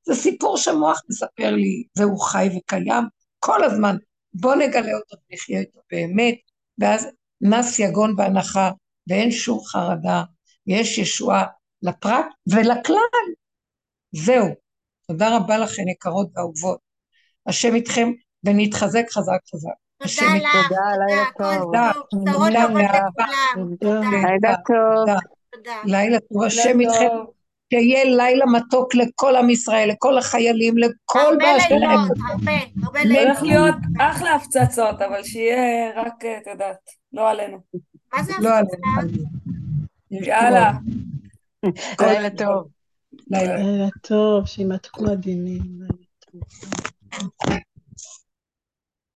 זה 0.05 0.15
סיפור 0.15 0.57
שהמוח 0.57 1.01
מספר 1.09 1.51
לי, 1.51 1.85
והוא 1.99 2.21
חי 2.21 2.49
וקיים 2.57 3.05
כל 3.39 3.65
הזמן. 3.65 3.97
בוא 4.35 4.55
נגלה 4.55 4.95
אותו 4.95 5.17
ונחיה 5.31 5.61
איתו 5.61 5.81
באמת, 5.91 6.35
ואז 6.79 7.07
נס 7.41 7.79
יגון 7.79 8.17
בהנחה, 8.17 8.71
ואין 9.09 9.31
שום 9.31 9.61
חרדה, 9.65 10.23
ויש 10.67 10.99
ישועה 10.99 11.45
לפרט 11.83 12.27
ולכלל. 12.47 12.97
זהו. 14.13 14.47
תודה 15.09 15.37
רבה 15.37 15.59
לכן, 15.59 15.89
יקרות 15.89 16.29
ואהובות. 16.35 16.79
השם 17.47 17.75
איתכם, 17.75 18.13
ונתחזק 18.45 19.05
חזק 19.11 19.39
חזק. 19.55 19.71
השם 20.01 20.25
תודה. 20.27 20.37
לך, 20.37 20.57
תודה, 20.69 20.81
לילה 21.07 21.25
תודה, 21.39 21.93
טוב. 22.11 22.25
תודה. 22.25 22.43
תודה, 22.43 22.67
תודה. 22.69 22.99
תודה. 23.55 23.77
תודה, 23.81 24.01
לילה 24.23 24.57
טוב. 24.67 24.97
תודה. 24.97 25.19
תודה. 25.53 25.81
לילה 25.85 26.19
טוב, 26.21 26.43
השם 26.43 26.81
איתכם. 26.81 27.09
שיהיה 27.73 28.05
לילה 28.05 28.47
מתוק 28.47 28.95
לכל 28.95 29.37
עם 29.37 29.51
ישראל, 29.51 29.89
לכל 29.89 30.19
החיילים, 30.19 30.79
לכל 30.79 31.19
הרבה 31.19 31.37
באשר 31.37 31.75
הם. 31.75 31.81
לילות, 31.81 32.11
הרבה, 32.31 32.53
הרבה 32.83 33.05
לילות. 33.05 33.27
הולך 33.27 33.43
להיות 33.43 33.75
אחלה 34.01 34.35
הפצצות, 34.35 35.03
אבל 35.03 35.23
שיהיה 35.25 35.91
רק, 35.97 36.25
אה, 36.25 36.39
את 36.39 36.47
יודעת, 36.47 36.77
לא 37.13 37.31
עלינו. 37.31 37.59
מה 38.15 38.23
זה 38.23 38.33
לא. 38.41 38.51
יש 40.11 40.27
יאללה. 40.27 40.73
כל 41.97 42.05
לילה. 42.07 42.31
טוב. 42.31 42.69
לילה 43.31 43.89
טוב, 44.03 44.47
שימתקו 44.47 45.11
הדינים. 45.11 45.63